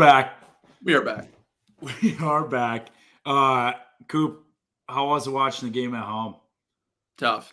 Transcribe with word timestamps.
Back. 0.00 0.38
We 0.82 0.94
are 0.94 1.02
back. 1.02 1.28
We 2.02 2.16
are 2.22 2.46
back. 2.48 2.88
Uh 3.26 3.72
Coop, 4.08 4.46
how 4.88 5.08
was 5.08 5.26
it 5.26 5.30
watching 5.30 5.68
the 5.68 5.74
game 5.78 5.94
at 5.94 6.04
home? 6.04 6.36
Tough. 7.18 7.52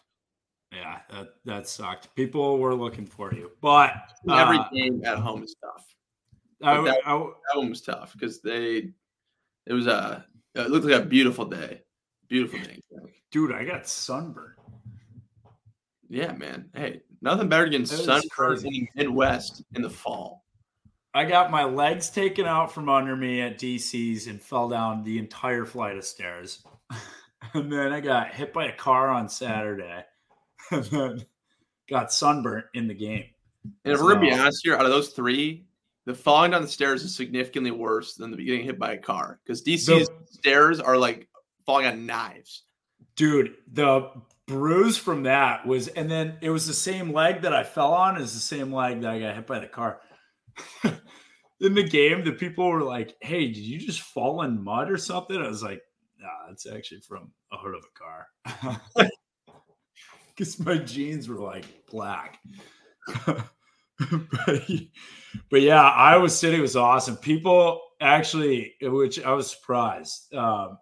Yeah, 0.72 1.00
that 1.12 1.28
that 1.44 1.68
sucked. 1.68 2.16
People 2.16 2.58
were 2.60 2.73
looking 2.73 3.06
for 3.06 3.34
you, 3.34 3.52
but 3.62 3.92
Every 4.32 4.60
uh, 4.60 4.70
game 4.73 5.02
at 5.04 5.18
home 5.18 5.44
is 5.44 5.56
tough. 5.62 5.94
I, 6.64 6.82
that- 6.86 7.02
I- 7.06 7.18
That 7.18 7.58
one 7.58 7.70
was 7.70 7.82
tough 7.82 8.14
because 8.14 8.40
they. 8.40 8.92
It 9.66 9.73
was 9.73 9.88
a. 9.88 10.26
It 10.56 10.70
looked 10.70 10.86
like 10.86 11.02
a 11.02 11.06
beautiful 11.06 11.44
day. 11.44 11.82
Beautiful 12.30 12.59
day. 12.59 12.80
dude, 13.30 13.52
I 13.52 13.66
got 13.66 13.90
sunburned. 13.90 14.56
Yeah, 16.08 16.32
man. 16.32 16.70
Hey, 16.73 17.02
nothing 17.22 17.50
better 17.50 17.70
than 17.70 17.84
That 17.84 17.92
was 17.92 18.06
sunburn 18.06 18.58
in 18.66 18.72
the 18.72 18.88
Midwest 18.95 19.64
in 19.76 19.82
the 19.82 19.90
fall. 19.90 20.45
I 21.18 21.26
got 21.26 21.50
my 21.50 21.64
legs 21.64 22.12
taken 22.12 22.46
out 22.46 22.72
from 22.72 22.90
under 22.90 23.16
me 23.16 23.42
at 23.42 23.58
DC's 23.58 24.28
and 24.28 24.40
fell 24.40 24.70
down 24.70 25.04
the 25.04 25.18
entire 25.18 25.66
flight 25.66 25.98
of 25.98 26.06
stairs. 26.06 26.64
and 27.56 27.74
then 27.74 27.92
I 27.92 28.02
got 28.02 28.36
hit 28.36 28.54
by 28.54 28.66
a 28.66 28.76
car 28.76 29.09
on 29.09 29.28
Saturday 29.28 30.06
and 30.72 30.84
then 30.86 31.26
got 31.90 32.14
sunburnt 32.14 32.66
in 32.76 32.88
the 32.88 32.94
game. 32.94 33.26
And 33.84 33.96
if 33.96 34.00
we're 34.00 34.14
gonna 34.14 34.28
be 34.28 34.32
honest 34.32 34.62
here, 34.64 34.76
out 34.76 34.86
of 34.86 34.92
those 34.92 35.09
three, 35.09 35.66
the 36.06 36.14
falling 36.14 36.52
down 36.52 36.62
the 36.62 36.68
stairs 36.68 37.02
is 37.02 37.16
significantly 37.16 37.72
worse 37.72 38.14
than 38.14 38.30
the 38.30 38.38
getting 38.38 38.64
hit 38.64 38.78
by 38.78 38.94
a 38.94 38.98
car 38.98 39.40
because 39.44 39.64
DC's 39.64 40.12
stairs 40.30 40.80
are 40.80 40.98
like 40.98 41.28
falling 41.66 41.88
on 41.88 42.06
knives. 42.06 42.62
Dude, 43.16 43.56
the 43.74 44.12
bruise 44.46 45.00
from 45.00 45.24
that 45.24 45.66
was, 45.66 45.88
and 45.88 46.12
then 46.12 46.38
it 46.42 46.52
was 46.52 46.68
the 46.68 46.76
same 46.76 47.12
leg 47.12 47.42
that 47.42 47.54
I 47.54 47.64
fell 47.64 47.96
on, 47.96 48.22
is 48.22 48.36
the 48.36 48.40
same 48.40 48.72
leg 48.72 49.02
that 49.02 49.09
I 49.09 49.20
got 49.20 49.34
hit 49.34 49.48
by 49.48 49.58
the 49.58 49.66
car. 49.66 50.00
in 51.59 51.73
the 51.73 51.83
game, 51.83 52.23
the 52.23 52.31
people 52.31 52.69
were 52.69 52.83
like, 52.83 53.16
Hey, 53.22 53.47
did 53.47 53.58
you 53.58 53.80
just 53.80 54.02
fall 54.02 54.44
in 54.44 54.63
mud 54.63 54.91
or 54.91 54.97
something? 54.97 55.38
I 55.38 55.47
was 55.47 55.63
like, 55.63 55.81
Nah, 56.19 56.52
it's 56.52 56.66
actually 56.66 57.02
from 57.02 57.31
a 57.52 57.58
hood 57.58 57.75
of 57.75 57.83
a 57.83 58.00
car. 58.00 59.09
Because 60.35 60.59
my 60.59 60.78
jeans 60.78 61.28
were 61.28 61.39
like 61.39 61.66
black. 61.89 62.38
but, 63.25 64.67
but 65.50 65.61
yeah, 65.61 65.81
Iowa 65.81 66.30
City 66.30 66.59
was 66.59 66.75
awesome. 66.75 67.17
People 67.17 67.81
actually, 68.02 68.75
which 68.80 69.19
I 69.19 69.33
was 69.33 69.50
surprised, 69.50 70.31
um, 70.35 70.78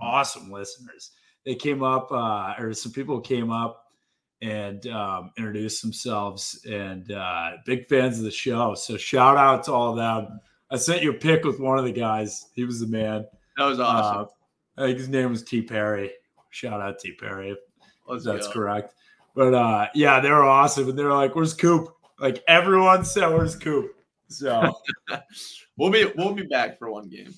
awesome 0.00 0.52
listeners. 0.52 1.10
They 1.44 1.56
came 1.56 1.82
up, 1.82 2.12
uh, 2.12 2.54
or 2.60 2.72
some 2.72 2.92
people 2.92 3.20
came 3.20 3.50
up 3.50 3.86
and 4.42 4.86
um, 4.86 5.32
introduced 5.36 5.82
themselves, 5.82 6.64
and 6.68 7.12
uh, 7.12 7.52
big 7.66 7.88
fans 7.88 8.18
of 8.18 8.24
the 8.24 8.30
show. 8.30 8.74
So 8.74 8.96
shout 8.96 9.36
out 9.36 9.64
to 9.64 9.72
all 9.72 9.90
of 9.90 9.96
them. 9.96 10.40
I 10.70 10.76
sent 10.76 11.02
you 11.02 11.10
a 11.10 11.14
pic 11.14 11.44
with 11.44 11.58
one 11.60 11.78
of 11.78 11.84
the 11.84 11.92
guys. 11.92 12.46
He 12.54 12.64
was 12.64 12.80
the 12.80 12.86
man. 12.86 13.26
That 13.56 13.64
was 13.64 13.80
awesome. 13.80 14.28
Uh, 14.78 14.82
I 14.82 14.86
think 14.86 14.98
his 14.98 15.08
name 15.08 15.30
was 15.30 15.42
T 15.42 15.62
Perry. 15.62 16.12
Shout 16.50 16.80
out 16.80 16.98
T 16.98 17.12
Perry. 17.12 17.56
Let's 18.08 18.24
That's 18.24 18.46
go. 18.46 18.52
correct. 18.52 18.94
But 19.34 19.54
uh, 19.54 19.86
yeah, 19.94 20.20
they 20.20 20.30
were 20.30 20.44
awesome, 20.44 20.88
and 20.88 20.98
they're 20.98 21.12
like, 21.12 21.34
"Where's 21.34 21.54
Coop?" 21.54 21.88
Like 22.18 22.42
everyone 22.48 23.04
said, 23.04 23.28
"Where's 23.28 23.56
Coop?" 23.56 23.92
So, 24.28 24.72
We'll 25.76 25.90
be 25.90 26.12
we'll 26.16 26.34
be 26.34 26.42
back 26.46 26.78
for 26.78 26.90
one 26.90 27.08
game. 27.08 27.32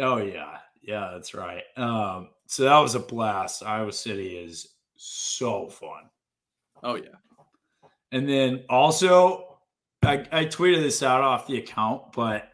oh 0.00 0.16
yeah, 0.16 0.58
yeah, 0.82 1.10
that's 1.12 1.34
right. 1.34 1.62
Um, 1.76 2.30
so 2.46 2.64
that 2.64 2.78
was 2.78 2.94
a 2.94 3.00
blast. 3.00 3.62
Iowa 3.62 3.92
City 3.92 4.36
is 4.36 4.74
so 4.96 5.68
fun. 5.68 6.10
Oh 6.82 6.94
yeah. 6.96 7.16
And 8.12 8.28
then 8.28 8.64
also, 8.70 9.58
I, 10.02 10.24
I 10.30 10.44
tweeted 10.44 10.82
this 10.82 11.02
out 11.02 11.22
off 11.22 11.46
the 11.46 11.58
account, 11.58 12.12
but 12.14 12.48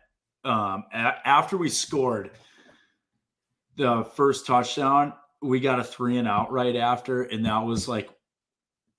um, 0.45 0.85
a- 0.93 1.29
after 1.29 1.57
we 1.57 1.69
scored 1.69 2.31
the 3.77 4.05
first 4.17 4.47
touchdown, 4.47 5.13
we 5.43 5.61
got 5.61 5.81
a 5.81 5.85
three 5.85 6.19
and 6.19 6.29
out 6.29 6.53
right 6.53 6.77
after, 6.77 7.23
and 7.23 7.45
that 7.47 7.65
was 7.65 7.89
like 7.89 8.09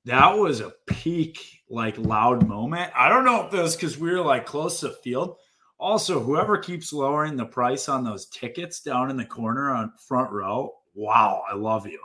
that 0.06 0.38
was 0.38 0.60
a 0.60 0.74
peak 0.88 1.40
like 1.70 1.98
loud 1.98 2.48
moment. 2.48 2.92
I 2.96 3.10
don't 3.10 3.26
know 3.26 3.46
if 3.46 3.52
that 3.52 3.62
was 3.62 3.76
because 3.76 3.98
we 3.98 4.12
were 4.12 4.22
like 4.22 4.46
close 4.46 4.82
to 4.82 4.92
field. 4.92 5.38
Also, 5.80 6.20
whoever 6.20 6.58
keeps 6.58 6.94
lowering 6.94 7.36
the 7.36 7.46
price 7.46 7.90
on 7.90 8.04
those 8.04 8.28
tickets 8.28 8.82
down 8.82 9.10
in 9.10 9.18
the 9.18 9.26
corner 9.26 9.72
on 9.74 9.92
front 10.08 10.32
row, 10.32 10.72
wow, 10.94 11.44
I 11.50 11.56
love 11.56 11.88
you. 11.88 12.00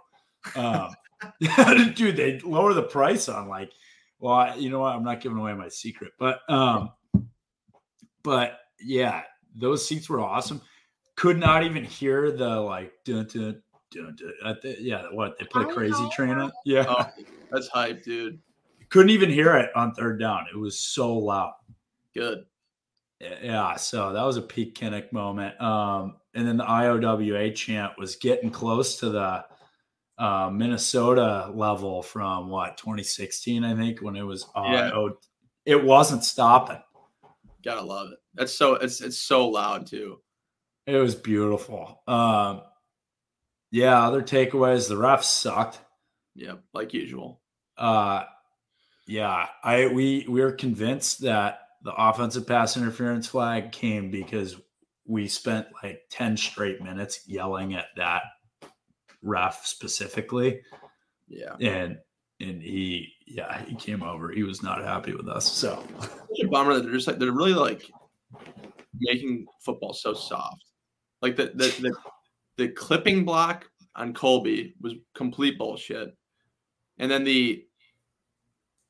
Um, 0.56 0.94
dude, 1.94 2.16
they 2.16 2.38
lower 2.40 2.74
the 2.74 2.82
price 2.82 3.28
on 3.28 3.48
like, 3.48 3.72
well, 4.20 4.34
I- 4.34 4.54
you 4.56 4.70
know 4.70 4.80
what? 4.80 4.94
I'm 4.94 5.04
not 5.04 5.20
giving 5.20 5.38
away 5.38 5.54
my 5.54 5.68
secret, 5.68 6.12
but 6.18 6.40
um, 6.48 6.90
but 8.22 8.58
yeah, 8.80 9.22
those 9.54 9.86
seats 9.86 10.08
were 10.08 10.20
awesome. 10.20 10.60
Could 11.16 11.38
not 11.38 11.64
even 11.64 11.84
hear 11.84 12.30
the 12.30 12.60
like 12.60 12.92
dun 13.04 13.26
dun 13.26 13.62
dun 13.90 14.16
dun. 14.16 14.32
At 14.44 14.62
the, 14.62 14.76
yeah, 14.80 15.06
what 15.12 15.38
they 15.38 15.44
play 15.46 15.64
Crazy 15.64 16.08
Train 16.12 16.38
on? 16.38 16.52
Yeah, 16.64 16.84
Oh, 16.88 17.06
that's 17.50 17.68
hype, 17.68 18.02
dude. 18.04 18.38
couldn't 18.90 19.10
even 19.10 19.30
hear 19.30 19.56
it 19.56 19.70
on 19.74 19.94
third 19.94 20.20
down. 20.20 20.46
It 20.52 20.56
was 20.56 20.78
so 20.78 21.14
loud. 21.16 21.54
Good. 22.14 22.44
Yeah, 23.20 23.74
so 23.76 24.12
that 24.12 24.22
was 24.22 24.36
a 24.36 24.42
peak 24.42 24.76
Kinnick 24.78 25.12
moment. 25.12 25.60
Um, 25.60 26.16
and 26.34 26.46
then 26.46 26.56
the 26.56 26.64
IOWA 26.64 27.52
chant 27.56 27.94
was 27.98 28.14
getting 28.14 28.50
close 28.50 28.96
to 29.00 29.08
the 29.10 29.44
uh, 30.18 30.50
Minnesota 30.52 31.50
level 31.54 32.02
from 32.02 32.48
what 32.48 32.76
2016, 32.76 33.64
I 33.64 33.74
think, 33.76 34.00
when 34.00 34.16
it 34.16 34.22
was 34.22 34.46
Yeah. 34.56 34.90
IO. 34.90 35.18
It 35.64 35.82
wasn't 35.84 36.24
stopping. 36.24 36.82
Gotta 37.62 37.82
love 37.82 38.12
it. 38.12 38.18
That's 38.34 38.52
so 38.52 38.74
it's 38.74 39.00
it's 39.00 39.18
so 39.18 39.48
loud 39.48 39.86
too. 39.86 40.20
It 40.86 40.96
was 40.96 41.14
beautiful. 41.14 42.02
Um, 42.08 42.62
yeah, 43.70 44.02
other 44.06 44.22
takeaways: 44.22 44.88
the 44.88 44.94
refs 44.94 45.24
sucked. 45.24 45.80
Yeah, 46.34 46.54
like 46.72 46.94
usual. 46.94 47.42
Uh, 47.76 48.24
yeah, 49.06 49.46
I 49.62 49.88
we 49.88 50.24
we 50.28 50.40
were 50.40 50.52
convinced 50.52 51.20
that 51.22 51.60
the 51.82 51.92
offensive 51.94 52.46
pass 52.46 52.76
interference 52.76 53.26
flag 53.26 53.70
came 53.72 54.10
because 54.10 54.56
we 55.06 55.28
spent 55.28 55.66
like 55.82 56.02
10 56.10 56.36
straight 56.36 56.82
minutes 56.82 57.20
yelling 57.26 57.74
at 57.74 57.86
that 57.96 58.22
ref 59.22 59.66
specifically 59.66 60.60
Yeah. 61.28 61.54
and 61.60 61.98
and 62.40 62.62
he 62.62 63.12
yeah 63.26 63.64
he 63.64 63.74
came 63.74 64.02
over 64.02 64.30
he 64.30 64.44
was 64.44 64.62
not 64.62 64.82
happy 64.84 65.12
with 65.14 65.28
us 65.28 65.50
so 65.50 65.84
Such 66.00 66.40
a 66.44 66.48
bummer 66.48 66.74
that 66.74 66.82
they're 66.84 66.92
just 66.92 67.06
like 67.08 67.18
they're 67.18 67.32
really 67.32 67.54
like 67.54 67.90
making 69.00 69.46
football 69.60 69.92
so 69.92 70.14
soft. 70.14 70.64
Like 71.22 71.36
the 71.36 71.46
the 71.54 71.66
the, 71.80 71.96
the 72.56 72.68
clipping 72.68 73.24
block 73.24 73.68
on 73.96 74.14
Colby 74.14 74.74
was 74.80 74.94
complete 75.14 75.58
bullshit. 75.58 76.16
And 76.98 77.10
then 77.10 77.24
the 77.24 77.64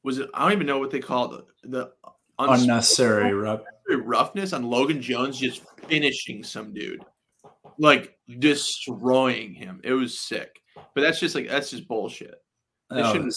was 0.03 0.19
it 0.19 0.29
I 0.35 0.45
don't 0.45 0.53
even 0.53 0.67
know 0.67 0.79
what 0.79 0.91
they 0.91 1.01
call 1.01 1.35
it, 1.35 1.45
the 1.63 1.69
the 1.69 1.93
uns- 2.39 2.63
unnecessary 2.63 3.33
rep 3.35 3.65
roughness 3.91 4.53
on 4.53 4.63
Logan 4.63 5.01
Jones 5.01 5.39
just 5.39 5.63
finishing 5.89 6.43
some 6.45 6.73
dude. 6.75 7.03
Like 7.79 8.18
destroying 8.39 9.55
him. 9.55 9.81
It 9.85 9.93
was 9.93 10.19
sick. 10.19 10.61
But 10.95 11.01
that's 11.01 11.21
just 11.21 11.35
like 11.35 11.49
that's 11.49 11.71
just 11.71 11.89
bullshit. 11.89 12.35
They 12.91 13.03
That 13.03 13.13
shouldn't 13.13 13.37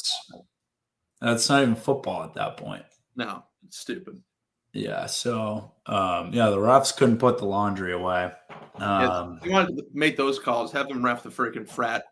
that's 1.20 1.50
not 1.50 1.62
even 1.62 1.76
football 1.76 2.24
at 2.24 2.34
that 2.34 2.58
point 2.58 2.84
no, 3.16 3.44
it's 3.68 3.78
stupid. 3.78 4.22
yeah 4.74 5.06
so 5.06 5.72
um 5.86 6.32
yeah 6.34 6.50
the 6.50 6.58
refs 6.58 6.96
couldn't 6.96 7.18
put 7.18 7.38
the 7.38 7.46
laundry 7.46 7.94
away 7.94 8.32
um 8.78 9.38
If 9.40 9.46
you 9.46 9.52
want 9.52 9.68
to 9.78 9.86
make 9.94 10.18
those 10.18 10.40
calls, 10.40 10.72
have 10.72 10.88
them 10.88 11.04
ref 11.04 11.22
the 11.24 11.30
freaking 11.30 11.68
frat 11.68 12.06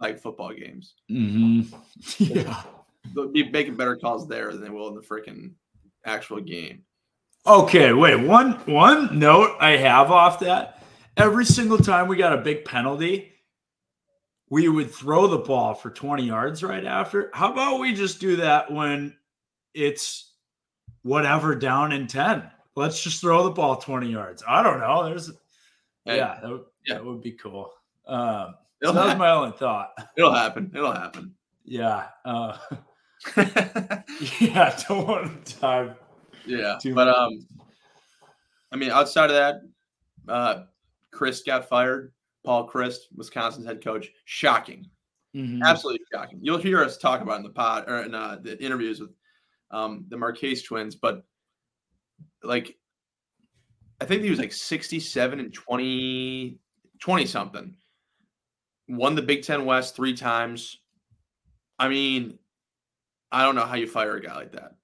like 0.00 0.20
football 0.20 0.52
games. 0.52 0.94
Mm-hmm. 1.10 1.74
yeah 2.18 2.62
They'll 3.14 3.28
be 3.28 3.50
making 3.50 3.74
better 3.76 3.96
calls 3.96 4.28
there 4.28 4.52
than 4.52 4.62
they 4.62 4.70
will 4.70 4.88
in 4.88 4.94
the 4.94 5.00
freaking 5.00 5.52
actual 6.04 6.40
game. 6.40 6.84
Okay, 7.46 7.92
wait. 7.92 8.16
One 8.16 8.52
one 8.66 9.18
note 9.18 9.56
I 9.60 9.70
have 9.76 10.10
off 10.12 10.38
that. 10.40 10.81
Every 11.16 11.44
single 11.44 11.78
time 11.78 12.08
we 12.08 12.16
got 12.16 12.32
a 12.32 12.38
big 12.38 12.64
penalty, 12.64 13.32
we 14.50 14.68
would 14.68 14.90
throw 14.90 15.26
the 15.26 15.38
ball 15.38 15.74
for 15.74 15.90
20 15.90 16.24
yards 16.24 16.62
right 16.62 16.84
after. 16.84 17.30
How 17.34 17.52
about 17.52 17.80
we 17.80 17.94
just 17.94 18.20
do 18.20 18.36
that 18.36 18.70
when 18.70 19.16
it's 19.74 20.32
whatever 21.02 21.54
down 21.54 21.92
in 21.92 22.06
10? 22.06 22.50
Let's 22.74 23.02
just 23.02 23.20
throw 23.20 23.44
the 23.44 23.50
ball 23.50 23.76
20 23.76 24.10
yards. 24.10 24.42
I 24.48 24.62
don't 24.62 24.80
know. 24.80 25.04
There's 25.04 25.30
Hey, 26.04 26.16
yeah, 26.16 26.38
that 26.42 26.50
would, 26.50 26.64
yeah. 26.86 26.94
that 26.94 27.04
would 27.04 27.22
be 27.22 27.32
cool. 27.32 27.72
Um, 28.06 28.54
so 28.82 28.92
that 28.92 29.06
was 29.06 29.16
my 29.16 29.30
only 29.30 29.52
thought. 29.56 29.92
it'll 30.16 30.34
happen. 30.34 30.70
It'll 30.74 30.92
happen. 30.92 31.34
Yeah. 31.64 32.08
Uh, 32.24 32.56
yeah, 34.40 34.76
don't 34.88 35.06
want 35.06 35.44
to 35.46 35.60
dive 35.60 35.94
yeah, 36.44 36.76
Too 36.80 36.94
but 36.94 37.06
much. 37.06 37.16
um, 37.16 37.46
I 38.72 38.76
mean, 38.76 38.90
outside 38.90 39.30
of 39.30 39.36
that, 39.36 39.60
uh, 40.26 40.64
Chryst 41.14 41.46
got 41.46 41.68
fired. 41.68 42.12
Paul 42.44 42.68
Chryst, 42.68 43.00
Wisconsin's 43.14 43.66
head 43.66 43.82
coach, 43.82 44.10
shocking. 44.24 44.88
Mhm. 45.34 45.62
absolutely 45.62 46.04
shocking. 46.12 46.40
You'll 46.42 46.58
hear 46.58 46.84
us 46.84 46.98
talk 46.98 47.22
about 47.22 47.38
in 47.38 47.42
the 47.42 47.48
pod 47.48 47.88
or 47.88 48.02
in 48.02 48.14
uh, 48.14 48.38
the 48.42 48.62
interviews 48.62 49.00
with 49.00 49.14
um, 49.70 50.04
the 50.08 50.16
Marchese 50.18 50.62
twins, 50.62 50.94
but 50.94 51.24
like 52.42 52.76
I 54.02 54.04
think 54.04 54.22
he 54.22 54.30
was 54.30 54.38
like 54.38 54.52
67 54.52 55.40
and 55.40 55.54
20, 55.54 56.58
20 56.98 57.26
something. 57.26 57.74
Won 58.88 59.14
the 59.14 59.22
Big 59.22 59.42
Ten 59.42 59.64
West 59.64 59.94
three 59.94 60.14
times. 60.14 60.78
I 61.78 61.88
mean, 61.88 62.38
I 63.30 63.44
don't 63.44 63.54
know 63.54 63.64
how 63.64 63.76
you 63.76 63.86
fire 63.86 64.16
a 64.16 64.20
guy 64.20 64.34
like 64.34 64.52
that. 64.52 64.74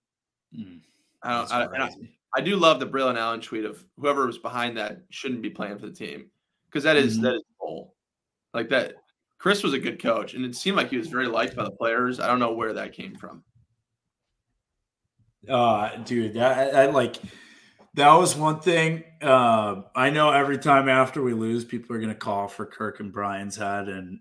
Mm, 0.56 0.80
I 1.22 1.36
don't. 1.36 1.52
I, 1.52 1.84
I, 1.84 1.90
I, 2.36 2.40
do 2.40 2.56
love 2.56 2.80
the 2.80 2.86
Braylon 2.86 3.16
Allen 3.16 3.40
tweet 3.40 3.64
of 3.64 3.84
whoever 3.98 4.26
was 4.26 4.38
behind 4.38 4.76
that 4.76 5.02
shouldn't 5.10 5.42
be 5.42 5.50
playing 5.50 5.78
for 5.78 5.86
the 5.86 5.92
team 5.92 6.30
because 6.66 6.84
that 6.84 6.96
is, 6.96 7.14
mm-hmm. 7.14 7.24
that 7.24 7.34
is 7.34 7.42
goal. 7.60 7.94
Like 8.54 8.68
that, 8.70 8.94
Chryst 9.40 9.62
was 9.62 9.72
a 9.72 9.78
good 9.78 10.02
coach, 10.02 10.34
and 10.34 10.44
it 10.44 10.54
seemed 10.56 10.76
like 10.76 10.90
he 10.90 10.98
was 10.98 11.08
very 11.08 11.26
liked 11.26 11.54
by 11.54 11.64
the 11.64 11.70
players. 11.70 12.18
I 12.18 12.26
don't 12.26 12.40
know 12.40 12.52
where 12.52 12.72
that 12.72 12.92
came 12.92 13.14
from. 13.14 13.42
Uh, 15.48 15.96
dude, 15.96 16.34
that 16.34 16.74
I, 16.74 16.82
I 16.82 16.86
like 16.86 17.16
that 17.94 18.12
was 18.14 18.36
one 18.36 18.60
thing. 18.60 19.04
Uh, 19.22 19.82
I 19.94 20.10
know 20.10 20.30
every 20.30 20.58
time 20.58 20.88
after 20.88 21.22
we 21.22 21.32
lose, 21.34 21.64
people 21.64 21.94
are 21.94 21.98
going 21.98 22.10
to 22.10 22.14
call 22.14 22.48
for 22.48 22.66
Kirk 22.66 23.00
and 23.00 23.12
Brian's 23.12 23.56
head 23.56 23.88
and 23.88 24.20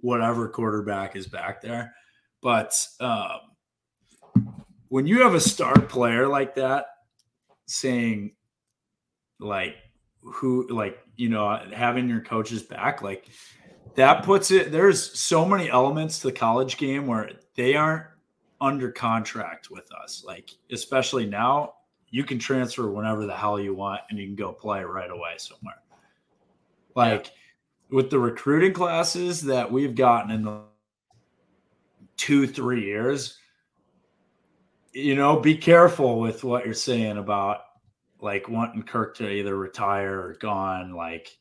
whatever 0.00 0.48
quarterback 0.48 1.16
is 1.16 1.26
back 1.26 1.60
there. 1.60 1.94
But 2.42 2.86
um, 3.00 3.40
when 4.88 5.06
you 5.06 5.22
have 5.22 5.34
a 5.34 5.40
star 5.40 5.78
player 5.80 6.28
like 6.28 6.54
that 6.56 6.86
saying, 7.68 8.32
like, 9.38 9.76
who, 10.22 10.66
like, 10.68 10.98
you 11.16 11.28
know, 11.28 11.60
having 11.72 12.08
your 12.08 12.20
coaches 12.20 12.62
back, 12.62 13.02
like, 13.02 13.28
that 13.94 14.24
puts 14.24 14.50
it, 14.50 14.72
there's 14.72 15.18
so 15.18 15.44
many 15.44 15.70
elements 15.70 16.18
to 16.20 16.28
the 16.28 16.32
college 16.32 16.76
game 16.76 17.06
where 17.06 17.30
they 17.54 17.74
aren't 17.74 18.06
under 18.60 18.90
contract 18.90 19.70
with 19.70 19.90
us. 19.92 20.24
Like, 20.26 20.50
especially 20.70 21.26
now, 21.26 21.74
you 22.10 22.24
can 22.24 22.38
transfer 22.38 22.90
whenever 22.90 23.26
the 23.26 23.36
hell 23.36 23.60
you 23.60 23.74
want 23.74 24.00
and 24.10 24.18
you 24.18 24.26
can 24.26 24.34
go 24.34 24.52
play 24.52 24.82
right 24.82 25.10
away 25.10 25.34
somewhere. 25.36 25.82
Like 26.94 27.26
yeah. 27.26 27.96
with 27.96 28.10
the 28.10 28.18
recruiting 28.18 28.72
classes 28.72 29.42
that 29.42 29.70
we've 29.70 29.94
gotten 29.94 30.30
in 30.30 30.42
the 30.42 30.62
two, 32.16 32.46
three 32.46 32.84
years, 32.84 33.38
you 34.92 35.14
know, 35.14 35.38
be 35.38 35.56
careful 35.56 36.20
with 36.20 36.44
what 36.44 36.64
you're 36.64 36.74
saying 36.74 37.18
about 37.18 37.60
like 38.20 38.48
wanting 38.48 38.82
Kirk 38.82 39.16
to 39.16 39.28
either 39.28 39.56
retire 39.56 40.20
or 40.20 40.36
gone. 40.40 40.92
Like, 40.92 41.36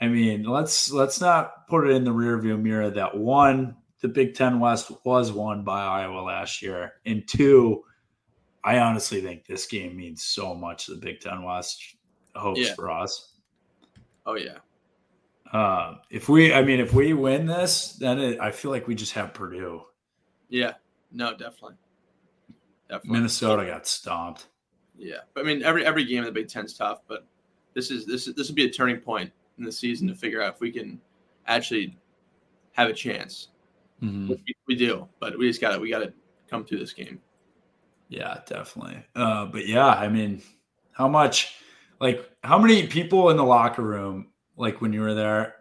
I 0.00 0.08
mean, 0.08 0.44
let's 0.44 0.90
let's 0.90 1.20
not 1.20 1.66
put 1.68 1.86
it 1.86 1.94
in 1.94 2.04
the 2.04 2.12
rearview 2.12 2.60
mirror 2.60 2.90
that 2.90 3.16
one, 3.16 3.76
the 4.00 4.08
Big 4.08 4.34
Ten 4.34 4.60
West 4.60 4.92
was 5.04 5.32
won 5.32 5.64
by 5.64 5.82
Iowa 5.82 6.20
last 6.20 6.62
year, 6.62 6.94
and 7.06 7.26
two, 7.26 7.84
I 8.62 8.78
honestly 8.78 9.20
think 9.20 9.46
this 9.46 9.66
game 9.66 9.96
means 9.96 10.22
so 10.22 10.54
much 10.54 10.86
to 10.86 10.94
the 10.94 11.00
Big 11.00 11.20
Ten 11.20 11.42
West 11.42 11.96
hopes 12.34 12.60
yeah. 12.60 12.74
for 12.74 12.90
us. 12.90 13.32
Oh 14.26 14.34
yeah. 14.34 14.58
Uh, 15.52 15.94
if 16.10 16.28
we, 16.28 16.52
I 16.52 16.62
mean, 16.62 16.80
if 16.80 16.92
we 16.92 17.12
win 17.12 17.46
this, 17.46 17.92
then 17.92 18.18
it, 18.18 18.40
I 18.40 18.50
feel 18.50 18.72
like 18.72 18.88
we 18.88 18.96
just 18.96 19.12
have 19.12 19.32
Purdue. 19.32 19.82
Yeah. 20.48 20.72
No, 21.12 21.30
definitely. 21.30 21.76
Definitely. 22.88 23.18
Minnesota 23.18 23.66
got 23.66 23.86
stomped. 23.86 24.46
Yeah, 24.96 25.18
but 25.34 25.44
I 25.44 25.46
mean, 25.46 25.62
every 25.62 25.84
every 25.84 26.04
game 26.04 26.18
in 26.18 26.24
the 26.24 26.32
Big 26.32 26.48
Ten's 26.48 26.74
tough, 26.74 27.00
but 27.08 27.26
this 27.74 27.90
is 27.90 28.06
this 28.06 28.26
is 28.26 28.34
this 28.34 28.48
would 28.48 28.56
be 28.56 28.64
a 28.66 28.70
turning 28.70 28.98
point 28.98 29.30
in 29.58 29.64
the 29.64 29.72
season 29.72 30.08
to 30.08 30.14
figure 30.14 30.40
out 30.42 30.54
if 30.54 30.60
we 30.60 30.70
can 30.70 31.00
actually 31.46 31.98
have 32.72 32.88
a 32.88 32.94
chance. 32.94 33.48
Mm-hmm. 34.02 34.28
We, 34.28 34.56
we 34.68 34.74
do, 34.74 35.08
but 35.20 35.38
we 35.38 35.48
just 35.48 35.60
got 35.60 35.74
to 35.74 35.80
we 35.80 35.90
got 35.90 36.00
to 36.00 36.12
come 36.48 36.64
through 36.64 36.78
this 36.78 36.92
game. 36.92 37.20
Yeah, 38.08 38.38
definitely. 38.46 39.02
Uh, 39.14 39.46
but 39.46 39.66
yeah, 39.66 39.88
I 39.88 40.08
mean, 40.08 40.42
how 40.92 41.08
much, 41.08 41.56
like, 42.00 42.30
how 42.44 42.58
many 42.58 42.86
people 42.86 43.30
in 43.30 43.36
the 43.36 43.44
locker 43.44 43.82
room, 43.82 44.28
like 44.56 44.80
when 44.80 44.92
you 44.92 45.00
were 45.00 45.14
there, 45.14 45.56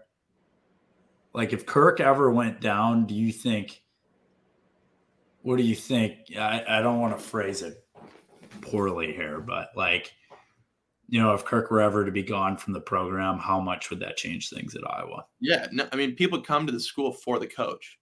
like 1.34 1.54
if 1.54 1.66
Kirk 1.66 2.00
ever 2.00 2.32
went 2.32 2.62
down, 2.62 3.08
do 3.08 3.16
you 3.16 3.32
think, 3.32 3.82
what 5.46 5.58
do 5.58 5.64
you 5.64 5.76
think? 5.76 6.36
I, 6.36 6.64
I 6.68 6.82
don't 6.82 7.00
want 7.00 7.16
to 7.16 7.24
phrase 7.24 7.62
it 7.62 7.86
poorly 8.62 9.14
here, 9.14 9.40
but 9.40 9.70
like, 9.76 10.12
you 11.08 11.22
know, 11.22 11.36
if 11.36 11.46
Kirk 11.46 11.70
were 11.70 11.82
ever 11.82 12.04
to 12.04 12.12
be 12.12 12.24
gone 12.24 12.58
from 12.58 12.74
the 12.74 12.82
program, 12.82 13.38
how 13.38 13.60
much 13.60 13.92
would 13.92 14.00
that 14.00 14.18
change 14.18 14.50
things 14.50 14.76
at 14.76 14.82
Iowa? 14.90 15.24
Yeah, 15.40 15.68
no, 15.72 15.88
I 15.94 15.98
mean, 15.98 16.16
people 16.16 16.42
come 16.42 16.66
to 16.66 16.72
the 16.74 16.80
school 16.80 17.12
for 17.12 17.38
the 17.38 17.46
coach. 17.46 18.00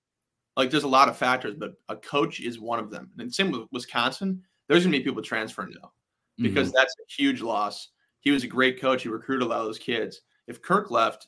Like 0.56 0.72
there's 0.72 0.86
a 0.86 0.88
lot 0.88 1.10
of 1.10 1.18
factors, 1.18 1.56
but 1.58 1.74
a 1.90 1.98
coach 1.98 2.40
is 2.40 2.62
one 2.62 2.80
of 2.80 2.90
them. 2.90 3.12
And 3.18 3.34
same 3.34 3.52
with 3.52 3.68
Wisconsin, 3.74 4.42
there's 4.70 4.86
gonna 4.86 4.98
be 4.98 5.04
people 5.04 5.22
transferring 5.22 5.76
now 5.82 5.92
because 6.38 6.70
mm-hmm. 6.70 6.78
that's 6.78 6.96
a 6.98 7.12
huge 7.22 7.42
loss. 7.42 7.90
He 8.22 8.32
was 8.32 8.46
a 8.46 8.48
great 8.48 8.80
coach. 8.80 9.04
He 9.04 9.10
recruited 9.10 9.46
a 9.46 9.50
lot 9.50 9.60
of 9.60 9.66
those 9.66 9.80
kids. 9.80 10.22
If 10.48 10.62
Kirk 10.62 10.92
left, 10.92 11.28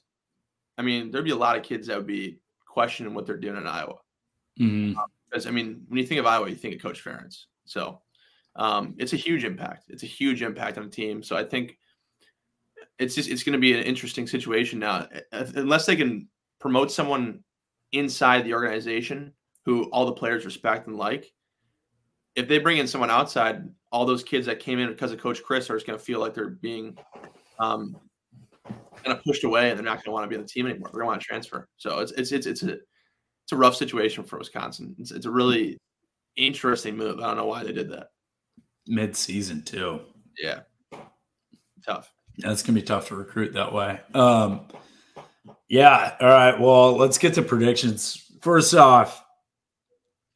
I 0.78 0.82
mean, 0.82 1.12
there'd 1.12 1.26
be 1.26 1.32
a 1.32 1.36
lot 1.36 1.58
of 1.58 1.64
kids 1.64 1.88
that 1.88 1.98
would 1.98 2.08
be 2.08 2.40
questioning 2.66 3.14
what 3.14 3.26
they're 3.26 3.36
doing 3.36 3.58
in 3.58 3.68
Iowa. 3.68 3.96
Mm-hmm. 4.62 4.98
Um, 4.98 5.08
because 5.36 5.48
I 5.48 5.52
mean, 5.52 5.82
when 5.90 6.00
you 6.00 6.08
think 6.08 6.22
of 6.22 6.26
Iowa, 6.26 6.50
you 6.50 6.56
think 6.56 6.76
of 6.76 6.82
Coach 6.82 7.04
Ferentz. 7.04 7.44
So 7.66 8.02
um, 8.56 8.96
it's 8.98 9.12
a 9.12 9.18
huge 9.18 9.44
impact. 9.44 9.88
It's 9.90 10.04
a 10.04 10.08
huge 10.08 10.42
impact 10.42 10.78
on 10.78 10.86
the 10.86 10.90
team. 10.90 11.22
So 11.22 11.36
I 11.36 11.44
think 11.44 11.78
it's 13.00 13.16
just 13.16 13.30
it's 13.30 13.44
going 13.44 13.52
to 13.52 13.60
be 13.60 13.74
an 13.74 13.84
interesting 13.84 14.28
situation 14.28 14.80
now, 14.80 15.10
unless 15.34 15.86
they 15.86 15.98
can 15.98 16.30
promote 16.62 16.90
someone 16.90 17.44
inside 17.92 18.46
the 18.46 18.54
organization 18.54 19.34
who 19.66 19.90
all 19.92 20.06
the 20.06 20.14
players 20.14 20.46
respect 20.46 20.88
and 20.88 20.96
like. 20.96 21.34
If 22.36 22.48
they 22.48 22.60
bring 22.60 22.78
in 22.78 22.88
someone 22.88 23.12
outside, 23.12 23.64
all 23.92 24.06
those 24.06 24.24
kids 24.24 24.46
that 24.46 24.62
came 24.62 24.80
in 24.80 24.88
because 24.88 25.12
of 25.12 25.20
Coach 25.20 25.42
Chryst 25.44 25.70
are 25.70 25.76
just 25.76 25.86
going 25.86 26.00
to 26.00 26.04
feel 26.04 26.22
like 26.22 26.34
they're 26.34 26.50
being 26.50 26.98
um, 27.60 27.98
kind 29.04 29.18
of 29.18 29.22
pushed 29.26 29.44
away, 29.44 29.70
and 29.70 29.78
they're 29.78 29.86
not 29.86 29.96
going 29.96 30.06
to 30.06 30.12
want 30.12 30.24
to 30.24 30.30
be 30.30 30.36
on 30.36 30.44
the 30.44 30.48
team 30.48 30.66
anymore. 30.66 30.90
They're 30.94 31.02
going 31.02 31.08
to 31.08 31.12
want 31.12 31.22
to 31.22 31.28
transfer. 31.28 31.68
So 31.76 32.00
it's 32.00 32.14
it's 32.14 32.32
it's 32.32 32.48
it's 32.48 32.64
a 32.64 32.78
it's 33.46 33.52
a 33.52 33.58
rough 33.58 33.76
situation 33.76 34.24
for 34.24 34.40
Wisconsin. 34.40 34.96
It's, 35.00 35.12
it's 35.12 35.28
a 35.28 35.32
really 35.32 35.78
interesting 36.36 36.98
move. 36.98 37.20
I 37.20 37.28
don't 37.28 37.38
know 37.38 37.46
why 37.46 37.64
they 37.64 37.72
did 37.72 37.92
that. 37.92 38.08
Mid 38.88 39.16
season 39.16 39.62
too. 39.62 40.02
Yeah, 40.42 40.62
tough. 41.86 42.12
Yeah, 42.38 42.52
it's 42.52 42.64
gonna 42.64 42.80
be 42.80 42.86
tough 42.86 43.08
to 43.10 43.16
recruit 43.16 43.54
that 43.54 43.72
way. 43.72 44.00
Um, 44.14 44.68
yeah. 45.70 46.16
All 46.20 46.28
right. 46.28 46.60
Well, 46.60 46.98
let's 46.98 47.18
get 47.18 47.36
to 47.36 47.42
predictions. 47.42 48.32
First 48.42 48.74
off, 48.74 49.24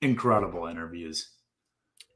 incredible 0.02 0.68
interviews. 0.68 1.32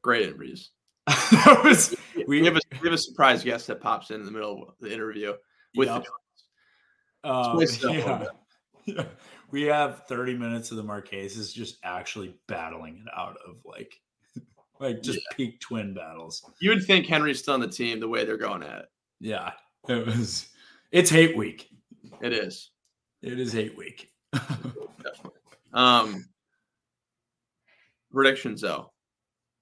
Great 0.02 0.28
interviews. 0.28 0.72
that 1.08 1.62
was 1.64 1.96
we, 2.16 2.42
we, 2.42 2.46
have 2.46 2.56
a 2.56 2.62
we 2.82 2.88
have 2.88 2.94
a 2.94 2.98
surprise 2.98 3.44
guest 3.44 3.68
that 3.68 3.82
pops 3.82 4.12
in 4.12 4.20
in 4.20 4.26
the 4.26 4.32
middle 4.32 4.70
of 4.70 4.76
the 4.80 4.94
interview 4.94 5.34
with 5.76 5.90
yep. 5.90 6.04
the 6.04 6.10
um, 7.24 7.60
yeah. 7.60 8.26
yeah. 8.86 9.06
We 9.54 9.62
have 9.66 10.08
30 10.08 10.36
minutes 10.36 10.72
of 10.72 10.78
the 10.78 10.84
Marcheses 10.84 11.54
just 11.54 11.78
actually 11.84 12.34
battling 12.48 13.04
it 13.06 13.14
out 13.16 13.38
of 13.48 13.58
like 13.64 14.02
like 14.80 15.04
just 15.04 15.20
yeah. 15.20 15.38
peak 15.38 15.60
twin 15.60 15.94
battles. 15.94 16.44
You 16.60 16.72
would 16.72 16.84
think 16.84 17.06
Henry's 17.06 17.38
still 17.38 17.54
on 17.54 17.60
the 17.60 17.68
team 17.68 18.00
the 18.00 18.08
way 18.08 18.26
they're 18.26 18.36
going 18.36 18.64
at 18.64 18.80
it. 18.80 18.86
Yeah. 19.20 19.52
It 19.88 20.08
was 20.08 20.48
it's 20.92 21.12
hate 21.12 21.38
week. 21.38 21.70
It 22.20 22.34
is. 22.34 22.72
It 23.22 23.40
is 23.40 23.54
hate 23.54 23.78
week. 23.78 24.10
Definitely. 24.34 25.32
Um, 25.74 26.26
predictions 28.12 28.62
though. 28.62 28.92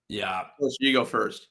Yeah. 0.10 0.42
So 0.60 0.70
you 0.82 0.92
go 0.92 1.06
first. 1.06 1.48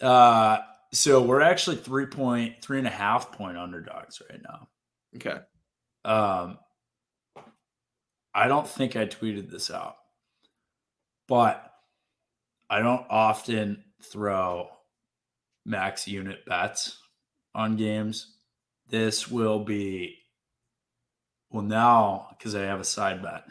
Uh, 0.00 0.58
so 0.92 1.22
we're 1.22 1.42
actually 1.42 1.76
three 1.76 2.06
point 2.06 2.56
three 2.60 2.78
and 2.78 2.88
a 2.88 2.90
half 2.90 3.30
point 3.30 3.56
underdogs 3.56 4.20
right 4.28 4.40
now. 4.42 4.68
Okay. 5.14 5.38
Um, 6.04 6.58
I 8.34 8.48
don't 8.48 8.68
think 8.68 8.96
I 8.96 9.06
tweeted 9.06 9.50
this 9.50 9.70
out, 9.70 9.96
but 11.28 11.72
I 12.68 12.80
don't 12.80 13.06
often 13.10 13.84
throw 14.02 14.68
max 15.64 16.06
unit 16.06 16.44
bets 16.46 16.98
on 17.54 17.76
games. 17.76 18.36
This 18.88 19.28
will 19.28 19.60
be 19.60 20.16
well, 21.50 21.64
now 21.64 22.28
because 22.30 22.54
I 22.54 22.62
have 22.62 22.80
a 22.80 22.84
side 22.84 23.22
bet, 23.22 23.44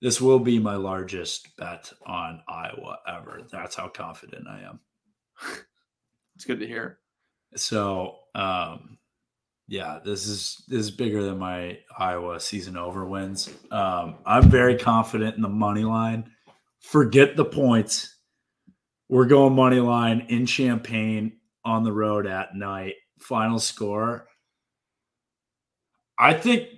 this 0.00 0.20
will 0.20 0.38
be 0.38 0.58
my 0.58 0.76
largest 0.76 1.54
bet 1.56 1.92
on 2.06 2.42
Iowa 2.48 2.98
ever. 3.06 3.42
That's 3.50 3.76
how 3.76 3.88
confident 3.88 4.46
I 4.48 4.62
am. 4.62 4.80
it's 6.34 6.44
good 6.44 6.60
to 6.60 6.66
hear. 6.66 6.98
So, 7.54 8.16
um, 8.34 8.98
yeah, 9.72 10.00
this 10.04 10.26
is 10.26 10.64
this 10.68 10.80
is 10.80 10.90
bigger 10.90 11.22
than 11.22 11.38
my 11.38 11.78
Iowa 11.98 12.38
season 12.40 12.76
over 12.76 13.06
wins. 13.06 13.48
Um, 13.70 14.16
I'm 14.26 14.50
very 14.50 14.76
confident 14.76 15.34
in 15.36 15.40
the 15.40 15.48
money 15.48 15.82
line. 15.82 16.30
Forget 16.80 17.36
the 17.36 17.46
points. 17.46 18.16
We're 19.08 19.24
going 19.24 19.54
money 19.54 19.80
line 19.80 20.26
in 20.28 20.44
Champaign 20.44 21.38
on 21.64 21.84
the 21.84 21.92
road 21.92 22.26
at 22.26 22.54
night. 22.54 22.96
Final 23.18 23.58
score. 23.58 24.26
I 26.18 26.34
think 26.34 26.68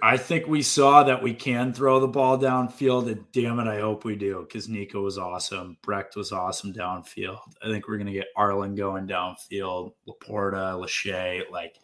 I 0.00 0.16
think 0.18 0.46
we 0.46 0.62
saw 0.62 1.02
that 1.02 1.20
we 1.20 1.34
can 1.34 1.72
throw 1.72 1.98
the 1.98 2.06
ball 2.06 2.38
downfield, 2.38 3.10
and 3.10 3.24
damn 3.32 3.58
it, 3.58 3.66
I 3.66 3.80
hope 3.80 4.04
we 4.04 4.14
do 4.14 4.46
because 4.46 4.68
Nico 4.68 5.02
was 5.02 5.18
awesome. 5.18 5.76
Brecht 5.82 6.14
was 6.14 6.30
awesome 6.30 6.72
downfield. 6.72 7.40
I 7.60 7.66
think 7.66 7.88
we're 7.88 7.96
to 8.06 8.12
get 8.12 8.28
Arland 8.36 8.76
going 8.76 9.08
downfield, 9.08 9.94
Laporta, 10.06 10.80
Lachey, 10.80 11.42
like 11.50 11.74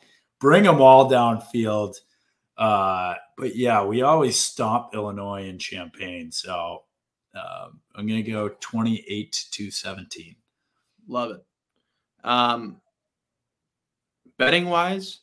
bring 0.44 0.64
them 0.64 0.82
all 0.82 1.10
downfield. 1.10 1.96
Uh, 2.58 3.14
but 3.38 3.56
yeah, 3.56 3.82
we 3.82 4.02
always 4.02 4.38
stomp 4.38 4.90
Illinois 4.92 5.48
in 5.48 5.58
Champaign. 5.58 6.30
So 6.30 6.82
um, 7.34 7.80
I'm 7.94 8.06
going 8.06 8.22
to 8.22 8.30
go 8.30 8.50
28 8.60 9.46
to 9.52 9.70
17. 9.70 10.36
Love 11.08 11.30
it. 11.30 11.44
Um, 12.24 12.76
betting 14.36 14.66
wise, 14.66 15.20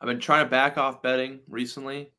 I've 0.00 0.08
been 0.08 0.18
trying 0.18 0.46
to 0.46 0.50
back 0.50 0.78
off 0.78 1.02
betting 1.02 1.40
recently. 1.46 2.10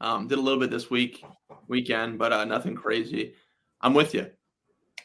Um, 0.00 0.26
did 0.26 0.38
a 0.38 0.40
little 0.40 0.58
bit 0.58 0.70
this 0.70 0.88
week, 0.88 1.22
weekend, 1.68 2.18
but 2.18 2.32
uh, 2.32 2.46
nothing 2.46 2.74
crazy. 2.74 3.34
I'm 3.82 3.92
with 3.92 4.14
you. 4.14 4.26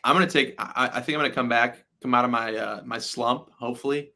I'm 0.06 0.16
gonna 0.16 0.28
take. 0.28 0.56
I, 0.58 0.90
I 0.94 1.02
think 1.02 1.18
I'm 1.18 1.24
gonna 1.24 1.34
come 1.34 1.50
back, 1.50 1.84
come 2.02 2.14
out 2.14 2.24
of 2.24 2.32
my 2.32 2.56
uh, 2.56 2.82
my 2.86 3.00
slump. 3.00 3.50
Hopefully, 3.60 4.12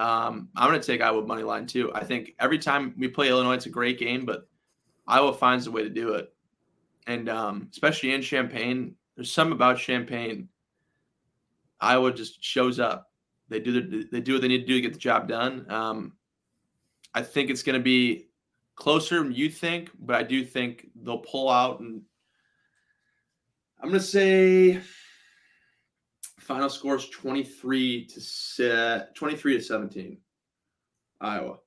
um, 0.00 0.48
I'm 0.56 0.70
gonna 0.70 0.82
take 0.82 1.00
Iowa 1.00 1.24
money 1.26 1.42
line 1.42 1.66
too. 1.66 1.92
I 1.94 2.04
think 2.04 2.34
every 2.38 2.58
time 2.58 2.94
we 2.96 3.08
play 3.08 3.28
Illinois, 3.28 3.54
it's 3.54 3.66
a 3.66 3.70
great 3.70 3.98
game, 3.98 4.24
but 4.24 4.48
Iowa 5.06 5.34
finds 5.34 5.66
a 5.66 5.70
way 5.70 5.82
to 5.82 5.90
do 5.90 6.14
it, 6.14 6.32
and 7.06 7.28
um, 7.28 7.68
especially 7.70 8.14
in 8.14 8.22
Champaign, 8.22 8.94
there's 9.16 9.32
something 9.32 9.52
about 9.52 9.78
Champaign. 9.78 10.48
Iowa 11.80 12.12
just 12.12 12.42
shows 12.42 12.78
up. 12.78 13.10
They 13.48 13.60
do 13.60 13.72
the, 13.72 14.08
they 14.10 14.20
do 14.20 14.34
what 14.34 14.42
they 14.42 14.48
need 14.48 14.60
to 14.60 14.66
do 14.66 14.74
to 14.74 14.80
get 14.80 14.92
the 14.92 14.98
job 14.98 15.28
done. 15.28 15.66
Um, 15.68 16.12
I 17.14 17.22
think 17.22 17.50
it's 17.50 17.62
going 17.62 17.78
to 17.78 17.82
be 17.82 18.28
closer 18.76 19.18
than 19.22 19.32
you 19.32 19.50
think, 19.50 19.90
but 19.98 20.16
I 20.16 20.22
do 20.22 20.44
think 20.44 20.88
they'll 21.02 21.18
pull 21.18 21.50
out. 21.50 21.80
And 21.80 22.02
I'm 23.80 23.88
going 23.88 24.00
to 24.00 24.06
say 24.06 24.80
final 26.50 26.68
score 26.68 26.96
is 26.96 27.08
23 27.10 28.06
to 28.06 28.20
set 28.20 29.14
23 29.14 29.58
to 29.58 29.62
17. 29.62 30.18
Iowa. 31.20 31.58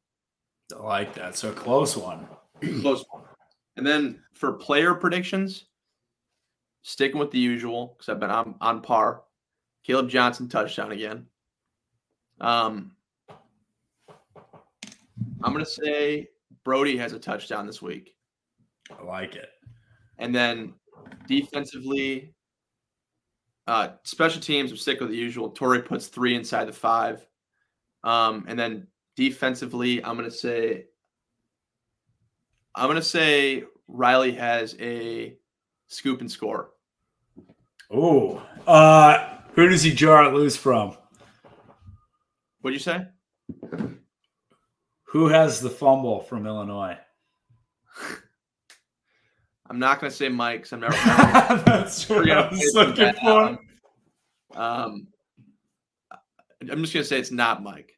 I 0.77 0.83
like 0.83 1.13
that. 1.15 1.37
So 1.37 1.53
close 1.53 1.95
one. 1.95 2.27
close 2.81 3.05
one. 3.09 3.23
And 3.77 3.87
then 3.87 4.19
for 4.33 4.51
player 4.51 4.93
predictions, 4.93 5.67
sticking 6.81 7.17
with 7.17 7.31
the 7.31 7.39
usual 7.39 7.95
because 7.97 8.09
I've 8.09 8.19
been 8.19 8.29
on, 8.29 8.55
on 8.59 8.81
par. 8.81 9.23
Kaleb 9.87 10.09
Johnson 10.09 10.49
touchdown 10.49 10.91
again. 10.91 11.27
Um, 12.41 12.91
I'm 15.41 15.53
going 15.53 15.63
to 15.63 15.71
say 15.71 16.27
Brody 16.65 16.97
has 16.97 17.13
a 17.13 17.19
touchdown 17.19 17.65
this 17.65 17.81
week. 17.81 18.17
I 18.91 19.01
like 19.01 19.37
it. 19.37 19.47
And 20.17 20.35
then 20.35 20.73
defensively, 21.25 22.35
uh, 23.67 23.89
special 24.03 24.41
teams, 24.41 24.71
we 24.71 24.77
stick 24.77 24.99
with 24.99 25.09
the 25.09 25.15
usual. 25.15 25.49
Tory 25.49 25.81
puts 25.81 26.07
three 26.07 26.35
inside 26.35 26.65
the 26.65 26.73
five. 26.73 27.25
Um, 28.03 28.45
and 28.47 28.59
then 28.59 28.87
defensively, 29.15 30.03
I'm 30.03 30.17
going 30.17 30.29
to 30.29 30.35
say, 30.35 30.85
I'm 32.75 32.87
going 32.87 32.95
to 32.95 33.01
say 33.01 33.63
Riley 33.87 34.33
has 34.33 34.75
a 34.79 35.37
scoop 35.87 36.21
and 36.21 36.31
score. 36.31 36.71
Oh, 37.91 38.41
uh, 38.67 39.37
who 39.53 39.69
does 39.69 39.83
he 39.83 39.93
jar 39.93 40.25
it 40.25 40.33
loose 40.33 40.57
from? 40.57 40.97
What'd 42.61 42.79
you 42.79 42.83
say? 42.83 43.05
Who 45.03 45.27
has 45.27 45.61
the 45.61 45.69
fumble 45.69 46.21
from 46.21 46.47
Illinois? 46.47 46.97
I'm 49.73 49.79
not 49.79 49.99
going 49.99 50.11
to 50.11 50.15
say 50.15 50.29
Mike 50.29 50.71
I'm 50.71 50.81
never. 50.81 50.93
That's 51.65 52.07
what 52.07 52.29
I 52.29 52.47
was 52.47 52.71
looking 52.75 53.11
for. 53.15 53.57
Um, 54.55 55.07
I'm 56.61 56.81
just 56.81 56.93
going 56.93 57.01
to 57.01 57.03
say 57.03 57.17
it's 57.17 57.31
not 57.31 57.63
Mike. 57.63 57.91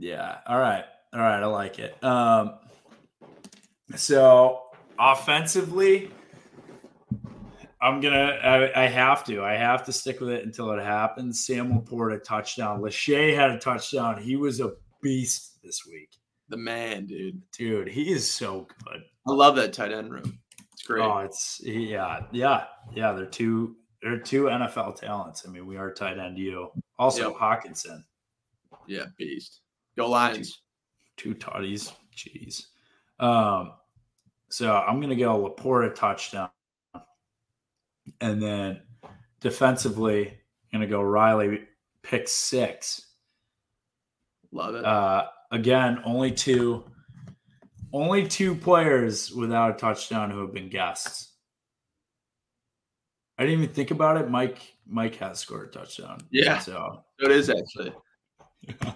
Yeah. 0.00 0.38
All 0.48 0.58
right. 0.58 0.82
All 1.14 1.20
right. 1.20 1.40
I 1.40 1.46
like 1.46 1.78
it. 1.78 2.02
Um, 2.02 2.54
so 3.94 4.62
offensively, 4.98 6.10
I'm 7.80 8.00
gonna. 8.00 8.36
I, 8.42 8.84
I, 8.84 8.86
have 8.88 9.22
to. 9.26 9.44
I 9.44 9.54
have 9.54 9.84
to 9.84 9.92
stick 9.92 10.18
with 10.18 10.30
it 10.30 10.44
until 10.44 10.72
it 10.72 10.82
happens. 10.82 11.46
Sam 11.46 11.72
Laporta 11.72 12.20
touchdown. 12.24 12.80
Lachey 12.80 13.32
had 13.32 13.50
a 13.50 13.60
touchdown. 13.60 14.20
He 14.20 14.34
was 14.34 14.58
a 14.58 14.72
beast 15.02 15.58
this 15.62 15.82
week. 15.88 16.10
The 16.48 16.56
man, 16.56 17.06
dude. 17.06 17.42
Dude, 17.56 17.88
he 17.88 18.10
is 18.10 18.28
so 18.28 18.66
good. 18.84 19.02
I 19.26 19.32
love 19.32 19.56
that 19.56 19.72
tight 19.72 19.92
end 19.92 20.12
room. 20.12 20.38
It's 20.72 20.82
great. 20.82 21.02
Oh, 21.02 21.18
it's 21.18 21.60
yeah, 21.64 22.20
yeah, 22.32 22.64
yeah. 22.94 23.12
They're 23.12 23.26
two. 23.26 23.76
They're 24.02 24.18
two 24.18 24.44
NFL 24.44 24.96
talents. 24.96 25.44
I 25.46 25.50
mean, 25.50 25.66
we 25.66 25.76
are 25.76 25.92
tight 25.92 26.18
end. 26.18 26.36
You 26.36 26.70
also 26.98 27.30
yep. 27.30 27.38
Hockenson. 27.38 28.02
Yeah, 28.88 29.04
beast. 29.16 29.60
Go 29.96 30.10
Lions. 30.10 30.62
Two, 31.16 31.34
two 31.34 31.38
toddies. 31.38 31.92
Jeez. 32.16 32.66
Um, 33.20 33.74
so 34.50 34.74
I'm 34.74 35.00
gonna 35.00 35.14
go 35.14 35.48
Laporta 35.48 35.94
touchdown. 35.94 36.50
And 38.20 38.42
then 38.42 38.80
defensively, 39.40 40.28
I'm 40.72 40.80
going 40.80 40.88
to 40.88 40.92
go 40.92 41.02
Riley 41.02 41.64
pick 42.02 42.28
six. 42.28 43.08
Love 44.52 44.74
it. 44.74 44.84
Uh, 44.84 45.26
again, 45.50 46.00
only 46.04 46.30
two, 46.30 46.84
only 47.92 48.26
two 48.26 48.54
players 48.54 49.30
without 49.32 49.70
a 49.70 49.74
touchdown 49.74 50.30
who 50.30 50.40
have 50.40 50.52
been 50.52 50.68
guests. 50.68 51.32
I 53.38 53.44
didn't 53.44 53.62
even 53.62 53.74
think 53.74 53.90
about 53.90 54.18
it. 54.18 54.30
Mike, 54.30 54.60
Mike 54.86 55.16
has 55.16 55.38
scored 55.38 55.68
a 55.68 55.78
touchdown. 55.78 56.18
Yeah, 56.30 56.58
so 56.58 57.02
it 57.18 57.30
is 57.30 57.50
actually. 57.50 57.92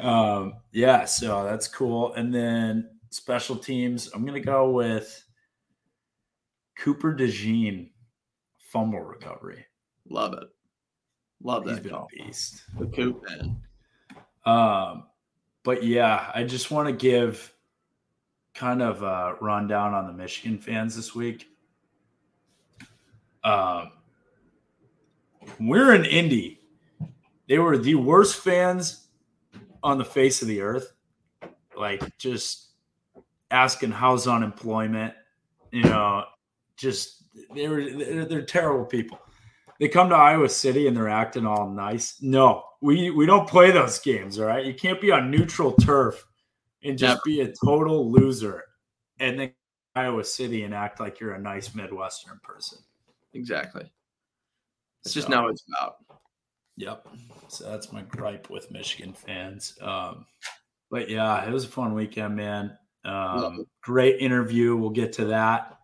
um, 0.00 0.54
yeah, 0.72 1.04
so 1.04 1.44
that's 1.44 1.68
cool. 1.68 2.14
And 2.14 2.32
then 2.32 2.90
special 3.10 3.56
teams, 3.56 4.10
I'm 4.14 4.24
gonna 4.24 4.40
go 4.40 4.70
with 4.70 5.22
Cooper 6.78 7.14
DeJean 7.14 7.90
fumble 8.58 9.00
recovery. 9.00 9.64
Love 10.08 10.34
it. 10.34 10.48
Love 11.42 11.64
that. 11.64 11.76
He's 11.76 11.80
been 11.80 11.94
a 11.94 12.06
beast. 12.10 12.62
The 12.78 12.86
Coop 12.86 13.22
man. 13.28 13.60
Um, 14.46 15.04
but 15.64 15.82
yeah, 15.82 16.30
I 16.34 16.44
just 16.44 16.70
want 16.70 16.88
to 16.88 16.94
give 16.94 17.52
kind 18.54 18.82
of 18.82 19.02
a 19.02 19.36
rundown 19.40 19.94
on 19.94 20.06
the 20.06 20.12
Michigan 20.12 20.58
fans 20.58 20.94
this 20.94 21.14
week. 21.14 21.48
Um, 23.42 23.90
we're 25.58 25.94
in 25.94 26.04
Indy. 26.04 26.60
They 27.48 27.58
were 27.58 27.76
the 27.76 27.96
worst 27.96 28.36
fans 28.36 29.08
on 29.82 29.98
the 29.98 30.04
face 30.04 30.40
of 30.40 30.48
the 30.48 30.60
earth. 30.60 30.92
Like 31.76 32.16
just 32.18 32.68
asking 33.50 33.90
how's 33.90 34.26
unemployment, 34.26 35.14
you 35.72 35.82
know, 35.82 36.24
just 36.76 37.24
they're, 37.54 37.96
they're 37.96 38.24
they're 38.26 38.42
terrible 38.42 38.84
people. 38.84 39.18
They 39.80 39.88
come 39.88 40.08
to 40.08 40.14
Iowa 40.14 40.48
City 40.48 40.86
and 40.86 40.96
they're 40.96 41.08
acting 41.08 41.46
all 41.46 41.68
nice. 41.68 42.20
No, 42.22 42.64
we 42.80 43.10
we 43.10 43.26
don't 43.26 43.48
play 43.48 43.70
those 43.70 43.98
games. 43.98 44.38
All 44.38 44.46
right, 44.46 44.64
you 44.64 44.74
can't 44.74 45.00
be 45.00 45.10
on 45.10 45.30
neutral 45.30 45.72
turf 45.72 46.24
and 46.82 46.98
just 46.98 47.24
be 47.24 47.40
a 47.40 47.52
total 47.64 48.10
loser, 48.10 48.64
and 49.18 49.38
then 49.38 49.52
Iowa 49.94 50.24
City 50.24 50.64
and 50.64 50.74
act 50.74 51.00
like 51.00 51.20
you're 51.20 51.34
a 51.34 51.40
nice 51.40 51.74
Midwestern 51.74 52.40
person. 52.42 52.78
Exactly. 53.32 53.90
It's 55.02 55.12
so, 55.12 55.20
just 55.20 55.28
not 55.28 55.44
what 55.44 55.52
it's 55.52 55.64
about. 55.68 55.96
Yep. 56.76 57.06
So 57.48 57.70
that's 57.70 57.92
my 57.92 58.02
gripe 58.02 58.50
with 58.50 58.70
Michigan 58.70 59.12
fans. 59.12 59.78
Um, 59.80 60.26
but 60.90 61.08
yeah, 61.08 61.44
it 61.46 61.52
was 61.52 61.64
a 61.64 61.68
fun 61.68 61.94
weekend, 61.94 62.36
man. 62.36 62.76
Um, 63.04 63.66
great 63.82 64.20
interview. 64.20 64.76
We'll 64.76 64.90
get 64.90 65.12
to 65.14 65.26
that. 65.26 65.78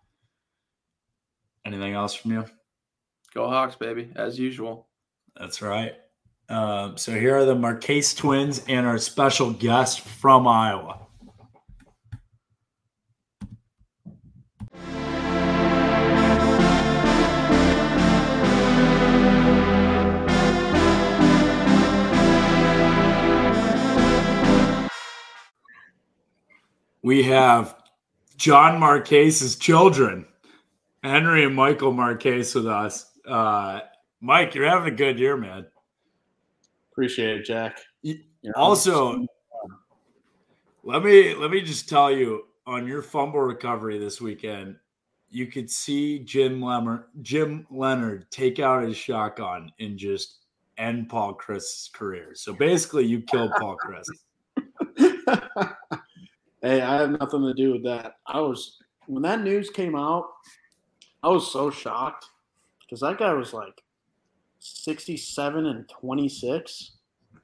Anything 1.64 1.92
else 1.92 2.14
from 2.14 2.32
you? 2.32 2.44
Go 3.32 3.49
Hawks, 3.49 3.76
baby, 3.76 4.10
as 4.16 4.38
usual. 4.38 4.88
That's 5.37 5.62
right. 5.62 5.94
Um, 6.49 6.96
so 6.96 7.12
here 7.12 7.37
are 7.37 7.44
the 7.44 7.54
Marchese 7.54 8.16
twins 8.16 8.62
and 8.68 8.87
our 8.87 8.99
special 8.99 9.52
guest 9.52 10.00
from 10.00 10.49
Iowa. 10.49 10.99
We 27.02 27.22
have 27.22 27.76
John 28.37 28.78
Marchese's 28.78 29.56
children. 29.56 30.26
Henry 31.02 31.44
and 31.44 31.54
Michael 31.54 31.92
Marchese 31.92 32.58
with 32.58 32.66
us. 32.66 33.10
Uh, 33.26 33.80
Mike, 34.20 34.54
you're 34.54 34.68
having 34.68 34.92
a 34.92 34.96
good 34.96 35.18
year, 35.18 35.36
man. 35.36 35.66
Appreciate 36.92 37.40
it, 37.40 37.44
Jack. 37.44 37.80
You 38.02 38.18
also, 38.54 39.26
Let 40.82 41.02
me 41.02 41.34
let 41.34 41.50
me 41.50 41.60
just 41.60 41.88
tell 41.88 42.10
you 42.10 42.46
on 42.66 42.86
your 42.86 43.02
fumble 43.02 43.40
recovery 43.40 43.98
this 43.98 44.20
weekend, 44.20 44.76
you 45.30 45.46
could 45.46 45.70
see 45.70 46.20
Jim 46.20 46.60
Leonhard 46.60 47.04
Jim 47.22 47.66
Leonhard 47.70 48.30
take 48.30 48.58
out 48.58 48.84
his 48.84 48.96
shotgun 48.96 49.72
and 49.80 49.98
just 49.98 50.38
end 50.78 51.08
Paul 51.08 51.34
Chryst's 51.34 51.88
career. 51.88 52.32
So 52.34 52.52
basically, 52.52 53.04
you 53.06 53.22
killed 53.22 53.52
Paul 53.58 53.76
Chryst. 53.76 54.10
hey, 56.62 56.80
I 56.80 57.00
have 57.00 57.10
nothing 57.10 57.42
to 57.42 57.54
do 57.54 57.72
with 57.72 57.84
that. 57.84 58.16
I 58.26 58.40
was 58.40 58.78
when 59.06 59.22
that 59.22 59.42
news 59.42 59.70
came 59.70 59.96
out, 59.96 60.26
I 61.22 61.28
was 61.28 61.50
so 61.50 61.70
shocked 61.70 62.26
because 62.90 63.00
that 63.00 63.18
guy 63.18 63.32
was 63.32 63.52
like 63.52 63.82
sixty-seven 64.59 65.66
and 65.66 65.88
twenty-six 65.88 66.92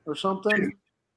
or 0.04 0.16
something. 0.16 0.72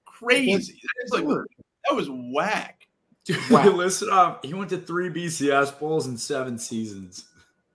Crazy. 0.05 0.79
That, 1.11 1.23
like, 1.23 1.45
that 1.87 1.95
was 1.95 2.09
whack. 2.11 2.87
Dude, 3.25 3.49
wow. 3.49 3.63
listen 3.69 4.09
up. 4.11 4.45
He 4.45 4.53
went 4.53 4.69
to 4.69 4.77
three 4.77 5.09
BCS 5.09 5.79
bowls 5.79 6.07
in 6.07 6.17
seven 6.17 6.59
seasons. 6.59 7.25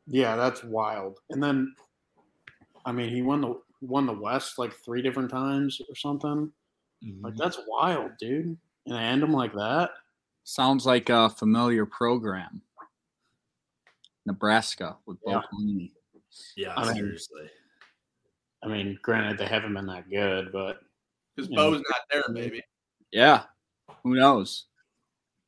Yeah, 0.06 0.36
that's 0.36 0.62
wild. 0.62 1.18
And 1.30 1.42
then, 1.42 1.74
I 2.84 2.92
mean, 2.92 3.10
he 3.10 3.22
won 3.22 3.40
the 3.40 3.60
won 3.80 4.06
the 4.06 4.12
West 4.12 4.58
like 4.58 4.72
three 4.72 5.02
different 5.02 5.30
times 5.30 5.80
or 5.88 5.96
something. 5.96 6.52
Mm-hmm. 7.04 7.24
Like 7.24 7.36
that's 7.36 7.58
wild, 7.66 8.12
dude. 8.18 8.56
And 8.86 8.96
I 8.96 9.04
end 9.04 9.22
him 9.22 9.32
like 9.32 9.54
that. 9.54 9.90
Sounds 10.44 10.86
like 10.86 11.08
a 11.08 11.30
familiar 11.30 11.86
program. 11.86 12.62
Nebraska 14.26 14.96
with 15.06 15.18
Bo 15.22 15.32
yeah. 15.32 15.86
Yeah, 16.56 16.74
I 16.76 16.86
mean, 16.86 16.94
seriously. 16.96 17.50
I 18.62 18.68
mean, 18.68 18.98
granted, 19.02 19.38
they 19.38 19.46
haven't 19.46 19.74
been 19.74 19.86
that 19.86 20.10
good, 20.10 20.50
but 20.52 20.80
because 21.36 21.50
Bo's 21.50 21.82
not 21.90 22.00
there, 22.10 22.24
maybe. 22.30 22.62
Yeah, 23.12 23.42
who 24.02 24.14
knows? 24.14 24.66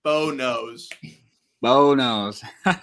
Bo 0.04 0.30
knows. 0.30 0.88
Bo 1.60 1.94
knows. 1.94 2.42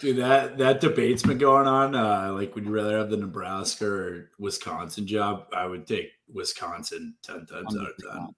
Dude, 0.00 0.16
that 0.16 0.58
that 0.58 0.80
debate's 0.80 1.22
been 1.22 1.38
going 1.38 1.66
on. 1.66 1.94
Uh, 1.94 2.32
like, 2.32 2.54
would 2.54 2.64
you 2.64 2.70
rather 2.70 2.98
have 2.98 3.10
the 3.10 3.16
Nebraska 3.16 3.86
or 3.86 4.30
Wisconsin 4.38 5.06
job? 5.06 5.46
I 5.54 5.66
would 5.66 5.86
take 5.86 6.10
Wisconsin 6.32 7.14
ten 7.22 7.46
times 7.46 7.76
out 7.76 7.88
of 7.88 7.96
ten. 7.98 8.28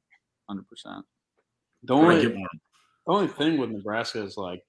Hundred 0.48 0.68
percent. 0.68 1.04
The 1.82 1.94
only 1.94 2.26
the 2.26 2.46
only 3.06 3.28
thing 3.28 3.58
with 3.58 3.70
Nebraska 3.70 4.22
is 4.22 4.36
like 4.36 4.62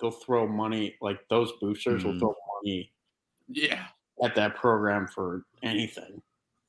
they'll 0.00 0.10
throw 0.10 0.46
money. 0.46 0.96
Like 1.00 1.20
those 1.30 1.52
boosters 1.60 2.02
mm-hmm. 2.02 2.12
will 2.12 2.18
throw 2.18 2.34
money. 2.62 2.92
Yeah. 3.48 3.84
At 4.22 4.34
that 4.34 4.56
program 4.56 5.06
for 5.06 5.44
anything. 5.62 6.20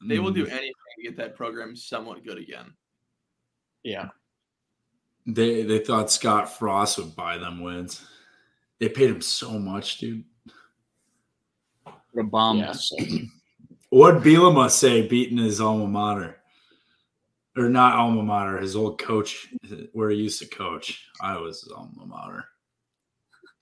They 0.07 0.19
will 0.19 0.31
do 0.31 0.43
mm-hmm. 0.45 0.53
anything 0.53 0.73
to 0.97 1.03
get 1.03 1.17
that 1.17 1.35
program 1.35 1.75
somewhat 1.75 2.23
good 2.23 2.37
again. 2.37 2.73
Yeah. 3.83 4.09
They 5.25 5.63
they 5.63 5.79
thought 5.79 6.11
Scott 6.11 6.57
Frost 6.57 6.97
would 6.97 7.15
buy 7.15 7.37
them 7.37 7.61
wins. 7.61 8.05
They 8.79 8.89
paid 8.89 9.09
him 9.09 9.21
so 9.21 9.51
much, 9.59 9.97
dude. 9.97 10.23
What 11.83 12.21
a 12.21 12.23
bomb. 12.23 12.57
Yeah, 12.57 12.73
what 13.89 14.23
Bielema 14.23 14.69
say 14.69 15.07
beating 15.07 15.37
his 15.37 15.59
alma 15.59 15.87
mater? 15.87 16.37
Or 17.57 17.67
not 17.67 17.95
alma 17.95 18.23
mater, 18.23 18.57
his 18.57 18.75
old 18.75 18.99
coach 18.99 19.53
where 19.91 20.09
he 20.09 20.17
used 20.17 20.39
to 20.39 20.47
coach. 20.47 21.05
I 21.21 21.37
was 21.37 21.61
his 21.61 21.71
alma 21.71 22.05
mater. 22.05 22.45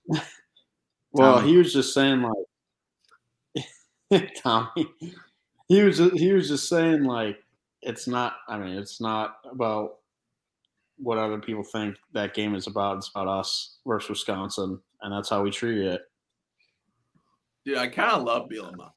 well, 1.12 1.40
he 1.40 1.56
was 1.56 1.72
just 1.72 1.94
saying 1.94 2.22
like 4.10 4.32
Tommy. 4.42 4.86
He 5.68 5.82
was 5.82 5.98
he 5.98 6.32
was 6.32 6.48
just 6.48 6.68
saying 6.68 7.04
like 7.04 7.38
it's 7.82 8.06
not 8.06 8.36
I 8.48 8.58
mean, 8.58 8.76
it's 8.76 9.00
not 9.00 9.38
about 9.50 9.98
what 10.96 11.18
other 11.18 11.38
people 11.38 11.62
think 11.62 11.96
that 12.12 12.34
game 12.34 12.54
is 12.54 12.66
about. 12.66 12.98
It's 12.98 13.08
about 13.08 13.28
us 13.28 13.78
versus 13.86 14.10
Wisconsin, 14.10 14.80
and 15.02 15.12
that's 15.12 15.30
how 15.30 15.42
we 15.42 15.50
treat 15.50 15.86
it. 15.86 16.02
Dude, 17.64 17.78
I 17.78 17.88
kind 17.88 18.12
of 18.12 18.24
love 18.24 18.48
Bielema. 18.48 18.90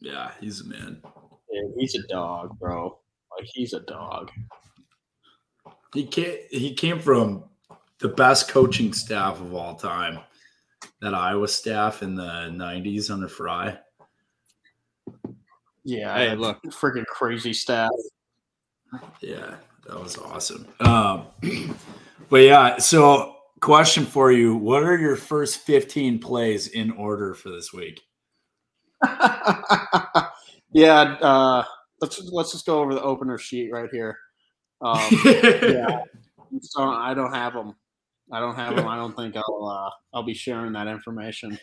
Yeah, 0.00 0.30
he's 0.40 0.60
a 0.60 0.66
man. 0.66 1.02
Yeah, 1.50 1.62
he's 1.76 1.94
a 1.94 2.06
dog, 2.06 2.58
bro. 2.58 2.98
Like 3.36 3.48
he's 3.52 3.72
a 3.72 3.80
dog. 3.80 4.30
He 5.94 6.06
came, 6.06 6.38
he 6.50 6.74
came 6.74 7.00
from 7.00 7.44
the 7.98 8.08
best 8.08 8.48
coaching 8.48 8.92
staff 8.92 9.40
of 9.40 9.54
all 9.54 9.74
time, 9.74 10.20
that 11.00 11.14
Iowa 11.14 11.48
staff 11.48 12.02
in 12.02 12.14
the 12.14 12.22
'90s 12.22 13.10
under 13.10 13.28
Fry. 13.28 13.78
Yeah, 15.84 16.16
hey, 16.16 16.34
look, 16.34 16.62
freaking 16.64 17.06
crazy 17.06 17.52
staff. 17.52 17.90
Yeah, 19.20 19.54
that 19.86 20.00
was 20.00 20.18
awesome. 20.18 20.66
Um, 20.80 21.26
but 22.28 22.38
yeah, 22.38 22.78
so 22.78 23.36
question 23.60 24.04
for 24.04 24.32
you: 24.32 24.56
What 24.56 24.82
are 24.82 24.98
your 24.98 25.16
first 25.16 25.60
15 25.60 26.18
plays 26.18 26.68
in 26.68 26.90
order 26.92 27.34
for 27.34 27.50
this 27.50 27.72
week? 27.72 28.00
yeah, 30.72 31.16
uh, 31.20 31.64
let's 32.00 32.20
let's 32.32 32.52
just 32.52 32.66
go 32.66 32.80
over 32.80 32.94
the 32.94 33.02
opener 33.02 33.38
sheet 33.38 33.70
right 33.72 33.88
here. 33.90 34.18
Um, 34.80 35.00
yeah, 35.24 36.02
so 36.60 36.82
I 36.82 37.14
don't 37.14 37.32
have 37.32 37.54
them. 37.54 37.74
I 38.32 38.40
don't 38.40 38.54
have 38.54 38.76
them. 38.76 38.86
I 38.86 38.96
don't 38.96 39.16
think 39.16 39.36
I'll 39.36 39.66
uh, 39.66 39.90
I'll 40.16 40.22
be 40.22 40.34
sharing 40.34 40.72
that 40.72 40.86
information. 40.86 41.58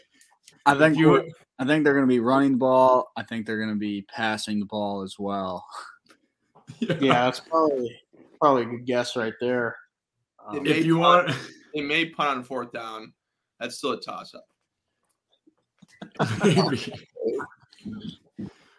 I 0.65 0.75
think 0.75 0.97
you. 0.97 1.32
I 1.58 1.65
think 1.65 1.84
they're 1.84 1.93
going 1.93 2.06
to 2.06 2.13
be 2.13 2.19
running 2.19 2.54
the 2.54 2.58
ball. 2.58 3.12
I 3.15 3.23
think 3.23 3.45
they're 3.45 3.60
going 3.60 3.69
to 3.69 3.80
be 3.80 4.01
passing 4.04 4.60
the 4.60 4.65
ball 4.65 5.04
as 5.04 5.15
well. 5.17 5.65
yeah, 6.80 7.25
that's 7.25 7.39
probably 7.39 7.95
probably 8.41 8.63
a 8.63 8.65
good 8.65 8.86
guess 8.86 9.15
right 9.15 9.34
there. 9.39 9.75
Um, 10.45 10.65
if 10.65 10.86
you 10.86 10.99
punt, 10.99 11.28
want, 11.28 11.39
they 11.73 11.82
may 11.82 12.10
punt 12.10 12.30
on 12.30 12.43
fourth 12.43 12.71
down. 12.71 13.13
That's 13.60 13.78
still 13.78 13.91
a 13.91 14.01
toss 14.01 14.34
up. 14.34 14.45
Maybe. 16.43 16.93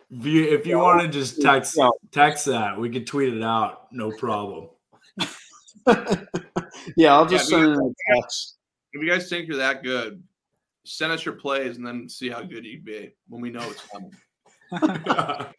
If 0.09 0.25
you, 0.25 0.44
if 0.44 0.66
you 0.66 0.79
want 0.79 1.03
to 1.03 1.09
just 1.09 1.42
text 1.42 1.79
text 2.12 2.46
that, 2.46 2.79
we 2.79 2.88
could 2.90 3.07
tweet 3.09 3.35
it 3.35 3.42
out. 3.42 3.92
No 3.92 4.12
problem. 4.12 4.68
yeah, 6.96 7.14
I'll 7.14 7.27
just 7.27 7.51
yeah, 7.51 7.59
send 7.59 7.72
it 7.72 7.79
a 7.79 7.94
text. 8.14 8.57
If 8.92 9.03
you 9.03 9.09
guys 9.09 9.29
think 9.29 9.49
you're 9.49 9.59
that 9.59 9.83
good, 9.83 10.22
send 10.85 11.12
us 11.12 11.25
your 11.25 11.35
plays 11.35 11.77
and 11.77 11.87
then 11.87 12.09
see 12.09 12.29
how 12.29 12.42
good 12.42 12.64
you'd 12.64 12.85
be 12.85 13.14
when 13.29 13.40
we 13.40 13.51
know 13.51 13.68
it's 13.70 13.87
coming. 13.88 14.12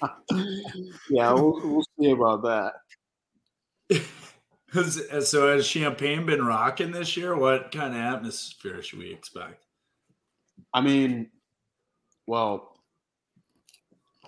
yeah, 1.10 1.32
we'll, 1.32 1.60
we'll 1.62 1.84
see 1.98 2.10
about 2.10 2.42
that. 2.42 2.74
so 5.24 5.56
has 5.56 5.68
Champaign 5.68 6.26
been 6.26 6.44
rocking 6.44 6.90
this 6.92 7.16
year? 7.16 7.36
What 7.36 7.72
kind 7.72 7.94
of 7.94 8.00
atmosphere 8.00 8.82
should 8.82 8.98
we 8.98 9.12
expect? 9.12 9.64
I 10.72 10.80
mean, 10.80 11.30
well, 12.26 12.76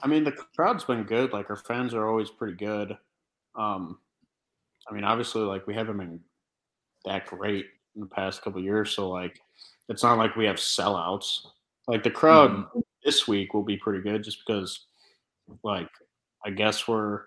I 0.02 0.06
mean 0.06 0.24
the 0.24 0.32
crowd's 0.32 0.84
been 0.84 1.04
good. 1.04 1.32
Like 1.32 1.50
our 1.50 1.56
fans 1.56 1.94
are 1.94 2.08
always 2.08 2.30
pretty 2.30 2.56
good. 2.56 2.96
Um, 3.54 3.98
I 4.90 4.94
mean, 4.94 5.05
obviously, 5.05 5.42
like 5.42 5.66
we 5.66 5.74
haven't 5.74 5.98
been 5.98 6.20
that 7.05 7.26
great 7.26 7.66
in 7.94 8.00
the 8.00 8.07
past 8.07 8.42
couple 8.42 8.61
years, 8.61 8.90
so 8.90 9.09
like 9.09 9.40
it's 9.88 10.03
not 10.03 10.18
like 10.18 10.37
we 10.37 10.46
have 10.46 10.57
sellouts. 10.57 11.46
Like 11.87 12.03
the 12.03 12.11
crowd 12.11 12.50
mm-hmm. 12.50 12.81
this 13.05 13.29
week 13.29 13.55
will 13.55 13.62
be 13.62 13.76
pretty 13.76 14.03
good, 14.03 14.22
just 14.22 14.38
because, 14.46 14.87
like, 15.62 15.88
I 16.44 16.50
guess 16.50 16.87
we're 16.87 17.22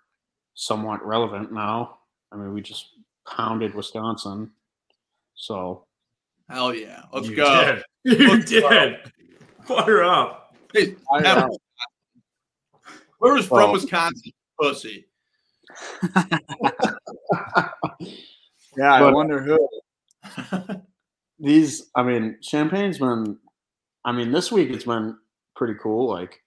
somewhat 0.54 1.06
relevant 1.06 1.52
now. 1.52 2.00
I 2.32 2.38
mean, 2.38 2.54
we 2.54 2.62
just 2.62 2.88
pounded 3.28 3.76
Wisconsin. 3.76 4.52
So, 5.36 5.86
hell 6.50 6.74
yeah, 6.74 7.04
let's 7.12 7.28
you 7.28 7.36
go. 7.36 7.66
Did. 7.76 7.84
You 8.20 8.28
let's 8.28 8.52
did. 8.52 8.64
Go. 8.64 8.96
Fire 9.66 10.04
up. 10.04 10.58
Hey, 10.74 10.96
uh, 11.10 11.48
where 13.20 13.34
was 13.34 13.50
well, 13.50 13.64
from 13.64 13.72
Wisconsin? 13.72 14.34
Pussy. 14.60 15.06
yeah, 18.78 18.94
I 18.94 19.12
wonder 19.12 19.42
who. 19.42 19.70
these, 21.40 21.90
I 21.96 22.04
mean, 22.04 22.38
Champaign's 22.42 22.98
been. 22.98 23.38
I 24.06 24.12
mean, 24.12 24.32
this 24.32 24.52
week 24.52 24.70
it's 24.70 24.86
been 24.86 25.18
pretty 25.56 25.76
cool. 25.82 26.10
Like, 26.10 26.42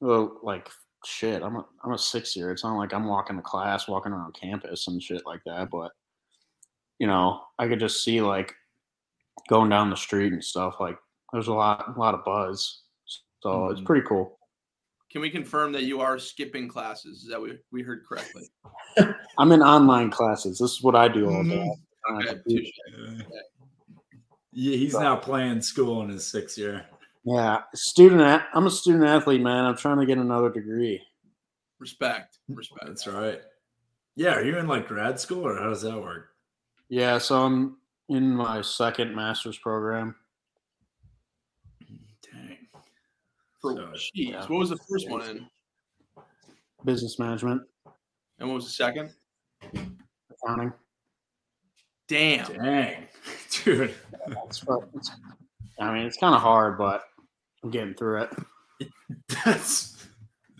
well, 0.00 0.38
like 0.42 0.68
shit, 1.04 1.42
I'm 1.42 1.56
a 1.56 1.66
I'm 1.84 1.92
a 1.92 1.98
six 1.98 2.34
year. 2.36 2.50
It's 2.50 2.64
not 2.64 2.76
like 2.76 2.92
I'm 2.92 3.06
walking 3.06 3.36
to 3.36 3.42
class, 3.42 3.88
walking 3.88 4.12
around 4.12 4.34
campus 4.34 4.88
and 4.88 5.02
shit 5.02 5.22
like 5.26 5.40
that. 5.46 5.68
But 5.70 5.92
you 6.98 7.06
know, 7.06 7.42
I 7.58 7.68
could 7.68 7.80
just 7.80 8.04
see 8.04 8.20
like 8.20 8.54
going 9.48 9.70
down 9.70 9.90
the 9.90 9.96
street 9.96 10.32
and 10.32 10.44
stuff. 10.44 10.76
Like 10.80 10.96
there's 11.32 11.48
a 11.48 11.54
lot 11.54 11.94
a 11.94 11.98
lot 11.98 12.14
of 12.14 12.24
buzz. 12.24 12.82
So 13.42 13.50
mm-hmm. 13.50 13.72
it's 13.72 13.82
pretty 13.82 14.06
cool. 14.06 14.37
Can 15.10 15.22
we 15.22 15.30
confirm 15.30 15.72
that 15.72 15.84
you 15.84 16.00
are 16.00 16.18
skipping 16.18 16.68
classes? 16.68 17.22
Is 17.22 17.28
that 17.30 17.40
we 17.40 17.58
we 17.72 17.82
heard 17.82 18.04
correctly? 18.06 18.50
I'm 19.38 19.52
in 19.52 19.62
online 19.62 20.10
classes. 20.10 20.58
This 20.58 20.72
is 20.72 20.82
what 20.82 20.94
I 20.94 21.08
do 21.08 21.30
all 21.30 21.44
day. 21.44 21.56
Mm-hmm. 21.56 21.78
Okay. 22.10 22.72
Yeah, 24.52 24.76
he's 24.76 24.94
now 24.94 25.14
playing 25.14 25.60
school 25.62 26.02
in 26.02 26.08
his 26.08 26.26
sixth 26.26 26.58
year. 26.58 26.86
Yeah, 27.24 27.60
student. 27.74 28.42
I'm 28.54 28.66
a 28.66 28.70
student 28.70 29.04
athlete, 29.04 29.42
man. 29.42 29.64
I'm 29.64 29.76
trying 29.76 30.00
to 30.00 30.06
get 30.06 30.18
another 30.18 30.50
degree. 30.50 31.00
Respect, 31.78 32.38
respect. 32.48 32.86
That's 32.86 33.06
right. 33.06 33.40
Yeah, 34.16 34.34
are 34.34 34.44
you 34.44 34.58
in 34.58 34.66
like 34.66 34.88
grad 34.88 35.20
school 35.20 35.46
or 35.46 35.56
how 35.56 35.68
does 35.68 35.82
that 35.82 36.00
work? 36.00 36.30
Yeah, 36.88 37.18
so 37.18 37.44
I'm 37.44 37.76
in 38.08 38.34
my 38.34 38.62
second 38.62 39.14
master's 39.14 39.58
program. 39.58 40.16
Dang. 42.22 42.56
For 43.60 43.74
So, 43.74 43.80
jeez, 43.88 44.08
yeah. 44.14 44.40
what 44.46 44.58
was 44.58 44.70
the 44.70 44.76
first 44.90 45.08
one 45.10 45.22
in, 45.28 45.46
Business 46.84 47.18
management, 47.18 47.62
and 48.38 48.48
what 48.48 48.54
was 48.56 48.64
the 48.66 48.70
second? 48.70 49.10
accounting. 50.44 50.72
Damn. 52.06 52.52
Dang. 52.54 53.08
Dude. 53.64 53.94
It's, 54.46 54.64
it's, 54.94 55.10
I 55.80 55.92
mean, 55.92 56.04
it's 56.06 56.16
kind 56.16 56.34
of 56.36 56.40
hard, 56.40 56.78
but 56.78 57.02
I'm 57.64 57.70
getting 57.70 57.94
through 57.94 58.22
it. 58.22 58.30
That's 59.44 60.06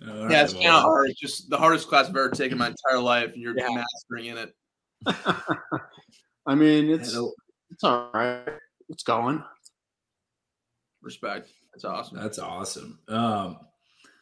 uh, 0.06 0.26
Yeah, 0.28 0.42
it's 0.42 0.52
kind 0.52 0.66
of 0.66 0.82
hard. 0.82 1.08
It's 1.10 1.20
just 1.20 1.48
the 1.48 1.56
hardest 1.56 1.88
class 1.88 2.06
I've 2.06 2.16
ever 2.16 2.30
taken 2.30 2.52
in 2.54 2.58
my 2.58 2.66
entire 2.68 3.00
life, 3.00 3.32
and 3.32 3.40
you're 3.42 3.56
Yeah. 3.56 3.68
mastering 3.68 4.26
in 4.26 4.38
it. 4.38 4.54
I 6.46 6.54
mean, 6.56 6.90
it's 6.90 7.16
it's 7.70 7.84
all 7.84 8.10
right. 8.12 8.42
It's 8.88 9.04
going. 9.04 9.42
Respect. 11.00 11.48
That's 11.78 11.84
awesome. 11.84 12.18
That's 12.18 12.38
awesome. 12.40 12.98
Um, 13.06 13.58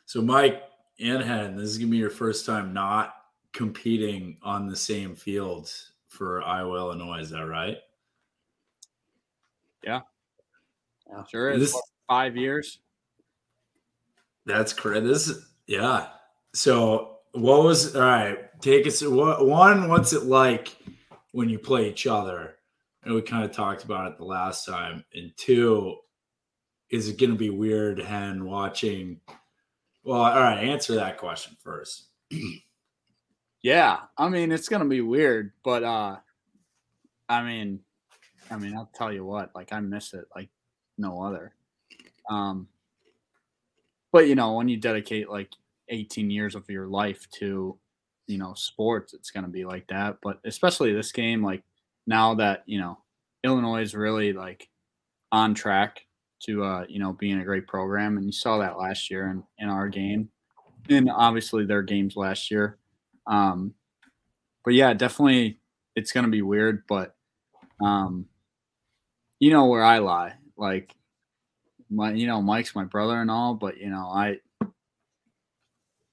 so 0.04 0.20
Mike 0.20 0.62
and 1.00 1.22
Hen, 1.22 1.56
this 1.56 1.70
is 1.70 1.78
gonna 1.78 1.90
be 1.90 1.96
your 1.96 2.10
first 2.10 2.44
time 2.44 2.74
not 2.74 3.14
competing 3.54 4.36
on 4.42 4.66
the 4.66 4.76
same 4.76 5.14
field 5.14 5.72
for 6.08 6.42
Iowa, 6.42 6.76
Illinois. 6.76 7.20
Is 7.20 7.30
that 7.30 7.46
right? 7.46 7.78
Yeah. 9.82 10.00
Sure 11.30 11.50
is. 11.50 11.60
This- 11.72 11.82
five 12.08 12.36
years. 12.36 12.78
That's 14.44 14.72
correct. 14.72 15.06
This 15.06 15.32
yeah. 15.66 16.08
So 16.52 17.20
what 17.32 17.64
was 17.64 17.96
all 17.96 18.02
right? 18.02 18.38
Take 18.60 18.86
us 18.86 19.02
what 19.02 19.46
one, 19.46 19.88
what's 19.88 20.12
it 20.12 20.24
like 20.24 20.76
when 21.32 21.48
you 21.48 21.58
play 21.58 21.88
each 21.88 22.06
other? 22.06 22.56
And 23.02 23.14
we 23.14 23.22
kind 23.22 23.44
of 23.44 23.52
talked 23.52 23.84
about 23.84 24.12
it 24.12 24.18
the 24.18 24.24
last 24.24 24.66
time. 24.66 25.04
And 25.14 25.32
two, 25.36 25.96
is 26.90 27.08
it 27.08 27.18
gonna 27.18 27.34
be 27.34 27.50
weird 27.50 27.98
Hen 27.98 28.44
watching? 28.44 29.20
Well, 30.04 30.22
all 30.22 30.40
right, 30.40 30.62
answer 30.64 30.94
that 30.94 31.18
question 31.18 31.56
first. 31.62 32.06
Yeah, 33.62 33.98
I 34.16 34.28
mean 34.28 34.52
it's 34.52 34.68
gonna 34.68 34.84
be 34.84 35.00
weird, 35.00 35.50
but 35.64 35.82
uh, 35.82 36.18
I 37.28 37.42
mean, 37.42 37.80
I 38.48 38.58
mean 38.58 38.76
I'll 38.76 38.92
tell 38.94 39.12
you 39.12 39.24
what, 39.24 39.50
like 39.56 39.72
I 39.72 39.80
miss 39.80 40.14
it 40.14 40.26
like 40.36 40.50
no 40.96 41.20
other. 41.20 41.52
Um, 42.30 42.68
but 44.12 44.28
you 44.28 44.36
know 44.36 44.52
when 44.52 44.68
you 44.68 44.76
dedicate 44.76 45.28
like 45.28 45.50
18 45.88 46.30
years 46.30 46.54
of 46.54 46.70
your 46.70 46.86
life 46.86 47.28
to, 47.40 47.76
you 48.28 48.38
know, 48.38 48.54
sports, 48.54 49.14
it's 49.14 49.32
gonna 49.32 49.48
be 49.48 49.64
like 49.64 49.88
that. 49.88 50.18
But 50.22 50.38
especially 50.44 50.92
this 50.92 51.10
game, 51.10 51.42
like 51.42 51.64
now 52.06 52.34
that 52.34 52.62
you 52.66 52.78
know 52.78 52.98
Illinois 53.42 53.82
is 53.82 53.96
really 53.96 54.32
like 54.32 54.68
on 55.32 55.54
track 55.54 56.05
to 56.44 56.64
uh, 56.64 56.84
you 56.88 56.98
know 56.98 57.12
being 57.12 57.40
a 57.40 57.44
great 57.44 57.66
program, 57.66 58.16
and 58.16 58.26
you 58.26 58.32
saw 58.32 58.58
that 58.58 58.78
last 58.78 59.10
year 59.10 59.28
in 59.28 59.42
in 59.58 59.68
our 59.68 59.88
game, 59.88 60.28
and 60.88 61.10
obviously 61.10 61.64
their 61.64 61.82
games 61.82 62.16
last 62.16 62.50
year. 62.50 62.78
Um, 63.26 63.74
but 64.64 64.74
yeah, 64.74 64.92
definitely 64.94 65.60
it's 65.94 66.12
gonna 66.12 66.28
be 66.28 66.42
weird, 66.42 66.84
but 66.88 67.14
um, 67.82 68.26
you 69.38 69.50
know 69.50 69.66
where 69.66 69.84
I 69.84 69.98
lie. 69.98 70.34
Like 70.56 70.94
my, 71.90 72.12
you 72.12 72.26
know, 72.26 72.42
Mike's 72.42 72.74
my 72.74 72.84
brother 72.84 73.20
and 73.20 73.30
all, 73.30 73.54
but 73.54 73.78
you 73.78 73.90
know, 73.90 74.08
I, 74.12 74.38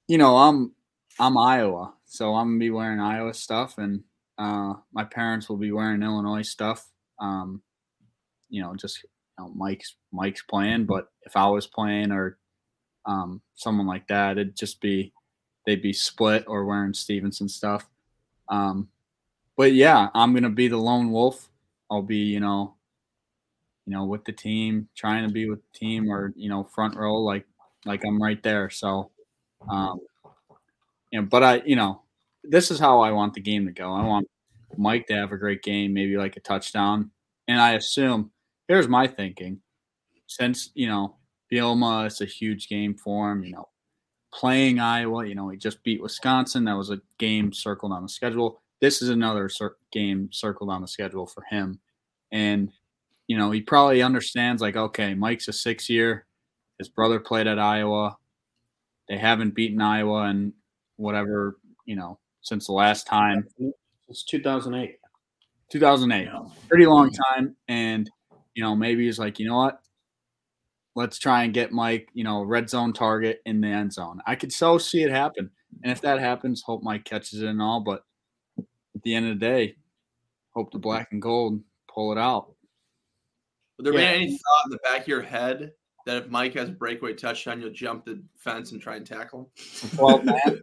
you 0.07 0.17
know, 0.17 0.37
I'm 0.37 0.73
I'm 1.19 1.37
Iowa, 1.37 1.93
so 2.05 2.35
I'm 2.35 2.49
gonna 2.49 2.59
be 2.59 2.71
wearing 2.71 2.99
Iowa 2.99 3.33
stuff, 3.33 3.77
and 3.77 4.03
uh, 4.37 4.73
my 4.93 5.03
parents 5.03 5.49
will 5.49 5.57
be 5.57 5.71
wearing 5.71 6.03
Illinois 6.03 6.41
stuff. 6.41 6.89
Um, 7.19 7.61
you 8.49 8.61
know, 8.61 8.75
just 8.75 9.05
you 9.37 9.45
know, 9.45 9.51
Mike's 9.55 9.95
Mike's 10.11 10.43
playing, 10.43 10.85
but 10.85 11.07
if 11.23 11.35
I 11.35 11.47
was 11.47 11.67
playing 11.67 12.11
or 12.11 12.37
um, 13.05 13.41
someone 13.55 13.87
like 13.87 14.07
that, 14.07 14.37
it'd 14.37 14.55
just 14.55 14.81
be 14.81 15.13
they'd 15.65 15.81
be 15.81 15.93
split 15.93 16.45
or 16.47 16.65
wearing 16.65 16.93
Stevenson 16.93 17.49
stuff. 17.49 17.87
Um, 18.49 18.89
but 19.55 19.73
yeah, 19.73 20.09
I'm 20.13 20.33
gonna 20.33 20.49
be 20.49 20.67
the 20.67 20.77
lone 20.77 21.11
wolf. 21.11 21.49
I'll 21.89 22.01
be, 22.01 22.17
you 22.17 22.39
know, 22.39 22.75
you 23.85 23.93
know, 23.93 24.05
with 24.05 24.25
the 24.25 24.31
team, 24.31 24.87
trying 24.95 25.27
to 25.27 25.33
be 25.33 25.49
with 25.49 25.59
the 25.61 25.79
team, 25.79 26.11
or 26.11 26.33
you 26.35 26.49
know, 26.49 26.63
front 26.63 26.95
row, 26.95 27.15
like 27.15 27.45
like 27.85 28.03
I'm 28.05 28.21
right 28.21 28.41
there. 28.41 28.69
So, 28.69 29.11
um, 29.69 29.99
you 31.11 31.21
know, 31.21 31.27
but 31.29 31.43
I, 31.43 31.61
you 31.65 31.75
know, 31.75 32.01
this 32.43 32.71
is 32.71 32.79
how 32.79 33.01
I 33.01 33.11
want 33.11 33.33
the 33.33 33.41
game 33.41 33.65
to 33.65 33.71
go. 33.71 33.93
I 33.93 34.03
want 34.03 34.27
Mike 34.77 35.07
to 35.07 35.15
have 35.15 35.31
a 35.31 35.37
great 35.37 35.61
game, 35.63 35.93
maybe 35.93 36.17
like 36.17 36.37
a 36.37 36.41
touchdown, 36.41 37.11
and 37.47 37.59
I 37.59 37.73
assume 37.73 38.31
here's 38.73 38.87
my 38.87 39.07
thinking, 39.07 39.59
since 40.25 40.71
you 40.73 40.87
know, 40.87 41.15
Bielema, 41.51 42.07
it's 42.07 42.21
a 42.21 42.25
huge 42.25 42.67
game 42.67 42.95
for 42.95 43.31
him. 43.31 43.43
You 43.43 43.51
know, 43.51 43.69
playing 44.33 44.79
Iowa. 44.79 45.27
You 45.27 45.35
know, 45.35 45.49
he 45.49 45.57
just 45.57 45.83
beat 45.83 46.01
Wisconsin. 46.01 46.65
That 46.65 46.77
was 46.77 46.89
a 46.89 46.99
game 47.19 47.53
circled 47.53 47.91
on 47.91 48.01
the 48.01 48.09
schedule. 48.09 48.61
This 48.81 49.01
is 49.01 49.09
another 49.09 49.47
cir- 49.47 49.77
game 49.91 50.29
circled 50.31 50.71
on 50.71 50.81
the 50.81 50.87
schedule 50.87 51.27
for 51.27 51.43
him. 51.49 51.79
And, 52.31 52.71
you 53.27 53.37
know, 53.37 53.51
he 53.51 53.61
probably 53.61 54.01
understands 54.01 54.61
like, 54.61 54.75
okay, 54.75 55.13
Mike's 55.13 55.47
a 55.47 55.53
six 55.53 55.87
year. 55.87 56.25
His 56.79 56.89
brother 56.89 57.19
played 57.19 57.45
at 57.47 57.59
Iowa. 57.59 58.17
They 59.07 59.17
haven't 59.17 59.53
beaten 59.53 59.81
Iowa 59.81 60.23
and 60.23 60.53
whatever, 60.95 61.59
you 61.85 61.95
know, 61.95 62.17
since 62.41 62.65
the 62.65 62.73
last 62.73 63.05
time, 63.05 63.47
It's 64.09 64.23
2008. 64.23 64.97
2008 65.69 66.29
pretty 66.67 66.85
long 66.87 67.11
time. 67.11 67.55
And, 67.67 68.09
you 68.55 68.63
know, 68.63 68.75
maybe 68.75 69.05
he's 69.05 69.19
like, 69.19 69.39
you 69.39 69.47
know 69.47 69.57
what? 69.57 69.79
Let's 70.95 71.17
try 71.17 71.43
and 71.43 71.53
get 71.53 71.71
Mike, 71.71 72.09
you 72.13 72.23
know, 72.23 72.43
red 72.43 72.69
zone 72.69 72.93
target 72.93 73.41
in 73.45 73.61
the 73.61 73.67
end 73.67 73.93
zone. 73.93 74.21
I 74.27 74.35
could 74.35 74.53
so 74.53 74.77
see 74.77 75.01
it 75.01 75.09
happen. 75.09 75.49
And 75.81 75.91
if 75.91 76.01
that 76.01 76.19
happens, 76.19 76.61
hope 76.61 76.83
Mike 76.83 77.03
catches 77.03 77.41
it 77.41 77.47
and 77.47 77.61
all. 77.61 77.79
But 77.79 78.03
at 78.59 79.01
the 79.01 79.15
end 79.15 79.27
of 79.27 79.39
the 79.39 79.45
day, 79.45 79.75
hope 80.51 80.71
the 80.71 80.77
black 80.77 81.07
and 81.11 81.21
gold 81.21 81.61
pull 81.87 82.11
it 82.11 82.19
out. 82.19 82.53
Would 83.77 83.87
there 83.87 83.93
Yeah. 83.93 84.11
be 84.11 84.23
any 84.23 84.31
thought 84.37 84.65
in 84.65 84.71
the 84.71 84.79
back 84.83 85.01
of 85.01 85.07
your 85.07 85.23
head 85.23 85.73
that 86.05 86.17
if 86.17 86.29
Mike 86.29 86.53
has 86.53 86.69
a 86.69 86.73
breakaway 86.73 87.13
touchdown, 87.13 87.59
you'll 87.59 87.71
jump 87.71 88.05
the 88.05 88.21
fence 88.37 88.71
and 88.71 88.79
try 88.79 88.97
and 88.97 89.05
tackle 89.05 89.39
him? 89.39 89.89
The 89.89 89.97
12th 89.97 90.25
man, 90.25 90.61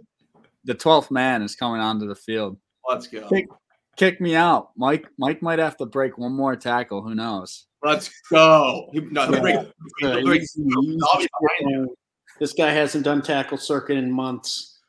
the 0.62 0.74
12th 0.76 1.10
man 1.10 1.42
is 1.42 1.56
coming 1.56 1.80
onto 1.80 2.06
the 2.06 2.14
field. 2.14 2.56
Let's 2.88 3.08
go. 3.08 3.28
Kick, 3.28 3.48
kick 4.00 4.18
me 4.20 4.34
out. 4.34 4.70
Mike 4.76 5.06
Mike 5.18 5.42
might 5.42 5.58
have 5.58 5.76
to 5.76 5.84
break 5.86 6.16
one 6.16 6.32
more 6.32 6.56
tackle. 6.56 7.02
Who 7.02 7.14
knows? 7.14 7.66
Let's 7.84 8.10
go. 8.30 8.88
No, 8.94 9.30
Yeah. 9.30 9.40
break, 9.40 9.56
Uh, 10.02 10.20
break- 10.22 10.40
easy, 10.42 10.62
easy 10.62 10.98
I'll 11.12 11.18
be 11.20 11.28
behind 11.40 11.86
shit. 11.88 11.98
This 12.38 12.52
guy 12.54 12.70
hasn't 12.70 13.04
done 13.04 13.20
tackle 13.20 13.58
circuit 13.58 13.98
in 13.98 14.10
months. 14.10 14.80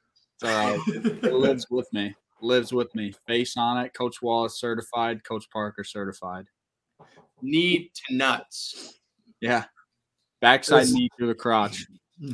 It's 0.42 0.88
it 1.26 1.34
lives 1.34 1.68
with 1.70 1.92
me. 1.92 2.16
Lives 2.42 2.72
with 2.74 2.94
me. 2.96 3.14
Face 3.28 3.56
on 3.58 3.78
it. 3.86 3.94
Coach 3.94 4.22
Wallace 4.22 4.58
certified. 4.60 5.24
Coach 5.26 5.50
Parker 5.52 5.84
certified. 5.84 6.46
knee 7.42 7.92
to 7.94 8.16
nuts. 8.16 9.00
Yeah. 9.42 9.66
Backside 10.40 10.84
This- 10.84 10.94
knee 10.94 11.10
through 11.18 11.28
the 11.28 11.36
crotch. 11.36 11.86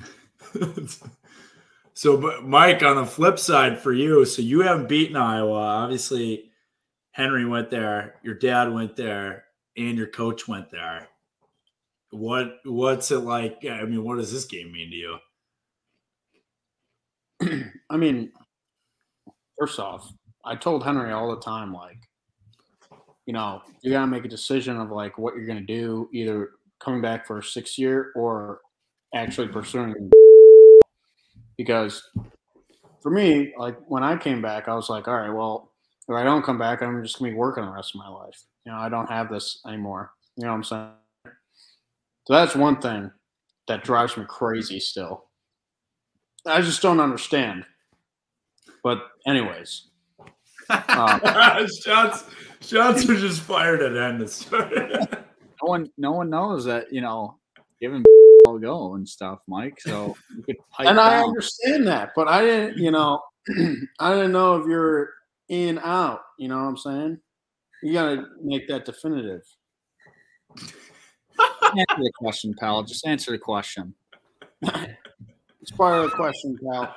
so, 1.93 2.17
but 2.17 2.43
Mike, 2.45 2.83
on 2.83 2.97
the 2.97 3.05
flip 3.05 3.39
side 3.39 3.79
for 3.79 3.91
you, 3.93 4.23
so 4.25 4.41
you 4.41 4.61
haven't 4.61 4.87
beaten 4.87 5.15
Iowa. 5.17 5.59
Obviously, 5.59 6.46
Henry 7.17 7.45
went 7.45 7.71
there, 7.71 8.13
your 8.21 8.35
dad 8.35 8.71
went 8.71 8.95
there, 8.95 9.45
and 9.75 9.97
your 9.97 10.05
coach 10.05 10.47
went 10.47 10.69
there. 10.69 11.07
What 12.11 12.59
what's 12.63 13.09
it 13.09 13.21
like? 13.21 13.65
I 13.67 13.85
mean, 13.85 14.03
what 14.03 14.17
does 14.17 14.31
this 14.31 14.45
game 14.45 14.71
mean 14.71 14.91
to 14.91 14.95
you? 17.41 17.63
I 17.89 17.97
mean, 17.97 18.31
first 19.59 19.79
off, 19.79 20.13
I 20.45 20.55
told 20.55 20.83
Henry 20.83 21.11
all 21.11 21.35
the 21.35 21.41
time, 21.41 21.73
like, 21.73 21.97
you 23.25 23.33
know, 23.33 23.63
you 23.81 23.89
got 23.89 24.01
to 24.01 24.07
make 24.07 24.23
a 24.23 24.29
decision 24.29 24.77
of 24.77 24.91
like 24.91 25.17
what 25.17 25.35
you're 25.35 25.47
to 25.47 25.59
do, 25.61 26.09
either 26.13 26.51
coming 26.79 27.01
back 27.01 27.25
for 27.25 27.39
a 27.39 27.43
six 27.43 27.79
year 27.79 28.11
or 28.15 28.59
actually 29.15 29.47
pursuing. 29.47 30.11
Because 31.57 32.11
for 33.01 33.09
me, 33.09 33.55
like 33.57 33.75
when 33.87 34.03
I 34.03 34.17
came 34.17 34.39
back, 34.39 34.67
I 34.67 34.75
was 34.75 34.87
like, 34.87 35.07
all 35.07 35.15
right, 35.15 35.33
well, 35.33 35.71
if 36.07 36.15
I 36.15 36.23
don't 36.23 36.43
come 36.43 36.57
back, 36.57 36.81
I'm 36.81 37.03
just 37.03 37.19
going 37.19 37.31
to 37.31 37.35
be 37.35 37.37
working 37.37 37.65
the 37.65 37.71
rest 37.71 37.93
of 37.93 37.99
my 37.99 38.07
life. 38.07 38.41
You 38.65 38.71
know, 38.71 38.77
I 38.77 38.89
don't 38.89 39.09
have 39.09 39.29
this 39.29 39.61
anymore. 39.67 40.11
You 40.35 40.43
know 40.43 40.51
what 40.51 40.55
I'm 40.55 40.63
saying? 40.63 40.91
So 42.25 42.33
that's 42.33 42.55
one 42.55 42.81
thing 42.81 43.11
that 43.67 43.83
drives 43.83 44.17
me 44.17 44.25
crazy 44.27 44.79
still. 44.79 45.25
I 46.45 46.61
just 46.61 46.81
don't 46.81 46.99
understand. 46.99 47.65
But 48.83 48.99
anyways, 49.25 49.87
um, 50.69 51.21
shots 51.81 52.25
shots 52.61 53.09
are 53.09 53.15
just 53.15 53.41
fired 53.41 53.81
at 53.81 53.97
end 53.97 54.21
of. 54.21 55.23
No 55.59 55.69
one 55.69 55.91
no 55.97 56.11
one 56.11 56.29
knows 56.29 56.65
that, 56.65 56.93
you 56.93 57.01
know, 57.01 57.39
giving 57.81 58.03
a 58.47 58.59
go 58.59 58.93
and 58.93 59.09
stuff, 59.09 59.39
Mike. 59.47 59.81
So 59.81 60.15
you 60.35 60.43
could 60.43 60.57
pipe 60.69 60.85
and 60.85 60.99
I 60.99 61.19
understand 61.19 61.87
that, 61.87 62.11
but 62.15 62.27
I 62.27 62.41
didn't, 62.41 62.77
you 62.77 62.91
know, 62.91 63.21
I 63.99 64.13
didn't 64.13 64.33
know 64.33 64.57
if 64.57 64.67
you're 64.67 65.09
in 65.49 65.79
out. 65.79 66.21
You 66.37 66.47
know 66.49 66.57
what 66.57 66.69
I'm 66.69 66.77
saying? 66.77 67.19
You 67.83 67.93
gotta 67.93 68.25
make 68.43 68.67
that 68.67 68.85
definitive. 68.85 69.43
answer 70.59 71.97
the 71.97 72.11
question, 72.17 72.53
pal. 72.59 72.83
Just 72.83 73.05
answer 73.05 73.31
the 73.31 73.37
question. 73.37 73.93
It's 74.61 75.71
part 75.75 76.03
of 76.03 76.09
the 76.09 76.15
question, 76.15 76.57
pal. 76.63 76.95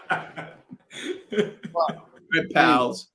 Good 2.32 2.50
pals. 2.54 3.08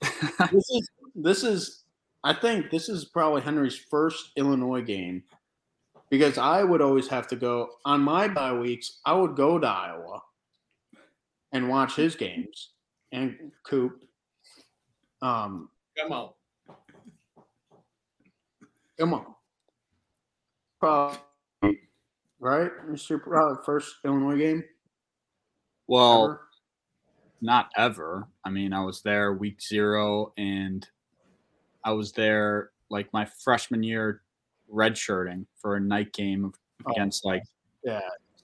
This 0.00 0.70
is 0.70 0.90
this 1.14 1.44
is 1.44 1.84
I 2.24 2.32
think 2.32 2.70
this 2.70 2.88
is 2.88 3.04
probably 3.04 3.42
Henry's 3.42 3.76
first 3.76 4.30
Illinois 4.36 4.82
game 4.82 5.22
because 6.10 6.38
I 6.38 6.64
would 6.64 6.82
always 6.82 7.08
have 7.08 7.26
to 7.28 7.36
go 7.36 7.70
on 7.84 8.00
my 8.00 8.28
bye 8.28 8.52
weeks. 8.52 9.00
I 9.04 9.14
would 9.14 9.36
go 9.36 9.58
to 9.58 9.66
Iowa 9.66 10.22
and 11.52 11.68
watch 11.68 11.96
his 11.96 12.16
games 12.16 12.70
and 13.12 13.52
Coop. 13.64 14.04
Um, 15.22 15.68
Come 15.98 16.12
on. 16.12 16.30
come 18.98 19.14
on, 19.14 19.26
probably 20.78 21.18
right, 22.38 22.70
Mister. 22.88 23.18
Probably 23.18 23.56
first 23.64 23.96
Illinois 24.04 24.36
game. 24.38 24.64
Well, 25.88 26.24
ever? 26.24 26.40
not 27.40 27.70
ever. 27.76 28.28
I 28.44 28.50
mean, 28.50 28.72
I 28.72 28.82
was 28.84 29.02
there 29.02 29.32
week 29.34 29.60
zero, 29.60 30.32
and 30.38 30.86
I 31.84 31.92
was 31.92 32.12
there 32.12 32.70
like 32.90 33.12
my 33.12 33.24
freshman 33.42 33.82
year 33.82 34.22
redshirting 34.72 35.44
for 35.60 35.76
a 35.76 35.80
night 35.80 36.12
game 36.12 36.52
Oh. 36.86 36.92
against 36.92 37.26
like 37.26 37.42
yeah, 37.84 38.00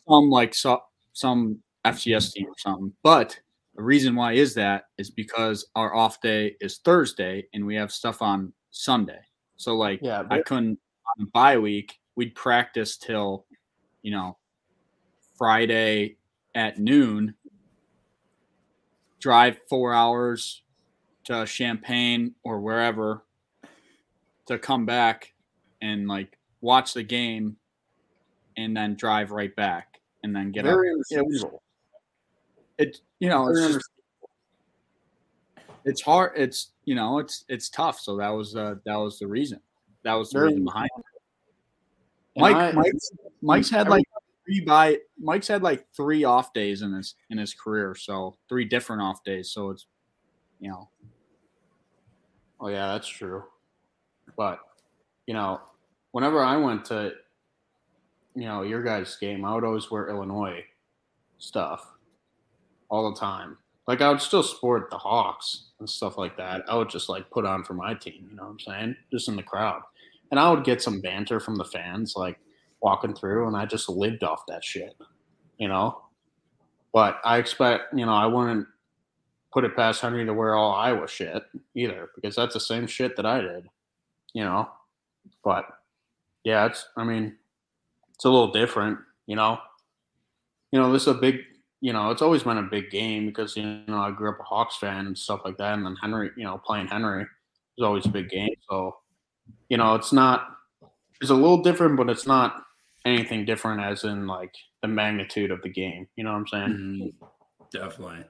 some 0.07 0.29
like 0.29 0.55
so, 0.55 0.83
some 1.15 1.59
FCS 1.87 2.35
team 2.35 2.49
or 2.49 2.59
something. 2.59 2.93
But 3.03 3.39
the 3.77 3.83
reason 3.83 4.15
why 4.15 4.33
is 4.33 4.55
that 4.55 4.87
is 4.97 5.11
because 5.11 5.67
our 5.75 5.95
off 5.95 6.21
day 6.21 6.57
is 6.61 6.79
Thursday 6.79 7.47
and 7.53 7.65
we 7.65 7.75
have 7.75 7.93
stuff 7.93 8.23
on 8.23 8.53
Sunday. 8.71 9.21
So 9.57 9.77
like 9.77 10.01
yeah. 10.03 10.25
I 10.31 10.41
couldn't 10.41 10.79
on 11.19 11.27
bye 11.27 11.59
week, 11.59 11.99
We'd 12.17 12.35
practice 12.35 12.97
till 12.97 13.45
you 14.03 14.11
know 14.11 14.39
Friday 15.37 16.17
at 16.55 16.79
noon. 16.79 17.35
Drive 19.21 19.61
four 19.69 19.93
hours 19.93 20.63
to 21.25 21.45
Champaign 21.45 22.35
or 22.43 22.61
wherever 22.61 23.25
to 24.47 24.59
come 24.59 24.87
back 24.87 25.35
and 25.83 26.09
like 26.09 26.39
watch 26.61 26.95
the 26.95 27.03
game 27.03 27.57
and 28.57 28.75
then 28.75 28.95
drive 28.95 29.33
right 29.33 29.55
back 29.57 30.01
and 30.23 30.35
then 30.35 30.53
get 30.53 30.65
very 30.65 30.95
was- 30.95 31.45
It 32.79 33.01
you 33.19 33.29
know 33.29 33.49
it's 33.49 33.75
just, 33.75 33.91
it's 35.85 36.03
hard. 36.03 36.33
It's 36.37 36.73
you 36.85 36.95
know 36.95 37.19
it's 37.19 37.45
it's 37.49 37.69
tough. 37.69 38.01
So 38.01 38.17
that 38.17 38.29
was 38.29 38.57
uh, 38.57 38.77
that 38.85 38.97
was 38.97 39.19
the 39.19 39.27
reason. 39.27 39.61
That 40.03 40.15
was 40.15 40.31
the 40.31 40.39
Very 40.39 40.49
reason 40.49 40.65
behind 40.65 40.91
it. 40.99 41.05
Mike, 42.41 42.57
I- 42.57 42.73
Mike's, 42.73 43.11
Mike's 43.43 43.71
had 43.71 43.89
like 43.89 44.05
three 44.45 44.61
by 44.61 44.99
Mike's 45.19 45.49
had 45.49 45.63
like 45.63 45.87
three 45.97 46.25
off 46.25 46.53
days 46.53 46.83
in 46.83 46.93
his 46.93 47.15
in 47.31 47.39
his 47.39 47.55
career, 47.55 47.95
so 47.95 48.37
three 48.49 48.65
different 48.65 49.03
off 49.03 49.25
days. 49.25 49.51
So 49.51 49.71
it's 49.71 49.87
you 50.61 50.71
know 50.71 50.89
Oh 52.61 52.69
yeah, 52.69 52.89
that's 52.93 53.09
true. 53.09 53.45
But 54.37 54.61
you 55.27 55.35
know, 55.35 55.61
whenever 56.13 56.43
I 56.43 56.57
went 56.57 56.85
to 56.87 57.13
you 58.35 58.45
know 58.45 58.63
your 58.63 58.83
guys' 58.83 59.17
game, 59.17 59.45
I 59.45 59.55
would 59.55 59.65
always 59.65 59.91
wear 59.91 60.09
Illinois 60.09 60.65
stuff 61.39 61.87
all 62.89 63.11
the 63.11 63.19
time. 63.19 63.59
Like 63.87 64.01
I 64.01 64.11
would 64.11 64.21
still 64.21 64.43
sport 64.43 64.91
the 64.91 64.99
Hawks 64.99 65.67
and 65.79 65.89
stuff 65.89 66.19
like 66.19 66.37
that. 66.37 66.65
I 66.69 66.77
would 66.77 66.91
just 66.91 67.09
like 67.09 67.31
put 67.31 67.47
on 67.47 67.65
for 67.65 67.75
my 67.75 67.95
team. 67.95 68.27
You 68.31 68.37
know 68.37 68.45
what 68.45 68.51
I'm 68.51 68.61
saying? 68.61 68.97
Just 69.13 69.29
in 69.29 69.37
the 69.37 69.43
crowd, 69.43 69.83
and 70.31 70.41
I 70.41 70.51
would 70.51 70.65
get 70.65 70.83
some 70.83 71.01
banter 71.01 71.39
from 71.39 71.57
the 71.57 71.65
fans, 71.65 72.15
like 72.17 72.39
walking 72.81 73.15
through, 73.15 73.47
and 73.47 73.57
I 73.57 73.67
just 73.67 73.89
lived 73.89 74.25
off 74.25 74.47
that 74.49 74.65
shit. 74.65 74.97
You 75.59 75.69
know. 75.69 76.03
But 76.93 77.21
I 77.25 77.37
expect, 77.37 77.93
you 77.95 78.07
know, 78.07 78.15
I 78.15 78.25
wouldn't 78.25 78.67
put 79.53 79.65
it 79.65 79.77
past 79.77 80.01
Henry 80.01 80.25
to 80.25 80.33
wear 80.33 80.55
all 80.55 80.73
Iowa 80.73 81.07
shit 81.07 81.43
either, 81.75 82.09
because 82.15 82.35
that's 82.35 82.55
the 82.55 82.61
same 82.61 82.87
shit 82.87 83.17
that 83.17 83.27
I 83.27 83.41
did, 83.41 83.69
you 84.33 84.45
know. 84.45 84.69
But 85.45 85.67
yeah, 86.43 86.67
it's 86.67 86.89
I 86.97 87.05
mean, 87.05 87.37
it's 88.15 88.25
a 88.25 88.31
little 88.31 88.51
different, 88.51 88.99
you 89.27 89.37
know. 89.37 89.59
You 90.73 90.81
know, 90.81 90.91
this 90.93 91.03
is 91.03 91.09
a 91.09 91.15
big 91.15 91.41
you 91.87 91.93
know, 91.93 92.11
it's 92.11 92.21
always 92.21 92.43
been 92.43 92.59
a 92.59 92.65
big 92.65 92.91
game 92.91 93.27
because 93.27 93.57
you 93.57 93.63
know, 93.87 93.99
I 93.99 94.11
grew 94.11 94.31
up 94.31 94.41
a 94.41 94.43
Hawks 94.43 94.77
fan 94.77 95.07
and 95.07 95.17
stuff 95.17 95.43
like 95.45 95.57
that, 95.59 95.75
and 95.75 95.87
then 95.87 95.95
Henry, 96.03 96.33
you 96.37 96.43
know, 96.43 96.59
playing 96.67 96.89
Henry 96.89 97.25
was 97.79 97.87
always 97.87 98.07
a 98.07 98.09
big 98.09 98.29
game. 98.29 98.57
So, 98.69 98.97
you 99.69 99.77
know, 99.77 99.95
it's 99.95 100.13
not 100.13 100.49
it's 101.21 101.31
a 101.31 101.35
little 101.35 101.63
different, 101.63 101.97
but 101.97 102.11
it's 102.11 102.27
not 102.27 102.65
anything 103.05 103.45
different 103.45 103.83
as 103.83 104.03
in 104.03 104.27
like 104.27 104.53
the 104.83 104.89
magnitude 104.89 105.53
of 105.53 105.63
the 105.63 105.69
game. 105.69 106.09
You 106.17 106.25
know 106.25 106.33
what 106.33 106.39
I'm 106.39 106.47
saying? 106.49 106.69
Mm-hmm. 106.71 107.27
Definitely. 107.71 108.25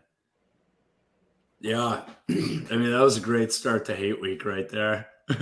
Yeah. 1.63 2.03
I 2.29 2.33
mean, 2.77 2.91
that 2.91 3.01
was 3.01 3.17
a 3.17 3.23
great 3.23 3.55
start 3.55 3.87
to 3.87 3.97
hate 3.97 4.21
week 4.21 4.45
right 4.45 4.69
there. 4.69 5.07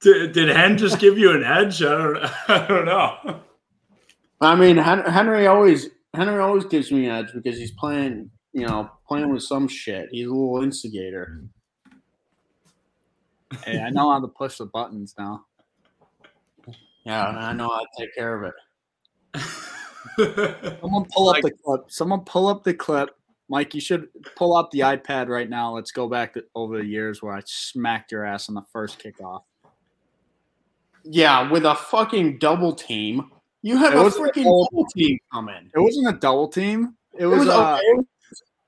did, 0.00 0.30
did 0.30 0.48
Hen 0.48 0.78
just 0.78 1.00
give 1.00 1.18
you 1.18 1.32
an 1.32 1.42
edge? 1.42 1.82
I 1.82 1.88
don't, 1.88 2.16
I 2.48 2.66
don't 2.68 2.84
know. 2.84 3.40
I 4.40 4.54
mean, 4.54 4.76
Henry 4.76 5.48
always 5.48 5.88
Henry 6.14 6.40
always 6.40 6.64
gives 6.64 6.90
me 6.90 7.08
edge 7.08 7.32
because 7.32 7.58
he's 7.58 7.70
playing, 7.72 8.30
you 8.52 8.66
know, 8.66 8.90
playing 9.06 9.30
with 9.32 9.42
some 9.42 9.68
shit. 9.68 10.08
He's 10.10 10.26
a 10.26 10.30
little 10.30 10.62
instigator. 10.62 11.44
Mm-hmm. 13.52 13.70
hey, 13.70 13.80
I 13.80 13.90
know 13.90 14.10
how 14.10 14.20
to 14.20 14.28
push 14.28 14.58
the 14.58 14.66
buttons 14.66 15.14
now. 15.18 15.44
Yeah, 17.04 17.28
and 17.30 17.38
I 17.38 17.52
know 17.52 17.68
how 17.68 17.80
to 17.80 17.86
take 17.98 18.14
care 18.14 18.42
of 18.42 18.52
it. 19.34 19.40
Someone 20.80 21.06
pull 21.14 21.28
up 21.30 21.34
Like- 21.34 21.42
the 21.44 21.52
clip. 21.64 21.84
Someone 21.88 22.20
pull 22.20 22.48
up 22.48 22.64
the 22.64 22.74
clip. 22.74 23.10
Mike, 23.48 23.74
you 23.74 23.80
should 23.80 24.08
pull 24.36 24.54
up 24.54 24.70
the 24.70 24.80
iPad 24.80 25.26
right 25.28 25.50
now. 25.50 25.74
Let's 25.74 25.90
go 25.90 26.08
back 26.08 26.34
to, 26.34 26.44
over 26.54 26.78
the 26.78 26.84
years 26.84 27.20
where 27.20 27.32
I 27.34 27.42
smacked 27.44 28.12
your 28.12 28.24
ass 28.24 28.48
on 28.48 28.54
the 28.54 28.62
first 28.72 29.02
kickoff. 29.02 29.42
Yeah, 31.02 31.50
with 31.50 31.64
a 31.64 31.74
fucking 31.74 32.38
double 32.38 32.72
team. 32.72 33.32
You 33.62 33.76
have 33.76 33.92
It 33.92 33.98
a 33.98 34.02
was 34.02 34.16
a 34.16 34.20
freaking 34.20 34.44
double- 34.44 34.68
double 34.70 34.86
team 34.86 35.18
coming. 35.32 35.70
It 35.74 35.80
wasn't 35.80 36.08
a 36.08 36.18
double 36.18 36.48
team. 36.48 36.96
It 37.14 37.24
It 37.24 37.26
was, 37.26 37.40
was, 37.40 37.48
uh, 37.48 37.78
okay. 37.94 38.06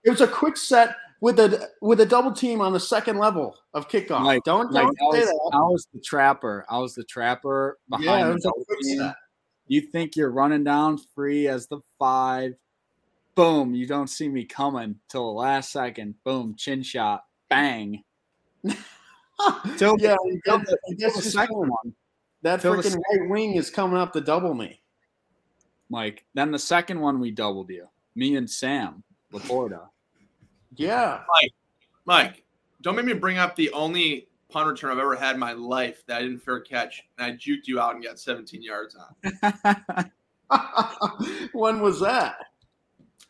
It 0.05 0.11
was 0.11 0.21
a 0.21 0.27
quick 0.29 0.57
set 0.57 0.97
with 1.21 1.39
a 1.39 1.69
with 1.81 2.01
a 2.01 2.07
double 2.07 2.33
team 2.33 2.61
on 2.61 2.73
the 2.73 2.81
second 2.81 3.19
level 3.19 3.57
of 3.75 3.89
kickoff. 3.89 4.25
Like- 4.25 4.43
don't 4.45 4.73
like 4.73 4.85
don't 4.99 5.15
I 5.15 5.19
say 5.19 5.21
was, 5.21 5.29
that. 5.29 5.51
I 5.55 5.61
was 5.61 5.87
the 5.95 6.01
trapper. 6.01 6.67
I 6.69 6.79
was 6.79 6.95
the 6.95 7.05
trapper 7.05 7.79
behind 7.89 8.05
Yeah, 8.07 8.25
it 8.25 8.29
the 8.29 8.35
was 8.35 8.45
a 8.45 8.65
quick 8.67 8.79
set. 8.99 9.17
You 9.69 9.81
think 9.81 10.17
you're 10.17 10.31
running 10.33 10.65
down 10.65 10.99
free 11.15 11.47
as 11.49 11.69
the 11.69 11.79
five. 11.99 12.55
Boom. 13.35 13.75
You 13.75 13.87
don't 13.87 14.09
see 14.09 14.29
me 14.29 14.45
coming 14.45 14.97
till 15.09 15.25
the 15.33 15.39
last 15.39 15.73
second. 15.73 16.17
Boom. 16.25 16.55
Chin 16.57 16.83
shot. 16.83 17.25
Bang. 17.49 18.03
Till 18.65 19.97
yeah, 19.99 20.17
till 20.45 20.59
the, 20.59 20.79
till 20.99 21.13
the 21.15 21.23
second 21.23 21.57
one. 21.57 21.95
that 22.43 22.61
freaking 22.61 22.97
right 22.97 23.31
wing 23.31 23.55
is 23.55 23.71
coming 23.71 23.97
up 23.97 24.13
to 24.13 24.21
double 24.21 24.53
me. 24.53 24.82
Mike. 25.93 26.25
Then 26.33 26.51
the 26.51 26.59
second 26.59 26.99
one 27.01 27.21
we 27.21 27.31
doubled 27.31 27.69
you. 27.69 27.87
Me 28.15 28.35
and 28.37 28.49
Sam 28.49 29.03
Laporta. 29.33 29.89
Yeah, 30.75 31.21
Mike, 31.29 31.53
Mike, 32.07 32.45
don't 32.81 32.97
make 32.97 33.05
me 33.05 33.13
bring 33.13 33.37
up 33.37 33.55
the 33.55 33.71
only 33.73 34.27
punt 34.49 34.67
return 34.69 34.91
I've 34.91 34.99
ever 34.99 35.15
had 35.15 35.35
in 35.35 35.41
my 35.41 35.53
life 35.53 36.03
that 36.07 36.17
I 36.19 36.23
didn't 36.23 36.39
fair 36.41 36.61
catch, 36.61 37.05
and 37.19 37.27
I 37.27 37.37
juked 37.37 37.67
you 37.67 37.79
out 37.79 37.95
and 37.95 38.03
got 38.03 38.19
17 38.19 38.63
yards 38.63 38.97
on. 38.97 40.11
when 41.53 41.81
was 41.83 42.01
that? 42.01 42.37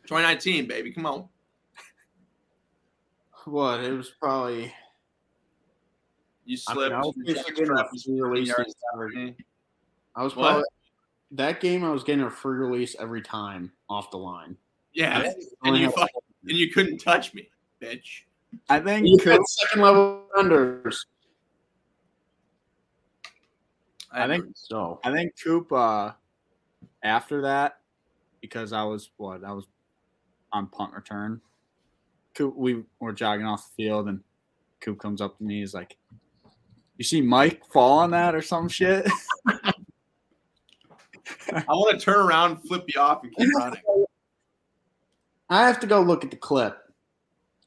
2019, 0.06 0.66
baby, 0.68 0.92
come 0.92 1.06
on. 1.06 1.28
What? 3.44 3.80
It 3.80 3.90
was 3.92 4.10
probably. 4.10 4.72
You 6.44 6.58
I, 6.68 6.74
mean, 6.74 6.78
slipped. 6.78 6.94
I 6.94 6.98
was 7.00 7.14
you 7.16 7.24
basically 7.24 7.42
took 7.50 7.56
getting 7.56 7.72
a 7.72 7.76
strap, 7.76 7.90
free 8.04 8.20
release. 8.20 8.48
yards 8.48 8.74
every- 8.94 9.16
on 9.16 9.24
me. 9.26 9.34
I 10.14 10.22
was 10.22 10.36
What? 10.36 10.44
probably 10.46 10.64
that 11.32 11.60
game. 11.60 11.84
I 11.84 11.90
was 11.90 12.04
getting 12.04 12.24
a 12.24 12.30
free 12.30 12.58
release 12.58 12.94
every 12.98 13.22
time 13.22 13.72
off 13.88 14.10
the 14.10 14.18
line. 14.18 14.56
Yeah, 14.92 15.32
and 15.64 15.76
you 15.76 15.90
fucking, 15.90 16.20
and 16.48 16.56
you 16.56 16.70
couldn't 16.70 16.98
touch 16.98 17.34
me, 17.34 17.48
bitch. 17.80 18.22
I 18.68 18.80
think 18.80 19.06
You 19.06 19.16
Coop, 19.18 19.32
had 19.32 19.40
second 19.46 19.82
level 19.82 20.24
unders. 20.36 20.96
I 24.10 24.26
think 24.26 24.46
So 24.54 25.00
I 25.04 25.12
think 25.12 25.32
Coop 25.42 25.72
uh 25.72 26.12
after 27.02 27.40
that, 27.42 27.78
because 28.40 28.72
I 28.72 28.82
was 28.84 29.10
what 29.16 29.42
I 29.42 29.52
was 29.52 29.66
on 30.52 30.66
punt 30.66 30.92
return. 30.92 31.40
Coop 32.34 32.54
we 32.56 32.82
were 33.00 33.12
jogging 33.12 33.46
off 33.46 33.70
the 33.76 33.84
field 33.84 34.08
and 34.08 34.20
Coop 34.80 34.98
comes 34.98 35.20
up 35.20 35.38
to 35.38 35.44
me, 35.44 35.60
he's 35.60 35.72
like, 35.72 35.96
You 36.98 37.04
see 37.04 37.22
Mike 37.22 37.64
fall 37.72 38.00
on 38.00 38.10
that 38.10 38.34
or 38.34 38.42
some 38.42 38.68
shit? 38.68 39.08
I 41.54 41.72
want 41.72 41.98
to 41.98 42.04
turn 42.04 42.26
around, 42.26 42.58
flip 42.58 42.84
you 42.88 43.00
off, 43.00 43.22
and 43.22 43.34
keep 43.34 43.48
running. 43.54 43.80
I 45.48 45.66
have 45.66 45.80
to 45.80 45.86
go 45.86 46.00
look 46.00 46.24
at 46.24 46.30
the 46.30 46.36
clip. 46.36 46.78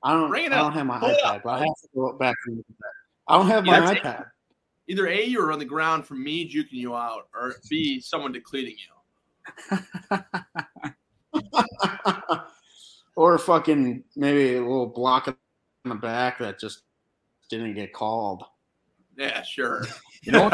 I 0.03 0.13
don't. 0.13 0.29
Bring 0.29 0.45
it 0.45 0.51
I 0.51 0.57
don't 0.57 0.73
have 0.73 0.85
my 0.85 0.99
Pull 0.99 1.09
iPad, 1.09 1.43
but 1.43 1.49
I 1.49 1.59
have 1.59 1.81
to 1.81 1.87
go 1.95 2.13
back 2.13 2.35
and 2.47 2.57
look 2.57 2.65
at 2.69 2.77
that. 2.77 2.93
I 3.27 3.37
don't 3.37 3.47
have 3.47 3.65
Yeah, 3.65 3.79
my 3.79 3.95
iPad. 3.95 4.25
Either 4.87 5.07
A, 5.07 5.23
you're 5.23 5.51
on 5.51 5.59
the 5.59 5.65
ground 5.65 6.05
from 6.05 6.23
me 6.23 6.47
juking 6.47 6.73
you 6.73 6.95
out, 6.95 7.27
or 7.33 7.55
B, 7.69 7.99
someone 7.99 8.31
decleating 8.31 8.75
you. 8.77 9.79
or 13.15 13.37
fucking 13.37 14.03
maybe 14.15 14.55
a 14.55 14.61
little 14.61 14.87
block 14.87 15.27
in 15.27 15.35
the 15.89 15.95
back 15.95 16.39
that 16.39 16.59
just 16.59 16.81
didn't 17.49 17.73
get 17.73 17.93
called. 17.93 18.43
Yeah, 19.17 19.41
sure. 19.43 19.85
You 20.23 20.31
know, 20.31 20.45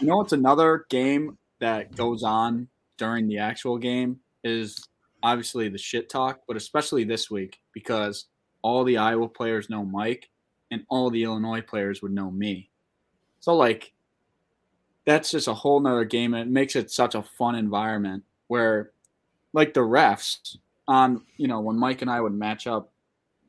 you 0.00 0.06
know 0.06 0.16
what's 0.16 0.32
another 0.32 0.86
game 0.90 1.38
that 1.64 1.96
goes 1.96 2.22
on 2.22 2.68
during 2.98 3.26
the 3.26 3.38
actual 3.38 3.78
game 3.78 4.18
is 4.44 4.86
obviously 5.22 5.70
the 5.70 5.78
shit 5.78 6.10
talk, 6.10 6.40
but 6.46 6.58
especially 6.58 7.04
this 7.04 7.30
week 7.30 7.58
because 7.72 8.26
all 8.60 8.84
the 8.84 8.98
Iowa 8.98 9.28
players 9.28 9.70
know 9.70 9.82
Mike 9.82 10.28
and 10.70 10.84
all 10.90 11.08
the 11.08 11.22
Illinois 11.24 11.62
players 11.62 12.02
would 12.02 12.12
know 12.12 12.30
me. 12.30 12.68
So 13.40 13.56
like 13.56 13.94
that's 15.06 15.30
just 15.30 15.48
a 15.48 15.54
whole 15.54 15.80
nother 15.80 16.04
game. 16.04 16.34
It 16.34 16.48
makes 16.48 16.76
it 16.76 16.90
such 16.90 17.14
a 17.14 17.22
fun 17.22 17.54
environment 17.54 18.24
where 18.48 18.90
like 19.54 19.72
the 19.72 19.80
refs 19.80 20.58
on, 20.86 21.22
you 21.38 21.48
know, 21.48 21.60
when 21.60 21.78
Mike 21.78 22.02
and 22.02 22.10
I 22.10 22.20
would 22.20 22.34
match 22.34 22.66
up, 22.66 22.92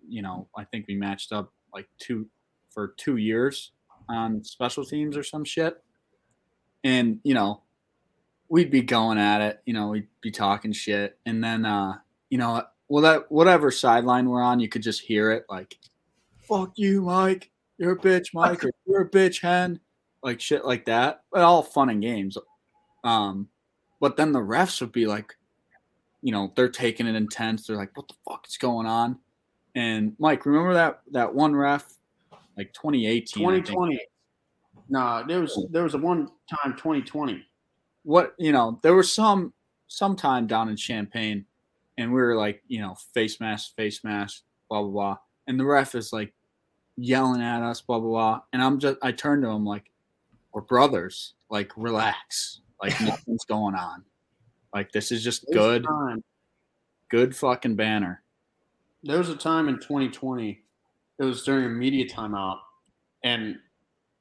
you 0.08 0.22
know, 0.22 0.48
I 0.56 0.64
think 0.64 0.86
we 0.88 0.96
matched 0.96 1.34
up 1.34 1.52
like 1.74 1.90
two 2.00 2.28
for 2.70 2.94
two 2.96 3.18
years 3.18 3.72
on 4.08 4.42
special 4.46 4.86
teams 4.86 5.18
or 5.18 5.24
some 5.24 5.44
shit. 5.44 5.84
And, 6.86 7.20
you 7.24 7.34
know, 7.34 7.64
we'd 8.50 8.72
be 8.72 8.82
going 8.82 9.18
at 9.18 9.42
it, 9.42 9.62
you 9.66 9.74
know, 9.74 9.90
we'd 9.90 10.08
be 10.22 10.32
talking 10.32 10.72
shit. 10.72 11.18
And 11.26 11.44
then, 11.44 11.66
uh, 11.66 11.96
you 12.30 12.38
know, 12.38 12.64
well, 12.88 13.04
that 13.04 13.32
whatever 13.32 13.72
sideline 13.72 14.30
we're 14.30 14.42
on, 14.42 14.60
you 14.60 14.70
could 14.70 14.84
just 14.84 15.02
hear 15.02 15.32
it 15.32 15.46
like, 15.50 15.78
fuck 16.48 16.74
you, 16.76 17.02
Mike. 17.02 17.50
You're 17.78 17.94
a 17.94 18.00
bitch, 18.00 18.34
Mike. 18.34 18.64
Or 18.64 18.72
you're 18.86 19.02
a 19.02 19.10
bitch, 19.10 19.42
hen. 19.42 19.80
Like 20.24 20.40
shit 20.40 20.66
like 20.66 20.86
that. 20.86 21.24
But 21.32 21.42
all 21.42 21.64
fun 21.64 21.90
and 21.90 22.02
games. 22.02 22.38
Um, 23.04 23.50
but 24.00 24.18
then 24.18 24.32
the 24.32 24.40
refs 24.40 24.82
would 24.82 24.92
be 24.92 25.06
like, 25.06 25.36
you 26.22 26.32
know, 26.32 26.52
they're 26.56 26.70
taking 26.70 27.08
it 27.08 27.16
intense. 27.16 27.68
They're 27.68 27.76
like, 27.76 27.96
what 27.96 28.08
the 28.08 28.16
fuck 28.28 28.46
is 28.48 28.58
going 28.58 28.88
on? 28.88 29.20
And 29.76 30.16
Mike, 30.20 30.46
remember 30.46 30.74
that 30.74 31.02
that 31.12 31.34
one 31.34 31.56
ref, 31.56 31.86
like 32.58 32.74
2018, 32.74 33.46
I 33.46 33.60
2020. 33.60 34.00
No, 34.88 35.24
there 35.28 35.42
was 35.42 35.66
there 35.70 35.84
was 35.84 35.94
a 35.94 35.98
one 35.98 36.30
time 36.50 36.74
2020. 36.74 37.46
What 38.06 38.36
you 38.38 38.52
know 38.54 38.80
there 38.84 38.96
was 38.96 39.12
some 39.12 39.52
sometime 39.88 40.48
down 40.48 40.70
in 40.70 40.78
Champaign 40.78 41.46
and 41.98 42.14
we 42.14 42.22
were 42.22 42.36
like 42.36 42.62
you 42.68 42.80
know 42.80 42.96
face 43.14 43.40
mask 43.40 43.76
face 43.76 44.04
mask 44.04 44.44
blah 44.70 44.82
blah 44.82 44.92
blah. 44.92 45.18
And 45.48 45.60
the 45.60 45.66
ref 45.66 45.94
is 45.96 46.14
like 46.14 46.34
yelling 46.98 47.42
at 47.42 47.62
us 47.64 47.82
blah 47.82 48.00
blah 48.00 48.10
blah. 48.10 48.42
And 48.54 48.64
i'm 48.64 48.80
just 48.80 48.98
i 49.02 49.12
turned 49.12 49.44
to 49.44 49.50
him 49.50 49.66
like 49.66 49.92
we're 50.54 50.62
brothers. 50.62 51.34
Like 51.50 51.72
relax. 51.76 52.62
Like 52.82 53.00
nothing's 53.02 53.44
going 53.46 53.76
on. 53.76 54.04
Like 54.74 54.92
this 54.92 55.12
is 55.12 55.24
just 55.24 55.46
There 55.50 55.60
was 55.60 55.68
a 55.68 55.80
good 55.80 55.84
time- 55.86 56.24
good 57.10 57.36
fucking 57.36 57.76
banner. 57.76 58.24
There 59.04 59.18
was 59.18 59.30
a 59.30 59.36
time 59.36 59.68
in 59.70 59.76
2020. 59.76 60.62
It 61.20 61.24
was 61.24 61.44
during 61.44 61.66
a 61.66 61.70
media 61.70 62.06
timeout, 62.08 62.58
and 63.24 63.58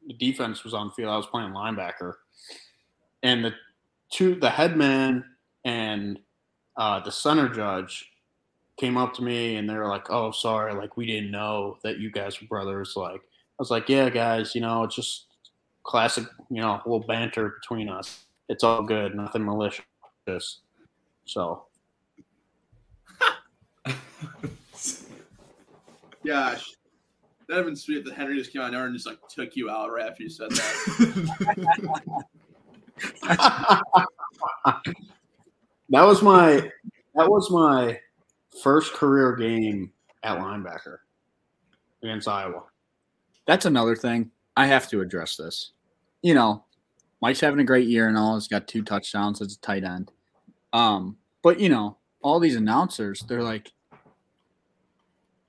the 0.07 0.15
defense 0.15 0.63
was 0.63 0.75
on 0.75 0.93
field. 0.93 1.09
I 1.11 1.17
was 1.17 1.27
playing 1.27 1.51
linebacker, 1.53 2.13
and 3.23 3.45
the 3.45 3.53
two, 4.15 4.37
the 4.37 4.49
headman 4.51 5.25
and 5.65 6.21
uh, 6.77 7.01
the 7.01 7.11
center 7.11 7.49
judge, 7.49 8.11
came 8.77 8.97
up 8.97 9.15
to 9.15 9.23
me 9.23 9.57
and 9.57 9.69
they 9.69 9.75
were 9.75 9.89
like, 9.89 10.11
"Oh, 10.11 10.31
sorry, 10.31 10.75
like 10.75 10.97
we 10.97 11.07
didn't 11.07 11.31
know 11.31 11.79
that 11.83 11.99
you 11.99 12.11
guys 12.11 12.41
were 12.41 12.47
brothers." 12.47 12.95
Like 12.97 13.21
I 13.21 13.59
was 13.59 13.71
like, 13.71 13.89
"Yeah, 13.89 14.09
guys, 14.11 14.55
you 14.55 14.61
know, 14.61 14.85
it's 14.85 14.97
just 14.97 15.27
classic, 15.83 16.25
you 16.51 16.61
know, 16.61 16.73
a 16.73 16.83
little 16.85 17.07
banter 17.07 17.55
between 17.61 17.89
us. 17.89 18.25
It's 18.49 18.65
all 18.65 18.83
good, 18.83 19.15
nothing 19.15 19.45
malicious." 19.45 19.83
So 21.27 21.67
Gosh. 26.27 26.73
That'd 27.47 27.59
have 27.59 27.67
been 27.67 27.77
sweet 27.77 27.99
if 27.99 28.05
the 28.07 28.15
Henry 28.15 28.39
just 28.39 28.55
came 28.55 28.63
out 28.63 28.73
there 28.73 28.87
and 28.87 28.95
just 28.95 29.07
like 29.07 29.19
took 29.29 29.55
you 29.55 29.69
out 29.69 29.93
right 29.93 30.07
after 30.07 30.23
you 30.23 30.31
said 30.31 30.51
that. 30.51 32.25
that 33.23 33.83
was 35.91 36.23
my 36.23 36.71
that 37.15 37.29
was 37.29 37.51
my 37.51 37.99
first 38.63 38.93
career 38.93 39.35
game 39.37 39.93
at 40.23 40.39
linebacker 40.39 40.99
against 42.03 42.29
Iowa. 42.29 42.63
that's 43.47 43.67
another 43.67 43.97
thing. 43.97 44.31
I 44.57 44.67
have 44.67 44.89
to 44.91 45.01
address 45.01 45.37
this. 45.37 45.73
You 46.23 46.35
know 46.35 46.65
mike's 47.21 47.41
having 47.41 47.61
a 47.61 47.65
great 47.65 47.89
year 47.89 48.09
and 48.09 48.17
all. 48.19 48.35
He's 48.35 48.49
got 48.49 48.69
two 48.69 48.83
touchdowns 48.83 49.41
as 49.41 49.55
a 49.55 49.61
tight 49.61 49.85
end. 49.85 50.13
Um 50.73 51.17
but 51.43 51.61
you 51.61 51.69
know 51.69 51.99
all 52.23 52.41
these 52.41 52.57
announcers 52.57 53.25
they're 53.29 53.43
like 53.43 53.73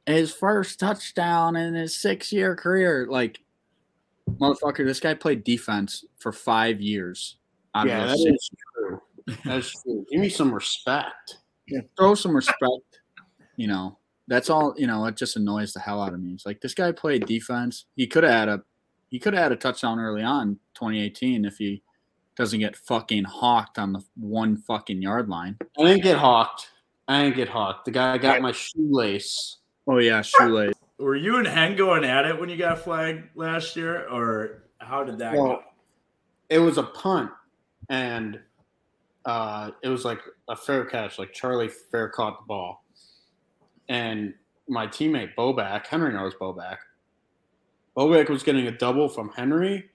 his 0.05 0.31
first 0.31 0.79
touchdown 0.79 1.55
in 1.55 1.73
his 1.73 1.95
six 1.95 2.31
year 2.31 2.55
career. 2.55 3.07
Like 3.09 3.39
motherfucker 4.29 4.85
this 4.85 4.99
guy 4.99 5.13
played 5.13 5.43
defense 5.43 6.03
for 6.17 6.31
five 6.31 6.81
years 6.81 7.37
Yeah, 7.75 8.07
that 8.07 8.17
is 8.17 8.49
true. 8.73 9.01
That's 9.43 9.83
true. 9.83 10.05
Give 10.09 10.21
me 10.21 10.29
some 10.29 10.53
respect. 10.53 11.37
Yeah, 11.67 11.81
throw 11.97 12.15
some 12.15 12.35
respect. 12.35 13.01
You 13.57 13.67
know, 13.67 13.97
that's 14.27 14.49
all. 14.49 14.73
You 14.77 14.87
know, 14.87 15.05
it 15.05 15.17
just 15.17 15.35
annoys 15.35 15.73
the 15.73 15.79
hell 15.79 16.01
out 16.01 16.13
of 16.13 16.21
me. 16.21 16.31
It's 16.33 16.45
like 16.45 16.61
this 16.61 16.73
guy 16.73 16.91
played 16.91 17.25
defense. 17.25 17.85
He 17.95 18.07
could 18.07 18.23
have 18.23 18.33
had 18.33 18.49
a, 18.49 18.63
he 19.09 19.19
could 19.19 19.33
have 19.33 19.43
had 19.43 19.51
a 19.51 19.55
touchdown 19.55 19.99
early 19.99 20.23
on, 20.23 20.59
2018, 20.75 21.45
if 21.45 21.57
he 21.57 21.81
doesn't 22.37 22.59
get 22.59 22.75
fucking 22.75 23.23
hawked 23.23 23.79
on 23.79 23.93
the 23.93 24.03
one 24.15 24.57
fucking 24.57 25.01
yard 25.01 25.29
line. 25.29 25.57
I 25.79 25.83
didn't 25.83 26.03
get 26.03 26.17
hawked. 26.17 26.69
I 27.07 27.23
didn't 27.23 27.37
get 27.37 27.49
hawked. 27.49 27.85
The 27.85 27.91
guy 27.91 28.17
got 28.17 28.41
my 28.41 28.51
shoelace. 28.51 29.57
Oh 29.87 29.99
yeah, 29.99 30.21
shoelace. 30.21 30.75
Were 30.97 31.15
you 31.15 31.37
and 31.37 31.47
Hen 31.47 31.75
going 31.75 32.05
at 32.05 32.25
it 32.25 32.39
when 32.39 32.49
you 32.49 32.57
got 32.57 32.79
flagged 32.79 33.35
last 33.35 33.75
year, 33.75 34.07
or 34.07 34.63
how 34.77 35.03
did 35.03 35.17
that 35.19 35.33
Well, 35.33 35.45
go? 35.47 35.63
It 36.49 36.59
was 36.59 36.77
a 36.77 36.83
punt, 36.83 37.31
and 37.89 38.39
uh, 39.25 39.71
it 39.83 39.89
was 39.89 40.05
like 40.05 40.21
a 40.47 40.55
fair 40.55 40.85
catch. 40.85 41.19
Like 41.19 41.33
Charlie 41.33 41.69
Fair 41.91 42.09
caught 42.09 42.39
the 42.39 42.45
ball, 42.45 42.85
and 43.89 44.33
my 44.67 44.87
teammate 44.87 45.35
Boback, 45.35 45.87
Henry 45.87 46.13
knows 46.13 46.33
Boback. 46.35 46.77
Boback 47.97 48.29
was 48.29 48.43
getting 48.43 48.67
a 48.67 48.71
double 48.71 49.07
from 49.07 49.29
Henry 49.29 49.89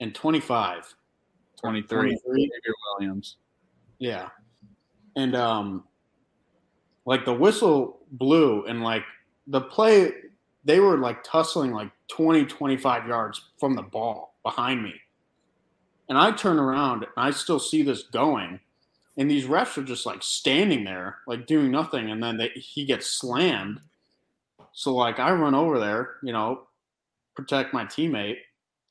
and 0.00 0.14
25. 0.14 0.94
23. 1.60 2.16
23. 2.16 2.50
Williams. 2.98 3.36
Yeah. 3.98 4.28
And 5.16 5.34
um 5.36 5.84
like 7.04 7.24
the 7.24 7.34
whistle 7.34 8.00
blew 8.12 8.64
and 8.66 8.82
like 8.82 9.02
the 9.46 9.60
play 9.60 10.12
they 10.64 10.80
were 10.80 10.98
like 10.98 11.24
tussling 11.24 11.72
like 11.72 11.90
20 12.08 12.44
25 12.46 13.06
yards 13.06 13.40
from 13.58 13.74
the 13.74 13.82
ball 13.82 14.34
behind 14.42 14.82
me. 14.82 14.94
And 16.08 16.18
I 16.18 16.32
turn 16.32 16.58
around 16.58 17.04
and 17.04 17.12
I 17.16 17.30
still 17.30 17.60
see 17.60 17.82
this 17.82 18.02
going 18.04 18.60
and 19.16 19.30
these 19.30 19.46
refs 19.46 19.76
are 19.76 19.84
just 19.84 20.06
like 20.06 20.22
standing 20.22 20.84
there 20.84 21.18
like 21.26 21.46
doing 21.46 21.70
nothing 21.70 22.10
and 22.10 22.22
then 22.22 22.36
they, 22.36 22.48
he 22.48 22.84
gets 22.84 23.06
slammed. 23.06 23.80
So 24.72 24.94
like 24.94 25.18
I 25.18 25.32
run 25.32 25.54
over 25.54 25.78
there, 25.78 26.16
you 26.22 26.32
know, 26.32 26.62
protect 27.34 27.74
my 27.74 27.84
teammate. 27.84 28.38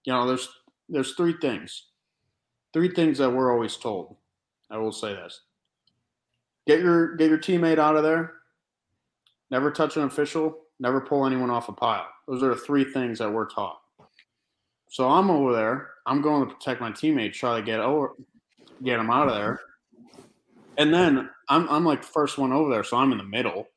You 0.06 0.14
know, 0.14 0.28
there's 0.28 0.50
there's 0.88 1.14
three 1.14 1.36
things. 1.40 1.86
Three 2.74 2.90
things 2.90 3.18
that 3.18 3.32
we're 3.32 3.52
always 3.52 3.76
told. 3.76 4.16
I 4.70 4.78
will 4.78 4.92
say 4.92 5.14
this. 5.14 5.42
Get 6.68 6.82
your 6.82 7.16
get 7.16 7.30
your 7.30 7.40
teammate 7.40 7.80
out 7.80 7.96
of 7.96 8.04
there. 8.04 8.34
Never 9.50 9.72
touch 9.72 9.98
an 9.98 10.04
official. 10.04 10.60
Never 10.80 11.02
pull 11.02 11.26
anyone 11.26 11.50
off 11.50 11.70
a 11.70 11.74
pile. 11.74 12.08
Those 12.28 12.44
are 12.44 12.50
the 12.50 12.56
three 12.56 12.86
things 12.86 13.20
that 13.20 13.32
we're 13.32 13.50
taught. 13.50 13.80
So 14.90 15.10
I'm 15.10 15.30
over 15.30 15.54
there. 15.54 15.90
I'm 16.06 16.22
going 16.22 16.48
to 16.48 16.54
protect 16.54 16.82
my 16.82 16.92
teammate, 16.92 17.34
try 17.34 17.60
to 17.60 17.66
get 17.66 17.80
over, 17.80 18.14
get 18.84 19.00
him 19.00 19.12
out 19.12 19.28
of 19.28 19.36
there. 19.36 19.60
And 20.78 20.94
then 20.94 21.30
I'm 21.50 21.70
I'm 21.70 21.86
like 21.86 22.02
the 22.02 22.08
first 22.08 22.38
one 22.38 22.54
over 22.54 22.70
there, 22.70 22.84
so 22.84 22.98
I'm 22.98 23.12
in 23.12 23.18
the 23.18 23.24
middle. 23.24 23.68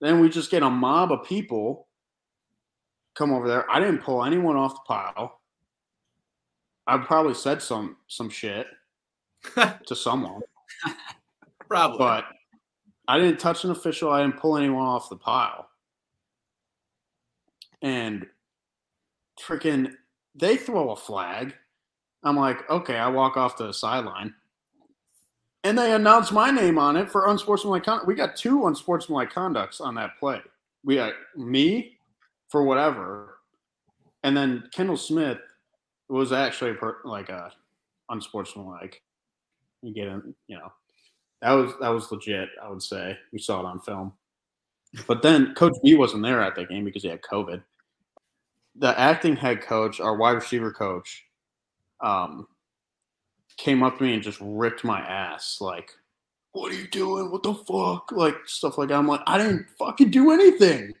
Then 0.00 0.20
we 0.20 0.28
just 0.28 0.50
get 0.50 0.62
a 0.62 0.70
mob 0.70 1.12
of 1.12 1.24
people 1.24 1.86
come 3.14 3.32
over 3.32 3.46
there. 3.46 3.70
I 3.70 3.78
didn't 3.78 4.02
pull 4.02 4.24
anyone 4.24 4.56
off 4.56 4.74
the 4.74 4.80
pile. 4.86 5.40
I 6.86 6.98
probably 6.98 7.34
said 7.34 7.60
some 7.60 7.96
some 8.08 8.30
shit 8.30 8.66
to 9.86 9.94
someone. 9.94 10.40
Probably. 11.68 11.98
But 11.98 12.24
I 13.08 13.18
didn't 13.18 13.38
touch 13.38 13.64
an 13.64 13.70
official. 13.70 14.10
I 14.10 14.22
didn't 14.22 14.38
pull 14.38 14.56
anyone 14.56 14.86
off 14.86 15.10
the 15.10 15.16
pile. 15.16 15.65
And 17.82 18.26
freaking, 19.40 19.92
they 20.34 20.56
throw 20.56 20.90
a 20.90 20.96
flag. 20.96 21.54
I'm 22.24 22.36
like, 22.36 22.68
okay, 22.70 22.96
I 22.96 23.08
walk 23.08 23.36
off 23.36 23.56
to 23.56 23.64
the 23.64 23.72
sideline. 23.72 24.34
And 25.64 25.76
they 25.76 25.92
announce 25.92 26.30
my 26.30 26.50
name 26.50 26.78
on 26.78 26.96
it 26.96 27.10
for 27.10 27.26
unsportsmanlike 27.26 27.84
conduct. 27.84 28.06
We 28.06 28.14
got 28.14 28.36
two 28.36 28.66
unsportsmanlike 28.66 29.30
conducts 29.30 29.80
on 29.80 29.94
that 29.96 30.10
play. 30.18 30.40
We 30.84 30.96
got 30.96 31.14
me 31.36 31.98
for 32.48 32.62
whatever. 32.62 33.38
And 34.22 34.36
then 34.36 34.68
Kendall 34.72 34.96
Smith 34.96 35.38
was 36.08 36.32
actually 36.32 36.74
per, 36.74 36.98
like 37.04 37.28
a 37.28 37.52
unsportsmanlike. 38.08 39.02
You 39.82 39.92
get 39.92 40.08
him, 40.08 40.34
you 40.46 40.56
know, 40.56 40.72
that 41.42 41.52
was 41.52 41.72
that 41.80 41.88
was 41.88 42.10
legit. 42.10 42.48
I 42.62 42.68
would 42.68 42.82
say 42.82 43.18
we 43.32 43.38
saw 43.38 43.60
it 43.60 43.66
on 43.66 43.80
film. 43.80 44.12
But 45.06 45.22
then 45.22 45.54
Coach 45.54 45.74
B 45.82 45.94
wasn't 45.94 46.22
there 46.22 46.40
at 46.40 46.54
that 46.56 46.68
game 46.68 46.84
because 46.84 47.02
he 47.02 47.08
had 47.08 47.22
COVID. 47.22 47.62
The 48.76 48.98
acting 48.98 49.36
head 49.36 49.62
coach, 49.62 50.00
our 50.00 50.16
wide 50.16 50.32
receiver 50.32 50.72
coach, 50.72 51.24
um, 52.00 52.46
came 53.56 53.82
up 53.82 53.98
to 53.98 54.04
me 54.04 54.14
and 54.14 54.22
just 54.22 54.38
ripped 54.40 54.84
my 54.84 55.00
ass. 55.00 55.58
Like, 55.60 55.90
what 56.52 56.72
are 56.72 56.76
you 56.76 56.86
doing? 56.88 57.30
What 57.30 57.42
the 57.42 57.54
fuck? 57.54 58.12
Like 58.12 58.36
stuff 58.46 58.78
like 58.78 58.88
that. 58.88 58.98
I'm 58.98 59.06
like, 59.08 59.22
I 59.26 59.38
didn't 59.38 59.66
fucking 59.78 60.10
do 60.10 60.30
anything. 60.30 60.92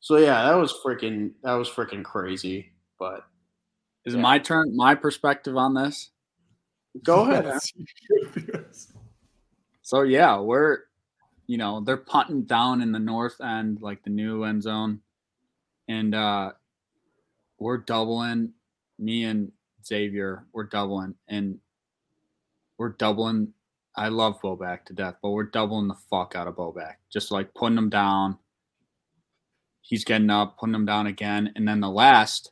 So 0.00 0.16
yeah, 0.16 0.44
that 0.44 0.54
was 0.54 0.74
freaking 0.84 1.32
that 1.42 1.54
was 1.54 1.68
freaking 1.68 2.04
crazy. 2.04 2.72
But 2.98 3.24
Is 4.04 4.14
Yeah. 4.14 4.20
it 4.20 4.22
my 4.22 4.38
turn? 4.38 4.76
My 4.76 4.94
perspective 4.94 5.56
on 5.56 5.74
this? 5.74 6.10
go 7.02 7.22
ahead. 7.22 7.46
So 9.82 10.00
yeah, 10.02 10.38
we're 10.38 10.78
you 11.46 11.58
know, 11.58 11.80
they're 11.80 11.96
punting 11.96 12.42
down 12.42 12.80
in 12.80 12.92
the 12.92 12.98
north 12.98 13.40
end, 13.40 13.80
like 13.80 14.02
the 14.02 14.10
new 14.10 14.44
end 14.44 14.62
zone. 14.62 15.00
And 15.88 16.14
uh 16.14 16.52
we're 17.58 17.78
doubling 17.78 18.52
me 18.98 19.24
and 19.24 19.52
Xavier, 19.84 20.46
we're 20.52 20.64
doubling 20.64 21.14
and 21.28 21.58
we're 22.78 22.90
doubling 22.90 23.52
I 23.96 24.08
love 24.08 24.40
Boback 24.42 24.86
to 24.86 24.92
death, 24.92 25.16
but 25.22 25.30
we're 25.30 25.44
doubling 25.44 25.86
the 25.86 25.94
fuck 26.10 26.34
out 26.34 26.48
of 26.48 26.56
Boback. 26.56 26.94
Just 27.12 27.30
like 27.30 27.54
putting 27.54 27.78
him 27.78 27.90
down. 27.90 28.38
He's 29.82 30.04
getting 30.04 30.30
up, 30.30 30.58
putting 30.58 30.74
him 30.74 30.86
down 30.86 31.06
again. 31.06 31.52
And 31.54 31.68
then 31.68 31.78
the 31.78 31.90
last, 31.90 32.50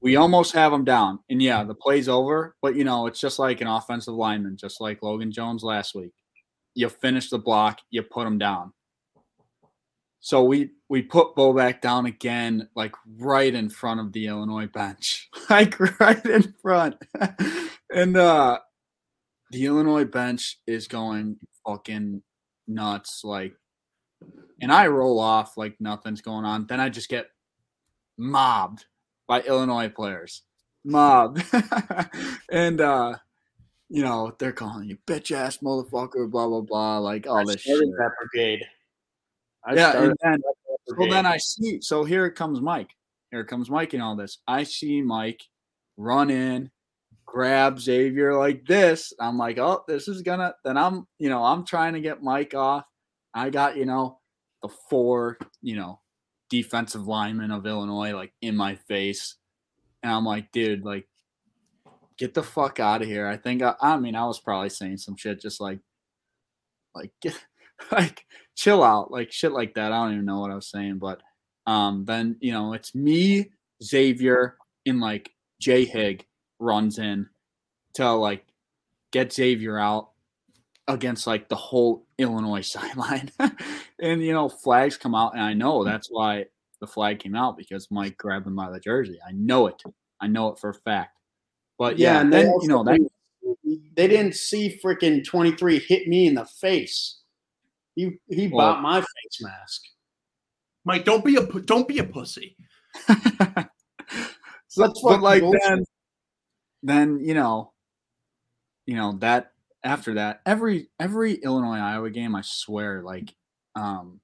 we 0.00 0.14
almost 0.14 0.52
have 0.52 0.72
him 0.72 0.84
down. 0.84 1.18
And 1.30 1.42
yeah, 1.42 1.64
the 1.64 1.74
play's 1.74 2.08
over, 2.08 2.54
but 2.62 2.76
you 2.76 2.84
know, 2.84 3.06
it's 3.06 3.18
just 3.18 3.40
like 3.40 3.60
an 3.60 3.66
offensive 3.66 4.14
lineman, 4.14 4.56
just 4.56 4.80
like 4.80 5.02
Logan 5.02 5.32
Jones 5.32 5.64
last 5.64 5.96
week 5.96 6.12
you 6.78 6.88
finish 6.88 7.28
the 7.28 7.38
block, 7.38 7.80
you 7.90 8.04
put 8.04 8.24
him 8.24 8.38
down. 8.38 8.72
So 10.20 10.44
we 10.44 10.70
we 10.88 11.02
put 11.02 11.34
Boback 11.34 11.80
down 11.80 12.06
again, 12.06 12.68
like 12.76 12.94
right 13.18 13.52
in 13.52 13.68
front 13.68 13.98
of 13.98 14.12
the 14.12 14.28
Illinois 14.28 14.68
bench, 14.68 15.28
like 15.50 15.78
right 15.98 16.24
in 16.24 16.54
front, 16.62 16.94
and 17.92 18.16
uh 18.16 18.60
the 19.50 19.66
Illinois 19.66 20.04
bench 20.04 20.58
is 20.68 20.86
going 20.86 21.38
fucking 21.66 22.22
nuts, 22.68 23.22
like, 23.24 23.54
and 24.60 24.70
I 24.70 24.86
roll 24.86 25.18
off 25.18 25.56
like 25.56 25.74
nothing's 25.80 26.20
going 26.20 26.44
on. 26.44 26.66
Then 26.68 26.78
I 26.78 26.90
just 26.90 27.08
get 27.08 27.26
mobbed 28.16 28.84
by 29.26 29.40
Illinois 29.40 29.88
players, 29.88 30.42
mobbed, 30.84 31.42
and 32.52 32.80
uh 32.80 33.16
you 33.88 34.02
know, 34.02 34.34
they're 34.38 34.52
calling 34.52 34.88
you 34.88 34.98
bitch 35.06 35.34
ass 35.34 35.58
motherfucker, 35.58 36.30
blah 36.30 36.46
blah 36.46 36.60
blah, 36.60 36.98
like 36.98 37.26
all 37.26 37.38
I 37.38 37.44
this 37.44 37.62
shit. 37.62 37.78
that 37.78 38.10
brigade. 38.20 38.64
I 39.64 39.74
yeah, 39.74 40.02
and 40.02 40.14
then 40.22 40.42
well, 40.96 41.10
then 41.10 41.26
I 41.26 41.36
see. 41.38 41.80
So 41.80 42.04
here 42.04 42.30
comes 42.30 42.60
Mike. 42.60 42.90
Here 43.30 43.44
comes 43.44 43.68
Mike 43.68 43.92
and 43.92 44.02
all 44.02 44.16
this. 44.16 44.38
I 44.46 44.62
see 44.62 45.02
Mike 45.02 45.42
run 45.96 46.30
in, 46.30 46.70
grab 47.26 47.78
Xavier 47.78 48.34
like 48.34 48.66
this. 48.66 49.12
I'm 49.20 49.36
like, 49.36 49.58
oh, 49.58 49.84
this 49.86 50.08
is 50.08 50.22
gonna. 50.22 50.54
Then 50.64 50.76
I'm, 50.76 51.06
you 51.18 51.28
know, 51.28 51.44
I'm 51.44 51.64
trying 51.64 51.94
to 51.94 52.00
get 52.00 52.22
Mike 52.22 52.54
off. 52.54 52.84
I 53.34 53.50
got, 53.50 53.76
you 53.76 53.84
know, 53.84 54.18
the 54.62 54.68
four, 54.90 55.38
you 55.60 55.76
know, 55.76 56.00
defensive 56.48 57.06
linemen 57.06 57.50
of 57.50 57.66
Illinois 57.66 58.14
like 58.14 58.32
in 58.40 58.56
my 58.56 58.74
face, 58.74 59.36
and 60.02 60.12
I'm 60.12 60.24
like, 60.24 60.50
dude, 60.52 60.84
like, 60.84 61.06
get 62.18 62.34
the 62.34 62.42
fuck 62.42 62.80
out 62.80 63.02
of 63.02 63.08
here. 63.08 63.26
I 63.26 63.36
think 63.36 63.62
I, 63.62 63.74
I 63.80 63.96
mean, 63.96 64.14
I 64.14 64.26
was 64.26 64.40
probably 64.40 64.70
saying 64.70 64.98
some 64.98 65.16
shit 65.16 65.40
just 65.40 65.60
like, 65.60 65.78
like, 66.94 67.12
get, 67.22 67.34
like, 67.92 68.24
chill 68.56 68.82
out, 68.82 69.10
like 69.10 69.32
shit 69.32 69.52
like 69.52 69.74
that. 69.74 69.92
I 69.92 70.04
don't 70.04 70.14
even 70.14 70.24
know 70.24 70.40
what 70.40 70.50
I 70.50 70.56
was 70.56 70.70
saying, 70.70 70.98
but 70.98 71.22
um, 71.66 72.04
then 72.04 72.36
you 72.40 72.52
know, 72.52 72.72
it's 72.72 72.94
me, 72.94 73.50
Xavier, 73.82 74.56
and 74.86 75.00
like 75.00 75.30
Jay 75.60 75.84
Hig 75.84 76.26
runs 76.58 76.98
in 76.98 77.28
to 77.94 78.10
like 78.12 78.44
get 79.12 79.32
Xavier 79.32 79.78
out 79.78 80.10
against 80.88 81.26
like 81.26 81.48
the 81.48 81.56
whole 81.56 82.06
Illinois 82.18 82.60
sideline. 82.66 83.30
and 84.00 84.22
you 84.22 84.32
know, 84.32 84.48
flags 84.48 84.96
come 84.96 85.14
out, 85.14 85.34
and 85.34 85.42
I 85.42 85.54
know 85.54 85.84
that's 85.84 86.08
why 86.10 86.46
the 86.80 86.86
flag 86.86 87.18
came 87.18 87.34
out 87.34 87.56
because 87.56 87.90
Mike 87.90 88.16
grabbed 88.16 88.46
him 88.46 88.56
by 88.56 88.70
the 88.70 88.80
jersey. 88.80 89.18
I 89.26 89.32
know 89.32 89.66
it. 89.66 89.82
I 90.20 90.26
know 90.26 90.48
it 90.48 90.58
for 90.58 90.70
a 90.70 90.74
fact. 90.74 91.17
But 91.78 91.98
yeah, 91.98 92.20
and 92.20 92.32
then 92.32 92.52
you 92.60 92.68
know 92.68 92.82
that 92.84 92.98
they 93.96 94.08
didn't 94.08 94.34
see 94.34 94.78
freaking 94.84 95.24
23 95.24 95.78
hit 95.78 96.08
me 96.08 96.26
in 96.26 96.34
the 96.34 96.44
face. 96.44 97.20
He 97.94 98.18
he 98.28 98.48
Well- 98.48 98.74
bought 98.74 98.82
my 98.82 99.00
face 99.00 99.40
mask. 99.40 99.82
Mike, 100.84 101.04
don't 101.04 101.24
be 101.24 101.36
a 101.36 101.44
don't 101.46 101.86
be 101.86 101.98
a 101.98 102.04
pussy. 102.04 102.56
so, 103.06 103.14
That's 104.76 105.00
but 105.02 105.20
like 105.20 105.42
bullshit. 105.42 105.62
then, 105.64 105.84
then 106.82 107.20
you 107.20 107.34
know, 107.34 107.72
you 108.86 108.96
know 108.96 109.12
that 109.20 109.52
after 109.84 110.14
that, 110.14 110.40
every 110.46 110.88
every 110.98 111.34
Illinois 111.34 111.78
Iowa 111.78 112.10
game, 112.10 112.34
I 112.34 112.40
swear, 112.42 113.02
like, 113.02 113.34
um, 113.74 114.20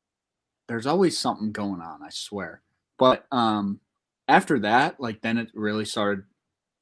there's 0.69 0.87
always 0.87 1.19
something 1.19 1.53
going 1.53 1.81
on. 1.81 2.03
I 2.03 2.09
swear, 2.11 2.63
but 2.99 3.27
um, 3.31 3.81
after 4.29 4.59
that, 4.61 4.99
like, 4.99 5.21
then 5.21 5.37
it 5.39 5.51
really 5.55 5.85
started 5.85 6.25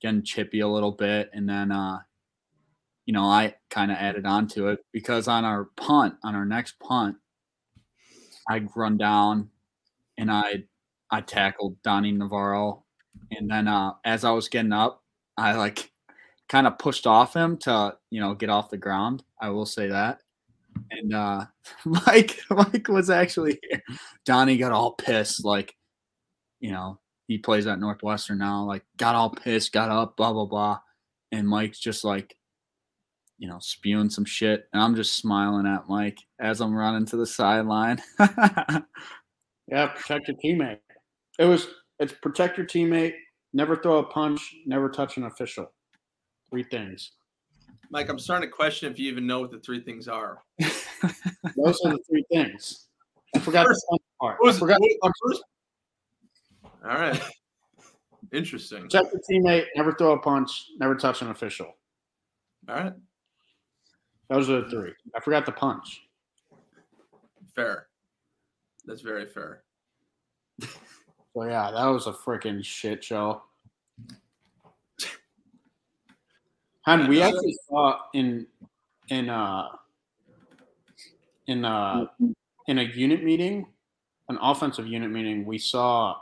getting 0.03 0.23
chippy 0.23 0.61
a 0.61 0.69
little 0.69 0.93
bit, 0.93 1.31
and 1.33 1.49
then 1.49 1.73
uh, 1.73 2.01
you 3.07 3.13
know, 3.13 3.25
I 3.25 3.55
kind 3.71 3.91
of 3.91 3.99
added 3.99 4.27
on 4.27 4.49
to 4.49 4.69
it 4.69 4.81
because 4.93 5.29
on 5.29 5.45
our 5.45 5.71
punt, 5.77 6.15
on 6.25 6.35
our 6.35 6.45
next 6.45 6.79
punt, 6.81 7.17
I'd 8.49 8.69
run 8.77 8.97
down 8.97 9.51
and 10.19 10.31
I 10.31 10.65
I 11.11 11.21
tackled 11.21 11.83
Donnie 11.83 12.13
Navarro 12.13 12.85
and 13.31 13.51
then 13.51 13.69
uh, 13.69 13.93
as 14.05 14.25
I 14.25 14.31
was 14.31 14.49
getting 14.49 14.73
up, 14.73 15.03
I 15.37 15.55
like 15.55 15.91
kind 16.49 16.67
of 16.67 16.79
pushed 16.79 17.07
off 17.07 17.35
him 17.35 17.57
to 17.59 17.97
you 18.11 18.21
know 18.21 18.35
get 18.35 18.51
off 18.51 18.71
the 18.71 18.77
ground. 18.77 19.25
I 19.41 19.51
will 19.51 19.67
say 19.67 19.89
that. 19.89 20.21
And 20.91 21.15
uh, 21.15 21.47
Mike 21.85 22.41
Mike 22.51 22.89
was 22.89 23.11
actually 23.11 23.59
here. 23.69 23.83
Donnie 24.25 24.57
got 24.57 24.73
all 24.73 24.93
pissed, 24.93 25.45
like 25.45 25.75
you 26.61 26.73
know 26.73 26.99
he 27.29 27.39
plays 27.39 27.67
at 27.67 27.79
Northwestern 27.81 28.39
now. 28.39 28.65
Like 28.65 28.85
got 28.97 29.15
all 29.15 29.31
pissed, 29.31 29.73
got 29.73 29.91
up, 29.91 30.17
blah 30.17 30.33
blah 30.33 30.47
blah. 30.47 30.81
And 31.31 31.49
Mike's 31.49 31.79
just 31.81 32.05
like 32.05 32.37
you 33.39 33.49
know 33.49 33.59
spewing 33.61 34.11
some 34.11 34.25
shit, 34.25 34.69
and 34.73 34.83
I'm 34.83 34.95
just 34.95 35.17
smiling 35.17 35.67
at 35.67 35.89
Mike 35.89 36.19
as 36.39 36.61
I'm 36.61 36.75
running 36.75 37.07
to 37.07 37.17
the 37.17 37.27
sideline. 37.27 38.01
Yeah, 39.69 39.87
protect 39.87 40.29
your 40.29 40.37
teammate. 40.45 40.81
It 41.39 41.45
was 41.47 41.69
it's 41.99 42.13
protect 42.13 42.59
your 42.59 42.67
teammate, 42.67 43.15
never 43.55 43.77
throw 43.77 43.99
a 43.99 44.03
punch, 44.03 44.55
never 44.67 44.91
touch 44.91 45.17
an 45.17 45.25
official. 45.25 45.73
Three 46.51 46.65
things. 46.65 47.13
Mike, 47.91 48.09
I'm 48.11 48.19
starting 48.19 48.51
to 48.51 48.55
question 48.55 48.91
if 48.93 48.99
you 48.99 49.11
even 49.11 49.27
know 49.27 49.41
what 49.41 49.51
the 49.51 49.61
three 49.61 49.81
things 49.83 50.09
are. 50.09 50.43
Those 50.59 51.81
are 51.87 51.93
the 51.93 51.99
three 52.09 52.25
things. 52.31 52.89
I 53.35 53.39
forgot 53.39 53.67
the 53.67 53.81
punch 53.89 54.03
part. 54.21 54.37
What 54.41 54.47
I 54.47 54.51
was- 54.51 54.59
forgot 54.59 54.79
the 54.81 54.99
what- 55.01 55.13
punch 55.23 55.41
All 56.85 56.97
right. 56.97 57.21
Interesting. 58.33 58.89
Check 58.89 59.05
the 59.13 59.21
teammate, 59.31 59.67
never 59.77 59.93
throw 59.93 60.13
a 60.13 60.19
punch, 60.19 60.69
never 60.79 60.95
touch 60.95 61.23
an 61.23 61.31
official. 61.31 61.67
All 62.69 62.77
right. 62.77 62.93
Those 64.31 64.49
are 64.49 64.63
the 64.63 64.71
three. 64.71 64.93
I 65.15 65.21
forgot 65.21 65.45
the 65.45 65.53
punch. 65.53 66.03
Fair. 67.55 67.89
That's 68.87 69.03
very 69.03 69.27
fair. 69.27 69.63
So 70.61 71.45
yeah, 71.45 71.71
that 71.71 71.87
was 71.87 72.07
a 72.07 72.13
freaking 72.13 72.65
shit 72.65 73.03
show. 73.03 73.43
And 76.87 77.09
we 77.09 77.23
actually 77.23 77.57
saw 77.69 77.99
in 78.13 78.47
in 79.09 79.29
uh 79.29 79.69
in 81.47 81.65
uh 81.65 82.07
in 82.67 82.79
a 82.79 82.83
unit 82.83 83.23
meeting, 83.23 83.67
an 84.29 84.39
offensive 84.41 84.87
unit 84.87 85.11
meeting, 85.11 85.45
we 85.45 85.59
saw 85.59 86.17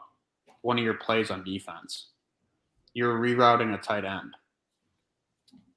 one 0.63 0.79
of 0.79 0.85
your 0.85 0.95
plays 0.95 1.31
on 1.31 1.45
defense. 1.45 2.09
You're 2.95 3.19
rerouting 3.19 3.75
a 3.75 3.79
tight 3.79 4.05
end. 4.05 4.35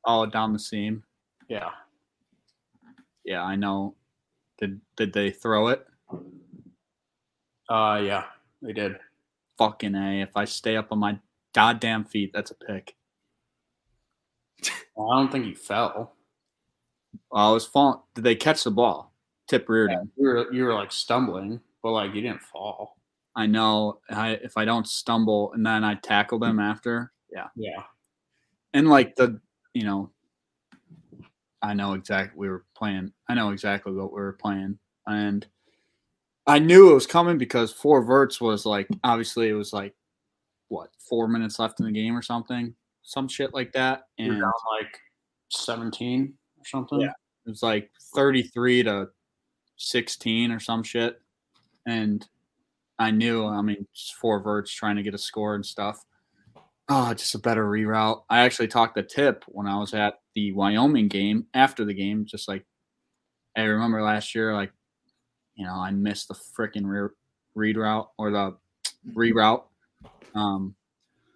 all 0.05 0.25
down 0.25 0.51
the 0.53 0.59
seam. 0.59 1.03
Yeah. 1.47 1.69
Yeah, 3.25 3.43
I 3.43 3.55
know. 3.55 3.95
Did 4.57 4.81
did 4.97 5.13
they 5.13 5.31
throw 5.31 5.67
it? 5.69 5.85
Uh 7.69 8.01
yeah, 8.03 8.25
they 8.61 8.73
did. 8.73 8.97
Fucking 9.57 9.95
a! 9.95 10.21
If 10.21 10.35
I 10.35 10.45
stay 10.45 10.75
up 10.75 10.91
on 10.91 10.99
my 10.99 11.19
goddamn 11.53 12.05
feet, 12.05 12.31
that's 12.33 12.51
a 12.51 12.55
pick. 12.55 12.95
Well, 14.95 15.11
I 15.11 15.19
don't 15.19 15.31
think 15.31 15.45
you 15.45 15.55
fell. 15.55 16.15
Well, 17.31 17.49
I 17.49 17.51
was 17.53 17.65
falling. 17.65 17.99
Did 18.15 18.23
they 18.23 18.35
catch 18.35 18.63
the 18.63 18.71
ball? 18.71 19.13
Tip 19.47 19.69
Reardon. 19.69 20.11
You 20.17 20.27
were 20.27 20.53
you 20.53 20.63
were 20.65 20.73
like 20.73 20.91
stumbling, 20.91 21.61
but 21.81 21.91
like 21.91 22.13
you 22.13 22.21
didn't 22.21 22.41
fall. 22.41 22.97
I 23.35 23.47
know 23.47 23.99
I, 24.09 24.31
if 24.43 24.57
I 24.57 24.65
don't 24.65 24.87
stumble 24.87 25.53
and 25.53 25.65
then 25.65 25.83
I 25.83 25.95
tackle 25.95 26.39
them 26.39 26.57
mm-hmm. 26.57 26.71
after, 26.71 27.11
yeah. 27.31 27.47
Yeah. 27.55 27.83
And 28.73 28.89
like 28.89 29.15
the, 29.15 29.39
you 29.73 29.83
know, 29.83 30.11
I 31.61 31.73
know 31.73 31.93
exactly 31.93 32.37
we 32.37 32.49
were 32.49 32.65
playing. 32.75 33.13
I 33.29 33.33
know 33.33 33.49
exactly 33.49 33.93
what 33.93 34.11
we 34.11 34.19
were 34.19 34.33
playing, 34.33 34.77
and 35.07 35.45
I 36.45 36.59
knew 36.59 36.91
it 36.91 36.95
was 36.95 37.07
coming 37.07 37.37
because 37.37 37.71
four 37.71 38.03
verts 38.03 38.41
was 38.41 38.65
like 38.65 38.87
obviously 39.03 39.47
it 39.49 39.53
was 39.53 39.71
like 39.71 39.95
what 40.67 40.89
four 40.99 41.27
minutes 41.27 41.59
left 41.59 41.79
in 41.79 41.85
the 41.85 41.91
game 41.91 42.17
or 42.17 42.21
something, 42.21 42.75
some 43.03 43.27
shit 43.27 43.53
like 43.53 43.71
that, 43.73 44.07
and 44.19 44.41
like 44.41 44.99
17 45.49 46.33
or 46.59 46.65
something. 46.65 46.99
Yeah. 46.99 47.13
it 47.45 47.49
was 47.49 47.63
like 47.63 47.89
33 48.15 48.83
to 48.83 49.09
16 49.77 50.51
or 50.51 50.59
some 50.59 50.83
shit 50.83 51.21
and 51.85 52.27
i 52.99 53.11
knew 53.11 53.45
i 53.45 53.61
mean 53.61 53.85
just 53.93 54.15
four 54.15 54.41
verts 54.41 54.71
trying 54.71 54.95
to 54.95 55.03
get 55.03 55.13
a 55.13 55.17
score 55.17 55.55
and 55.55 55.65
stuff. 55.65 56.03
Oh 56.89 57.13
just 57.13 57.33
a 57.33 57.39
better 57.39 57.65
reroute. 57.65 58.23
I 58.29 58.39
actually 58.41 58.67
talked 58.67 58.97
to 58.97 59.03
tip 59.03 59.43
when 59.47 59.67
i 59.67 59.77
was 59.77 59.93
at 59.93 60.15
the 60.35 60.51
wyoming 60.51 61.07
game 61.07 61.47
after 61.53 61.85
the 61.85 61.93
game 61.93 62.25
just 62.25 62.47
like 62.47 62.65
i 63.55 63.61
remember 63.61 64.01
last 64.01 64.33
year 64.35 64.53
like 64.53 64.71
you 65.55 65.65
know 65.65 65.75
i 65.75 65.91
missed 65.91 66.27
the 66.27 66.33
freaking 66.33 66.85
re- 66.85 67.09
read 67.55 67.77
route 67.77 68.09
or 68.17 68.31
the 68.31 68.55
reroute? 69.15 69.63
Um 70.35 70.75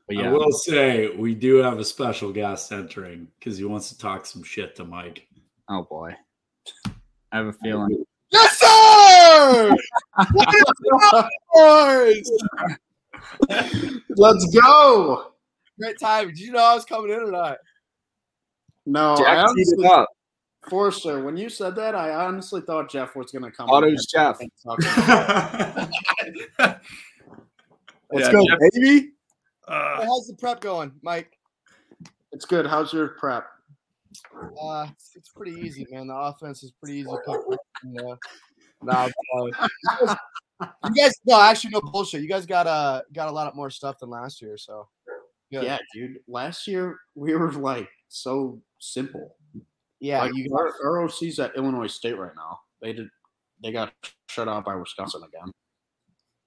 but 0.07 0.17
I 0.17 0.31
will 0.31 0.53
say 0.53 1.09
we 1.09 1.35
do 1.35 1.57
have 1.57 1.79
a 1.79 1.83
special 1.83 2.31
guest 2.31 2.71
entering 2.71 3.27
because 3.37 3.57
he 3.57 3.65
wants 3.65 3.89
to 3.89 3.97
talk 3.97 4.25
some 4.25 4.41
shit 4.41 4.73
to 4.77 4.85
Mike. 4.85 5.27
oh 5.69 5.83
boy. 5.83 6.15
I 7.31 7.37
have 7.37 7.47
a 7.47 7.53
feeling. 7.53 8.05
Yes, 8.31 8.57
sir! 8.57 8.67
Boys! 11.53 12.31
Let's 14.17 14.45
go. 14.61 15.31
Great 15.79 15.99
time. 15.99 16.27
Did 16.29 16.39
you 16.39 16.51
know 16.51 16.63
I 16.63 16.73
was 16.75 16.85
coming 16.85 17.11
in 17.11 17.19
or 17.19 17.31
not? 17.31 17.57
No, 18.85 19.15
Jack 19.17 19.27
teed 19.27 19.49
honestly, 19.49 19.85
it 19.85 19.91
up. 19.91 20.09
Forster, 20.69 21.23
when 21.23 21.37
you 21.37 21.49
said 21.49 21.75
that, 21.75 21.93
I 21.95 22.11
honestly 22.25 22.61
thought 22.61 22.89
Jeff 22.89 23.15
was 23.15 23.31
going 23.31 23.43
to 23.43 23.51
come. 23.51 23.67
Thought 23.67 23.83
it 23.83 23.87
in 23.87 23.93
was 23.93 24.05
Jeff. 24.05 24.39
and 24.39 24.51
talk 24.63 24.79
about 24.79 25.89
Let's 28.11 28.27
Yeah, 28.27 28.31
go, 28.31 28.45
Jeff- 28.47 28.59
baby. 28.73 29.11
Uh, 29.67 30.05
How's 30.05 30.27
the 30.27 30.35
prep 30.39 30.61
going, 30.61 30.91
Mike? 31.01 31.37
It's 32.31 32.45
good. 32.45 32.65
How's 32.65 32.93
your 32.93 33.09
prep? 33.09 33.45
Uh, 34.61 34.87
it's, 34.91 35.11
it's 35.15 35.29
pretty 35.29 35.53
easy, 35.59 35.85
man. 35.91 36.07
The 36.07 36.15
offense 36.15 36.63
is 36.63 36.71
pretty 36.81 36.99
easy. 36.99 37.09
to 37.09 37.17
pick. 37.49 37.59
Uh, 38.87 39.09
you 40.85 40.95
guys- 40.95 41.13
no, 41.25 41.39
actually, 41.41 41.71
no 41.71 41.81
bullshit. 41.81 42.21
You 42.21 42.27
guys 42.29 42.45
got 42.45 42.67
uh 42.67 43.01
got 43.13 43.29
a 43.29 43.31
lot 43.31 43.55
more 43.55 43.69
stuff 43.69 43.99
than 43.99 44.09
last 44.09 44.41
year, 44.41 44.57
so 44.57 44.87
good. 45.51 45.63
Yeah, 45.63 45.77
dude. 45.93 46.17
Last 46.27 46.67
year 46.67 46.97
we 47.15 47.35
were 47.35 47.51
like 47.53 47.89
so 48.09 48.61
simple. 48.79 49.35
yeah. 49.99 50.21
like, 50.21 50.35
you 50.35 50.49
our, 50.55 50.73
our 50.83 51.03
OC's 51.03 51.39
at 51.39 51.55
Illinois 51.55 51.87
State 51.87 52.17
right 52.17 52.35
now. 52.35 52.59
They 52.81 52.93
did. 52.93 53.09
They 53.63 53.71
got 53.71 53.91
shut 54.29 54.47
out 54.47 54.65
by 54.65 54.75
Wisconsin 54.75 55.23
again. 55.23 55.51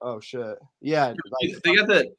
oh 0.01 0.19
shit, 0.21 0.57
yeah. 0.79 1.07
Like, 1.41 1.61
They 1.63 1.75
got 1.75 1.87
the 1.87 2.13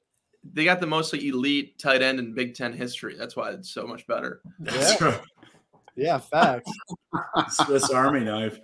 they 0.44 0.64
got 0.64 0.80
the 0.80 0.86
most 0.86 1.12
like, 1.12 1.22
elite 1.22 1.78
tight 1.78 2.02
end 2.02 2.18
in 2.18 2.34
Big 2.34 2.54
Ten 2.54 2.72
history. 2.72 3.14
That's 3.16 3.36
why 3.36 3.50
it's 3.52 3.70
so 3.72 3.86
much 3.86 4.06
better. 4.06 4.40
Yeah, 4.60 5.18
yeah, 5.96 6.18
facts. 6.18 6.70
Swiss 7.50 7.90
Army 7.90 8.20
knife. 8.20 8.58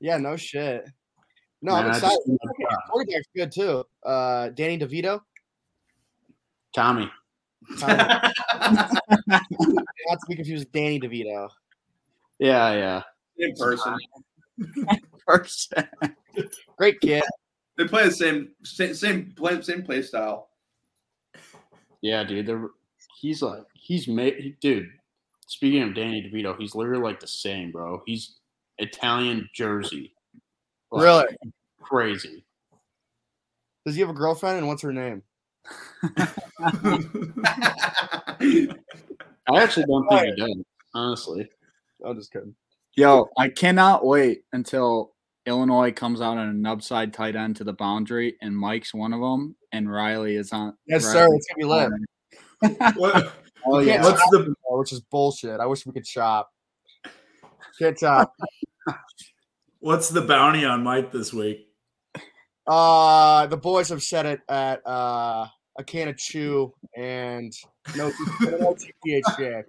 Yeah, 0.00 0.16
no 0.18 0.36
shit. 0.36 0.84
No, 1.62 1.74
Man, 1.74 1.84
I'm 1.86 1.90
excited. 1.90 2.18
Quarterback's 2.90 3.28
good 3.34 3.52
too. 3.52 3.84
Uh, 4.04 4.50
Danny 4.50 4.78
DeVito. 4.78 5.20
Tommy. 6.74 7.10
Tommy- 7.78 7.94
Not 9.26 9.40
to 10.20 10.26
be 10.28 10.36
confused 10.36 10.66
with 10.66 10.72
Danny 10.72 11.00
DeVito. 11.00 11.48
Yeah, 12.38 12.72
yeah. 12.72 13.02
In 13.38 13.54
person, 13.54 13.96
Person. 15.26 15.88
Great 16.78 17.00
kid. 17.00 17.24
they 17.76 17.86
play 17.86 18.04
the 18.04 18.12
same 18.12 18.50
same 18.62 18.94
same 18.94 19.32
play 19.36 19.60
same 19.62 19.82
play 19.82 20.02
style. 20.02 20.48
Yeah, 22.02 22.24
dude. 22.24 22.46
They're, 22.46 22.68
he's 23.20 23.42
like 23.42 23.64
he's 23.74 24.06
made 24.06 24.56
dude. 24.60 24.88
Speaking 25.48 25.82
of 25.82 25.94
Danny 25.94 26.22
DeVito, 26.22 26.56
he's 26.58 26.74
literally 26.74 27.02
like 27.02 27.20
the 27.20 27.26
same, 27.26 27.72
bro. 27.72 28.02
He's 28.06 28.35
Italian 28.78 29.48
Jersey. 29.54 30.12
Like, 30.90 31.04
Really? 31.04 31.26
crazy. 31.80 32.44
Does 33.84 33.94
he 33.94 34.00
have 34.00 34.10
a 34.10 34.14
girlfriend 34.14 34.58
and 34.58 34.66
what's 34.68 34.82
her 34.82 34.92
name? 34.92 35.22
I 36.60 36.72
actually 39.54 39.86
don't 39.86 40.08
think 40.08 40.22
he 40.22 40.34
does, 40.36 40.56
honestly. 40.94 41.48
I'm 42.04 42.16
just 42.16 42.32
kidding. 42.32 42.54
Yo, 42.94 43.28
I 43.38 43.48
cannot 43.48 44.04
wait 44.04 44.42
until 44.52 45.12
Illinois 45.46 45.92
comes 45.92 46.20
out 46.20 46.36
on 46.38 46.48
a 46.48 46.52
nub 46.52 46.82
side 46.82 47.12
tight 47.12 47.36
end 47.36 47.56
to 47.56 47.64
the 47.64 47.72
boundary, 47.72 48.36
and 48.40 48.56
Mike's 48.56 48.94
one 48.94 49.12
of 49.12 49.20
them, 49.20 49.56
and 49.72 49.90
Riley 49.90 50.36
is 50.36 50.52
on. 50.52 50.74
Yes, 50.86 51.04
sir. 51.04 51.24
Riley's 51.26 51.36
It's 51.36 51.46
gonna 51.48 51.58
be 51.58 51.64
lit. 51.64 51.90
What, 52.96 53.32
Oh 53.68 53.80
yeah. 53.80 54.00
what's 54.02 54.22
the 54.30 54.54
which 54.70 54.92
is 54.92 55.00
bullshit. 55.00 55.58
I 55.60 55.66
wish 55.66 55.84
we 55.86 55.92
could 55.92 56.04
chop. 56.04 56.50
Can't 57.78 57.96
chop. 57.98 58.32
what's 59.80 60.08
the 60.08 60.22
bounty 60.22 60.64
on 60.64 60.82
Mike 60.82 61.12
this 61.12 61.32
week? 61.32 61.68
Uh, 62.66 63.46
the 63.46 63.56
boys 63.56 63.88
have 63.90 64.02
said 64.02 64.26
it 64.26 64.40
at 64.48 64.84
uh, 64.86 65.46
a 65.78 65.84
can 65.84 66.08
of 66.08 66.16
chew 66.16 66.72
and 66.96 67.52
no, 67.96 68.10
no 68.40 68.74
TPHJ. 69.06 69.62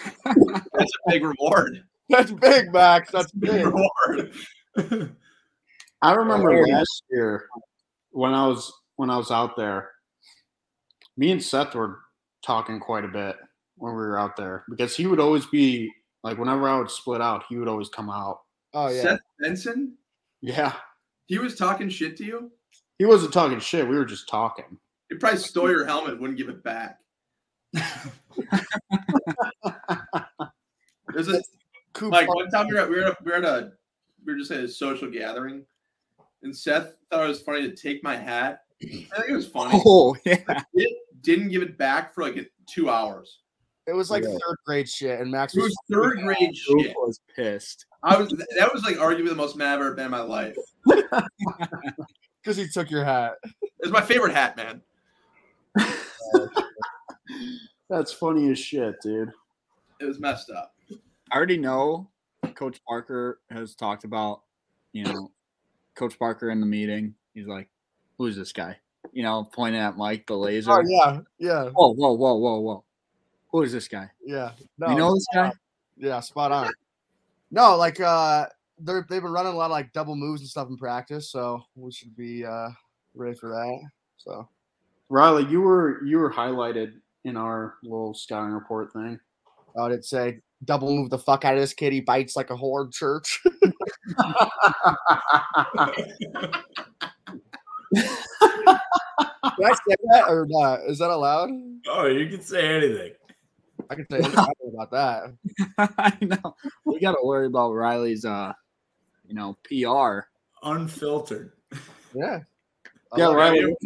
That's 0.24 0.92
a 1.06 1.10
big 1.10 1.24
reward. 1.24 1.82
That's 2.08 2.30
big, 2.32 2.72
Max. 2.72 3.10
That's 3.12 3.30
Big 3.32 3.50
big. 3.50 3.66
reward. 3.66 4.32
I 6.00 6.14
remember 6.14 6.50
Hilarious. 6.52 6.70
last 6.72 7.02
year 7.10 7.48
when 8.12 8.32
I 8.32 8.46
was 8.46 8.72
when 8.96 9.10
I 9.10 9.16
was 9.18 9.30
out 9.30 9.56
there, 9.56 9.90
me 11.18 11.32
and 11.32 11.42
Seth 11.42 11.74
were 11.74 11.98
talking 12.42 12.80
quite 12.80 13.04
a 13.04 13.08
bit 13.08 13.36
when 13.76 13.92
we 13.92 13.98
were 13.98 14.18
out 14.18 14.36
there 14.36 14.64
because 14.70 14.96
he 14.96 15.06
would 15.06 15.20
always 15.20 15.44
be 15.46 15.90
like 16.24 16.38
whenever 16.38 16.68
I 16.68 16.78
would 16.78 16.90
split 16.90 17.20
out, 17.20 17.44
he 17.48 17.56
would 17.56 17.68
always 17.68 17.88
come 17.88 18.10
out. 18.10 18.40
Oh 18.74 18.88
yeah. 18.88 19.02
Seth 19.02 19.20
Benson, 19.40 19.94
Yeah. 20.40 20.74
he 21.26 21.38
was 21.38 21.54
talking 21.56 21.88
shit 21.88 22.16
to 22.18 22.24
you. 22.24 22.50
He 22.98 23.04
wasn't 23.06 23.32
talking 23.32 23.60
shit. 23.60 23.88
We 23.88 23.96
were 23.96 24.04
just 24.04 24.28
talking. 24.28 24.78
He 25.08 25.16
probably 25.16 25.38
stole 25.38 25.70
your 25.70 25.86
helmet, 25.86 26.20
wouldn't 26.20 26.38
give 26.38 26.48
it 26.48 26.62
back. 26.64 26.98
There's 31.12 31.28
a 31.28 31.42
Coop 31.94 32.12
like 32.12 32.28
one 32.28 32.48
time 32.50 32.66
we 32.68 32.74
were 32.74 32.80
at, 32.80 32.90
we 32.90 32.96
were 32.96 33.04
at, 33.06 33.24
we 33.24 33.30
were 33.30 33.36
at 33.38 33.44
a 33.44 33.72
we 34.24 34.32
were 34.32 34.38
just 34.38 34.50
at 34.50 34.60
a 34.62 34.68
social 34.68 35.10
gathering, 35.10 35.64
and 36.42 36.54
Seth 36.56 36.96
thought 37.10 37.24
it 37.24 37.28
was 37.28 37.40
funny 37.40 37.62
to 37.62 37.74
take 37.74 38.04
my 38.04 38.16
hat. 38.16 38.60
I 38.82 38.86
think 38.86 39.30
it 39.30 39.32
was 39.34 39.46
funny. 39.48 39.80
Oh 39.86 40.16
yeah, 40.24 40.42
It 40.74 40.96
didn't 41.22 41.48
give 41.48 41.62
it 41.62 41.78
back 41.78 42.14
for 42.14 42.22
like 42.22 42.50
two 42.68 42.90
hours. 42.90 43.40
It 43.88 43.94
was 43.94 44.10
like 44.10 44.22
Yeah. 44.22 44.32
third 44.32 44.58
grade 44.66 44.86
shit, 44.86 45.18
and 45.18 45.30
Max 45.30 45.54
was 45.54 45.64
was 45.64 45.76
third 45.90 46.18
grade 46.20 46.54
Luke 46.68 46.84
shit. 46.84 46.96
was 46.98 47.20
pissed. 47.34 47.86
I 48.02 48.18
was 48.18 48.28
that 48.28 48.70
was 48.72 48.84
like 48.84 48.96
arguably 48.96 49.30
the 49.30 49.34
most 49.34 49.56
mad 49.56 49.76
I've 49.76 49.80
ever 49.80 49.94
been 49.94 50.04
in 50.04 50.10
my 50.10 50.20
life. 50.20 50.56
because 52.42 52.58
he 52.58 52.68
took 52.68 52.90
your 52.90 53.02
hat. 53.02 53.36
It's 53.80 53.90
my 53.90 54.02
favorite 54.02 54.34
hat, 54.34 54.58
man. 54.58 54.82
That's 57.88 58.12
funny 58.12 58.50
as 58.50 58.58
shit, 58.58 59.00
dude. 59.00 59.32
It 60.00 60.04
was 60.04 60.20
messed 60.20 60.50
up. 60.50 60.74
I 61.32 61.36
already 61.36 61.56
know 61.56 62.10
Coach 62.54 62.80
Parker 62.86 63.40
has 63.50 63.74
talked 63.74 64.04
about, 64.04 64.42
you 64.92 65.04
know, 65.04 65.30
Coach 65.94 66.18
Parker 66.18 66.50
in 66.50 66.60
the 66.60 66.66
meeting. 66.66 67.14
He's 67.32 67.46
like, 67.46 67.70
"Who's 68.18 68.36
this 68.36 68.52
guy?" 68.52 68.76
You 69.12 69.22
know, 69.22 69.48
pointing 69.50 69.80
at 69.80 69.96
Mike 69.96 70.26
the 70.26 70.34
oh, 70.34 70.40
laser. 70.40 70.72
Oh 70.72 70.82
yeah, 70.86 71.20
yeah, 71.38 71.70
Whoa, 71.70 71.94
whoa, 71.94 72.12
whoa, 72.12 72.34
whoa, 72.34 72.60
whoa! 72.60 72.84
Who 73.50 73.62
is 73.62 73.72
this 73.72 73.88
guy? 73.88 74.10
yeah. 74.24 74.52
No, 74.78 74.90
you 74.90 74.96
know 74.96 75.14
this 75.14 75.26
guy? 75.32 75.52
Yeah, 75.96 76.20
spot 76.20 76.52
on. 76.52 76.70
No, 77.50 77.76
like 77.76 78.00
uh 78.00 78.46
they're 78.78 79.06
they've 79.08 79.22
been 79.22 79.32
running 79.32 79.52
a 79.52 79.56
lot 79.56 79.66
of 79.66 79.70
like 79.72 79.92
double 79.92 80.14
moves 80.14 80.40
and 80.42 80.50
stuff 80.50 80.68
in 80.68 80.76
practice, 80.76 81.30
so 81.30 81.62
we 81.74 81.90
should 81.90 82.14
be 82.16 82.44
uh 82.44 82.68
ready 83.14 83.36
for 83.36 83.48
that. 83.50 83.80
So 84.18 84.48
Riley, 85.08 85.46
you 85.46 85.60
were 85.60 86.04
you 86.04 86.18
were 86.18 86.32
highlighted 86.32 86.92
in 87.24 87.36
our 87.36 87.74
little 87.82 88.14
scouting 88.14 88.52
report 88.52 88.92
thing. 88.92 89.18
I 89.78 89.88
did 89.88 90.04
say 90.04 90.40
double 90.64 90.94
move 90.94 91.10
the 91.10 91.18
fuck 91.18 91.44
out 91.44 91.54
of 91.54 91.60
this 91.60 91.72
kid. 91.72 91.92
He 91.92 92.00
bites 92.00 92.36
like 92.36 92.50
a 92.50 92.56
whore 92.56 92.92
church. 92.92 93.40
Did 97.94 99.66
I 99.66 99.74
say 99.74 99.96
that 100.10 100.24
or 100.28 100.46
not? 100.48 100.80
Is 100.88 100.98
that 100.98 101.10
allowed? 101.10 101.50
Oh, 101.88 102.06
you 102.06 102.28
can 102.28 102.42
say 102.42 102.76
anything. 102.76 103.12
I 103.90 103.94
can 103.94 104.06
say 104.10 104.18
anything 104.18 104.72
about 104.74 104.90
that. 104.90 105.34
I 105.98 106.16
know. 106.20 106.54
We 106.84 107.00
got 107.00 107.12
to 107.12 107.20
worry 107.24 107.46
about 107.46 107.72
Riley's, 107.72 108.24
uh, 108.24 108.52
you 109.26 109.34
know, 109.34 109.56
PR. 109.64 110.26
Unfiltered. 110.62 111.52
Yeah. 112.14 112.40
Yeah. 113.16 113.32
Riley. 113.32 113.58
You 113.60 113.76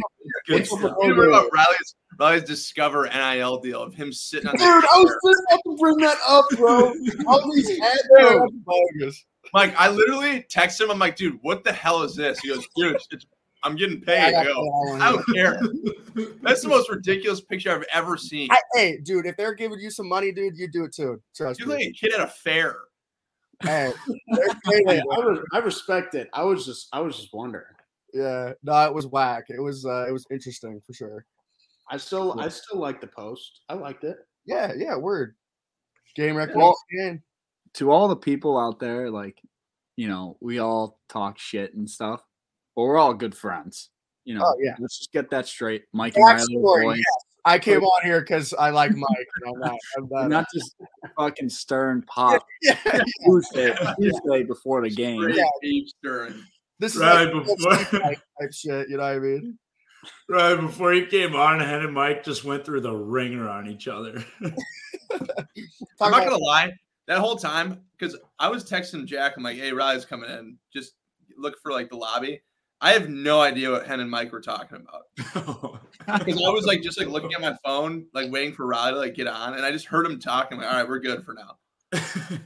Good 0.46 0.60
What's 0.60 0.72
up 0.72 0.78
stuff. 0.80 0.92
with 0.98 1.08
You 1.08 1.14
remember 1.14 1.28
about 1.28 1.50
Riley's 1.52 1.94
Riley's 2.18 2.44
Discover 2.44 3.08
NIL 3.08 3.58
deal 3.60 3.82
of 3.82 3.94
him 3.94 4.12
sitting 4.12 4.48
on 4.48 4.54
Dude, 4.56 4.60
the 4.60 4.64
I 4.66 4.98
was 4.98 5.08
chair. 5.08 5.32
just 5.32 5.42
about 5.48 5.60
to 5.64 5.76
bring 5.78 5.96
that 5.98 6.18
up, 6.28 6.44
bro. 6.56 6.92
All 7.26 7.52
these 7.52 7.80
ads 7.80 8.52
bogus. 8.64 9.24
Mike, 9.52 9.74
I 9.76 9.88
literally 9.90 10.44
text 10.48 10.80
him. 10.80 10.90
I'm 10.90 10.98
like, 10.98 11.16
dude, 11.16 11.38
what 11.42 11.64
the 11.64 11.72
hell 11.72 12.02
is 12.02 12.14
this? 12.14 12.38
He 12.40 12.48
goes, 12.48 12.66
dude, 12.76 12.96
it's, 13.10 13.26
I'm 13.64 13.76
getting 13.76 14.00
paid. 14.00 14.34
I 14.34 14.44
go, 14.44 14.66
I 15.00 15.12
don't 15.12 15.24
care. 15.34 15.60
That's 16.42 16.62
the 16.62 16.68
most 16.68 16.90
ridiculous 16.90 17.40
picture 17.40 17.70
I've 17.70 17.84
ever 17.92 18.16
seen. 18.16 18.48
I, 18.50 18.58
hey, 18.74 18.98
dude, 18.98 19.26
if 19.26 19.36
they're 19.36 19.54
giving 19.54 19.78
you 19.78 19.90
some 19.90 20.08
money, 20.08 20.32
dude, 20.32 20.56
you 20.56 20.68
do 20.68 20.84
it 20.84 20.94
too. 20.94 21.20
Trust 21.36 21.60
You're 21.60 21.68
me. 21.68 21.74
like 21.76 21.84
a 21.86 21.92
kid 21.92 22.14
at 22.14 22.20
a 22.20 22.26
fair. 22.26 22.76
Hey, 23.62 23.92
they're 24.32 24.46
Hey. 24.64 24.98
I, 25.00 25.18
was, 25.18 25.38
I 25.52 25.58
respect 25.58 26.14
it. 26.14 26.28
I 26.32 26.42
was 26.42 26.66
just 26.66 26.88
I 26.92 27.00
was 27.00 27.16
just 27.16 27.32
wondering. 27.32 27.64
yeah, 28.12 28.52
no, 28.64 28.84
it 28.86 28.92
was 28.92 29.06
whack. 29.06 29.44
It 29.48 29.60
was 29.60 29.86
uh, 29.86 30.06
it 30.08 30.12
was 30.12 30.26
interesting 30.30 30.80
for 30.84 30.92
sure. 30.92 31.24
I 31.90 31.96
still 31.98 32.38
I 32.40 32.48
still 32.48 32.78
like 32.80 33.00
the 33.00 33.06
post. 33.06 33.60
I 33.68 33.74
liked 33.74 34.02
it. 34.04 34.16
Yeah, 34.46 34.72
yeah, 34.76 34.96
word. 34.96 35.36
Game 36.16 36.34
record. 36.36 36.56
Well- 36.56 36.76
game. 36.90 37.22
to 37.74 37.90
all 37.92 38.08
the 38.08 38.16
people 38.16 38.58
out 38.58 38.80
there, 38.80 39.08
like, 39.10 39.40
you 39.96 40.08
know, 40.08 40.36
we 40.40 40.58
all 40.58 40.98
talk 41.08 41.38
shit 41.38 41.74
and 41.74 41.88
stuff, 41.88 42.22
but 42.76 42.82
we're 42.82 42.98
all 42.98 43.14
good 43.14 43.34
friends. 43.34 43.90
You 44.24 44.34
know, 44.36 44.42
Oh, 44.44 44.56
yeah. 44.60 44.76
let's 44.78 44.98
just 44.98 45.12
get 45.12 45.30
that 45.30 45.46
straight. 45.46 45.84
Mike 45.92 46.14
and 46.16 46.24
Riley 46.24 46.56
are 46.56 46.60
boys. 46.60 46.96
yes. 46.98 47.06
I 47.44 47.58
came 47.58 47.82
on 47.82 48.04
here 48.04 48.20
because 48.20 48.54
I 48.54 48.70
like 48.70 48.92
Mike. 48.94 49.26
and 49.42 49.54
I'm 49.54 49.60
not. 49.60 49.78
I'm 49.96 50.08
We're 50.08 50.20
not. 50.22 50.28
not 50.30 50.46
just 50.54 50.76
fucking 51.18 51.48
stirring 51.48 52.02
pop 52.02 52.40
yeah, 52.62 52.76
Tuesday, 53.24 53.74
Tuesday 54.00 54.44
before 54.44 54.80
the 54.82 54.90
game. 54.90 55.20
Yeah. 55.28 55.42
beef 55.60 55.88
stirring. 55.98 56.40
this 56.78 56.94
is 56.94 57.00
Right 57.00 57.24
like, 57.34 57.44
before- 57.46 57.74
type 58.00 58.18
type 58.40 58.52
shit. 58.52 58.88
You 58.88 58.98
know 58.98 59.02
what 59.02 59.12
I 59.12 59.18
mean? 59.18 59.58
Right 60.28 60.54
before 60.54 60.92
he 60.92 61.04
came 61.06 61.34
on, 61.34 61.58
Hen 61.58 61.82
and 61.82 61.92
Mike 61.92 62.22
just 62.24 62.44
went 62.44 62.64
through 62.64 62.80
the 62.82 62.92
ringer 62.94 63.48
on 63.48 63.68
each 63.68 63.88
other. 63.88 64.24
I'm 66.00 66.10
not 66.10 66.24
gonna 66.24 66.38
lie. 66.38 66.72
That 67.08 67.18
whole 67.18 67.36
time, 67.36 67.80
because 67.98 68.16
I 68.38 68.48
was 68.48 68.64
texting 68.68 69.04
Jack, 69.06 69.34
I'm 69.36 69.42
like, 69.42 69.56
"Hey, 69.56 69.72
Riley's 69.72 70.04
coming 70.04 70.30
in. 70.30 70.58
Just 70.72 70.94
look 71.36 71.56
for 71.62 71.72
like 71.72 71.90
the 71.90 71.96
lobby." 71.96 72.40
I 72.82 72.92
have 72.92 73.08
no 73.08 73.40
idea 73.40 73.70
what 73.70 73.86
Hen 73.86 74.00
and 74.00 74.10
Mike 74.10 74.32
were 74.32 74.40
talking 74.40 74.78
about 74.78 75.80
because 76.26 76.42
I 76.42 76.50
was 76.50 76.66
like 76.66 76.82
just 76.82 76.98
like 76.98 77.08
looking 77.08 77.32
at 77.32 77.40
my 77.40 77.56
phone, 77.64 78.06
like 78.12 78.30
waiting 78.30 78.52
for 78.52 78.66
Riley 78.66 78.92
to 78.92 78.98
like 78.98 79.14
get 79.14 79.28
on, 79.28 79.54
and 79.54 79.64
I 79.64 79.70
just 79.70 79.86
heard 79.86 80.04
him 80.04 80.18
talking. 80.18 80.58
Like, 80.58 80.66
all 80.66 80.74
right, 80.74 80.88
we're 80.88 80.98
good 80.98 81.24
for 81.24 81.34
now. 81.34 81.58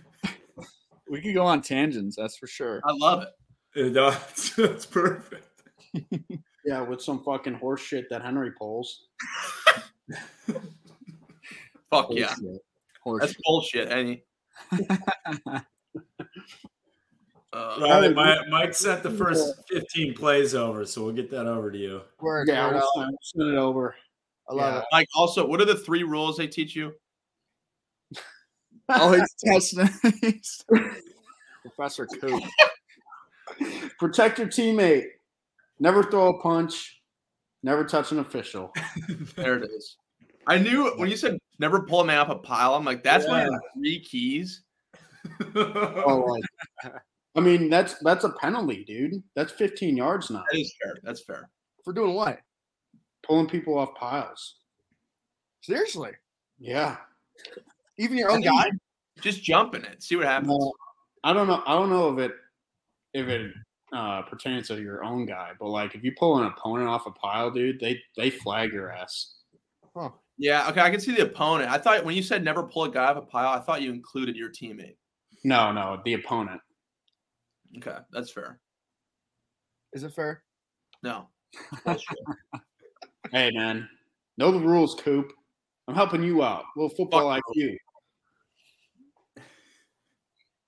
We 1.08 1.20
could 1.20 1.34
go 1.34 1.44
on 1.44 1.62
tangents, 1.62 2.16
that's 2.16 2.36
for 2.36 2.48
sure. 2.48 2.80
I 2.84 2.92
love 2.92 3.22
it. 3.22 3.96
Uh, 3.96 4.10
that's, 4.10 4.50
that's 4.56 4.86
perfect. 4.86 5.46
Yeah, 6.64 6.80
with 6.80 7.00
some 7.00 7.22
fucking 7.22 7.54
horse 7.54 7.80
shit 7.80 8.10
that 8.10 8.22
Henry 8.22 8.50
pulls. 8.50 9.06
Fuck 11.90 12.08
yeah, 12.10 12.34
Horseshit. 12.34 12.58
Horseshit. 13.06 13.20
that's 13.20 13.34
bullshit. 13.44 13.92
Any. 13.92 14.24
Uh, 17.56 17.78
Riley, 17.80 18.12
Mike, 18.12 18.38
Mike 18.50 18.74
sent 18.74 19.02
the 19.02 19.10
first 19.10 19.54
15 19.70 20.12
plays 20.12 20.54
over, 20.54 20.84
so 20.84 21.02
we'll 21.04 21.14
get 21.14 21.30
that 21.30 21.46
over 21.46 21.70
to 21.70 21.78
you. 21.78 22.02
Word, 22.20 22.48
Yeah, 22.48 22.70
we'll 22.70 22.86
send, 22.94 23.16
send 23.22 23.48
it 23.50 23.56
over. 23.56 23.94
I 24.48 24.54
love 24.54 24.74
Yeah. 24.74 24.78
it. 24.80 24.84
Like, 24.92 25.08
also, 25.16 25.46
what 25.46 25.60
are 25.62 25.64
the 25.64 25.74
three 25.78 26.02
rules 26.02 26.36
they 26.36 26.48
teach 26.48 26.76
you? 26.76 26.92
oh, 28.90 29.12
he's 29.12 29.34
testing. 29.44 29.88
Professor 31.62 32.06
Coop. 32.06 32.42
Protect 33.98 34.38
your 34.38 34.48
teammate. 34.48 35.06
Never 35.80 36.02
throw 36.04 36.28
a 36.28 36.42
punch. 36.42 37.00
Never 37.62 37.84
touch 37.84 38.12
an 38.12 38.18
official. 38.18 38.70
There 39.34 39.56
it 39.56 39.64
is. 39.70 39.96
I 40.46 40.58
knew 40.58 40.92
when 40.98 41.08
you 41.08 41.16
said 41.16 41.38
never 41.58 41.82
pull 41.82 42.02
a 42.02 42.04
man 42.04 42.18
off 42.18 42.28
a 42.28 42.36
pile. 42.36 42.74
I'm 42.74 42.84
like, 42.84 43.02
that's 43.02 43.26
one 43.26 43.40
of 43.40 43.46
the 43.48 43.60
three 43.74 44.00
keys. 44.00 44.62
Oh, 45.56 46.38
like, 46.84 46.92
I 47.36 47.40
mean, 47.40 47.68
that's 47.68 47.94
that's 47.98 48.24
a 48.24 48.30
penalty, 48.30 48.84
dude. 48.84 49.22
That's 49.34 49.52
15 49.52 49.96
yards 49.96 50.30
now. 50.30 50.42
That 50.50 50.58
is 50.58 50.74
fair. 50.82 50.96
That's 51.02 51.22
fair. 51.22 51.50
For 51.84 51.92
doing 51.92 52.14
what? 52.14 52.40
Pulling 53.22 53.46
people 53.46 53.78
off 53.78 53.94
piles. 53.94 54.56
Seriously? 55.60 56.12
Yeah. 56.58 56.96
Even 57.98 58.16
your 58.16 58.30
own 58.30 58.40
guy? 58.40 58.70
Just 59.20 59.42
jump 59.42 59.74
in 59.74 59.84
it. 59.84 60.02
See 60.02 60.16
what 60.16 60.26
happens. 60.26 60.48
No, 60.48 60.72
I 61.24 61.32
don't 61.32 61.46
know. 61.46 61.62
I 61.66 61.74
don't 61.74 61.90
know 61.90 62.12
if 62.12 62.30
it 62.30 62.36
if 63.12 63.28
it 63.28 63.52
uh, 63.92 64.22
pertains 64.22 64.68
to 64.68 64.80
your 64.80 65.04
own 65.04 65.26
guy, 65.26 65.52
but 65.58 65.68
like 65.68 65.94
if 65.94 66.02
you 66.02 66.12
pull 66.18 66.38
an 66.38 66.46
opponent 66.46 66.88
off 66.88 67.06
a 67.06 67.10
pile, 67.10 67.50
dude, 67.50 67.80
they 67.80 68.00
they 68.16 68.30
flag 68.30 68.72
your 68.72 68.90
ass. 68.92 69.34
Huh. 69.94 70.10
Yeah. 70.38 70.68
Okay. 70.70 70.80
I 70.80 70.90
can 70.90 71.00
see 71.00 71.14
the 71.14 71.24
opponent. 71.24 71.70
I 71.70 71.78
thought 71.78 72.04
when 72.04 72.16
you 72.16 72.22
said 72.22 72.44
never 72.44 72.62
pull 72.62 72.84
a 72.84 72.90
guy 72.90 73.06
off 73.06 73.18
a 73.18 73.22
pile, 73.22 73.58
I 73.58 73.60
thought 73.60 73.82
you 73.82 73.92
included 73.92 74.36
your 74.36 74.50
teammate. 74.50 74.96
No, 75.44 75.70
no, 75.72 76.00
the 76.04 76.14
opponent. 76.14 76.60
Okay. 77.78 77.98
That's 78.12 78.30
fair. 78.30 78.60
Is 79.92 80.02
it 80.04 80.14
fair? 80.14 80.42
No. 81.02 81.28
Hey, 83.32 83.50
man, 83.52 83.88
know 84.38 84.52
the 84.52 84.60
rules, 84.60 84.94
Coop. 84.94 85.32
I'm 85.88 85.94
helping 85.94 86.22
you 86.22 86.44
out. 86.44 86.64
little 86.76 86.94
football 86.94 87.34
Fuck 87.34 87.42
IQ. 87.56 87.76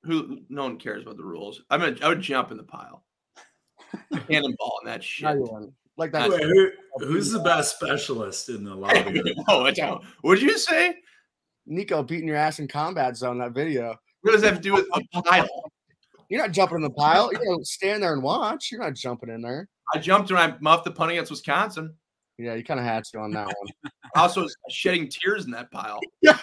Who? 0.05 0.41
No 0.49 0.65
one 0.65 0.79
cares 0.79 1.03
about 1.03 1.17
the 1.17 1.25
rules. 1.25 1.63
I'm 1.71 1.81
gonna. 1.81 1.97
I 2.03 2.09
would 2.09 2.21
jump 2.21 2.51
in 2.51 2.57
the 2.57 2.63
pile. 2.63 3.05
Cannonball 4.29 4.79
and 4.83 4.89
that 4.89 5.03
shit. 5.03 5.39
Like 5.97 6.13
that. 6.13 6.31
Wait, 6.31 6.43
who, 6.43 6.71
who's 6.99 7.31
the 7.31 7.41
best 7.41 7.77
specialist 7.77 8.49
in 8.49 8.65
the 8.65 8.75
lobby? 8.75 9.23
Whoa, 9.47 9.63
watch 9.63 9.79
out. 9.79 10.05
What'd 10.23 10.43
you 10.43 10.57
say? 10.57 10.97
Nico 11.67 12.03
beating 12.03 12.29
your 12.29 12.37
ass 12.37 12.61
in 12.61 12.69
combat 12.69 13.17
zone, 13.17 13.39
that 13.39 13.53
video. 13.53 13.97
What 14.23 14.33
does 14.33 14.43
that 14.43 14.55
have 14.55 14.63
to 14.63 14.63
do 14.63 14.73
with 14.75 14.87
a 14.95 15.23
pile? 15.23 15.73
You're 16.29 16.41
not 16.43 16.53
jumping 16.53 16.77
in 16.77 16.83
the 16.83 16.91
pile. 16.91 17.31
You're 17.33 17.43
gonna 17.45 17.65
stand 17.65 18.03
there 18.03 18.13
and 18.13 18.23
watch. 18.23 18.71
You're 18.71 18.83
not 18.83 18.95
jumping 18.95 19.31
in 19.31 19.41
there. 19.41 19.69
I 19.95 19.99
jumped 19.99 20.31
when 20.31 20.39
I 20.41 20.57
muffed 20.61 20.85
the 20.85 20.91
punt 20.91 21.11
against 21.13 21.31
Wisconsin. 21.31 21.95
Yeah, 22.37 22.55
you 22.55 22.63
kind 22.63 22.79
of 22.79 22.87
had 22.87 23.05
to 23.05 23.19
on 23.19 23.31
that 23.33 23.47
one. 23.47 23.93
I 24.17 24.21
also 24.21 24.43
was 24.43 24.55
shedding 24.71 25.09
tears 25.09 25.45
in 25.47 25.51
that 25.53 25.71
pile. 25.73 25.99
that 26.23 26.41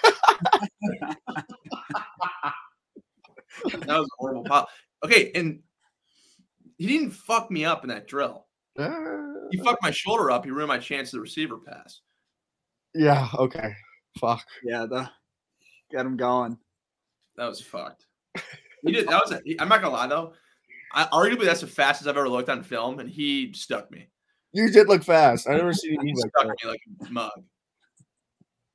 was 3.88 4.06
a 4.06 4.16
horrible 4.18 4.44
pile. 4.44 4.68
Okay, 5.04 5.32
and 5.36 5.62
he 6.78 6.88
didn't 6.88 7.12
fuck 7.12 7.50
me 7.52 7.66
up 7.66 7.84
in 7.84 7.90
that 7.90 8.08
drill. 8.08 8.48
Uh, 8.78 8.90
He 9.52 9.58
fucked 9.60 9.84
my 9.84 9.92
shoulder 9.92 10.32
up. 10.32 10.44
He 10.46 10.52
ruined 10.52 10.68
my 10.68 10.80
chance 10.80 11.10
of 11.10 11.18
the 11.18 11.22
receiver 11.22 11.58
pass. 11.58 12.02
yeah. 12.94 13.28
Okay. 13.38 13.74
Fuck. 14.20 14.46
Yeah, 14.64 14.86
the 14.90 15.10
get 15.92 16.06
him 16.06 16.18
going. 16.18 16.58
That 17.38 17.48
was 17.48 17.62
fucked. 17.62 18.06
He 18.86 18.92
did. 18.92 19.08
That 19.08 19.22
was. 19.26 19.32
A, 19.32 19.42
I'm 19.62 19.68
not 19.70 19.82
gonna 19.82 19.94
lie 19.94 20.08
though. 20.08 20.34
I 20.94 21.06
arguably 21.06 21.46
that's 21.46 21.62
the 21.62 21.68
fastest 21.68 22.08
I've 22.08 22.18
ever 22.18 22.30
looked 22.30 22.50
on 22.50 22.64
film, 22.64 23.00
and 23.00 23.10
he 23.10 23.52
stuck 23.54 23.92
me. 23.92 24.08
You 24.54 24.70
did 24.70 24.88
look 24.88 25.04
fast. 25.04 25.50
I 25.50 25.56
never 25.56 25.74
seen 25.74 25.94
you 25.94 26.00
He 26.02 26.14
like 26.14 26.30
stuck 26.30 26.48
that. 26.48 26.56
me 26.64 26.70
like 26.70 26.82
a 27.08 27.12
mug. 27.12 27.32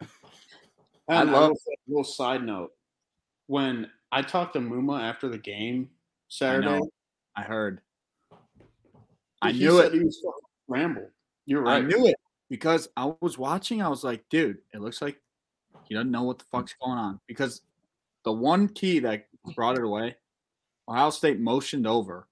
And 0.00 0.08
I 1.08 1.22
love- 1.32 1.50
will 1.50 1.56
say- 1.56 1.76
little 1.88 2.04
side 2.04 2.42
note. 2.44 2.72
When 3.46 3.90
I 4.12 4.22
talked 4.22 4.52
to 4.54 4.60
Muma 4.60 5.00
after 5.00 5.28
the 5.28 5.38
game 5.38 5.90
Saturday, 6.28 6.66
know. 6.66 6.90
I 7.36 7.42
heard. 7.42 7.80
I 9.42 9.50
he 9.52 9.60
knew 9.60 9.78
said 9.78 9.86
it. 9.94 9.98
He 9.98 10.04
was 10.04 10.20
fucking 10.20 10.40
rambled. 10.68 11.10
You're 11.46 11.62
right. 11.62 11.82
I 11.82 11.86
knew 11.86 12.06
it 12.06 12.16
because 12.48 12.88
I 12.96 13.12
was 13.20 13.38
watching. 13.38 13.82
I 13.82 13.88
was 13.88 14.04
like, 14.04 14.28
dude, 14.28 14.58
it 14.72 14.80
looks 14.80 15.00
like 15.02 15.20
he 15.84 15.94
doesn't 15.94 16.10
know 16.10 16.22
what 16.24 16.38
the 16.38 16.44
fuck's 16.52 16.74
going 16.80 16.98
on. 16.98 17.18
Because 17.26 17.62
the 18.24 18.32
one 18.32 18.68
key 18.68 18.98
that 19.00 19.26
brought 19.54 19.78
it 19.78 19.84
away, 19.84 20.16
Ohio 20.88 21.10
State 21.10 21.40
motioned 21.40 21.86
over 21.86 22.28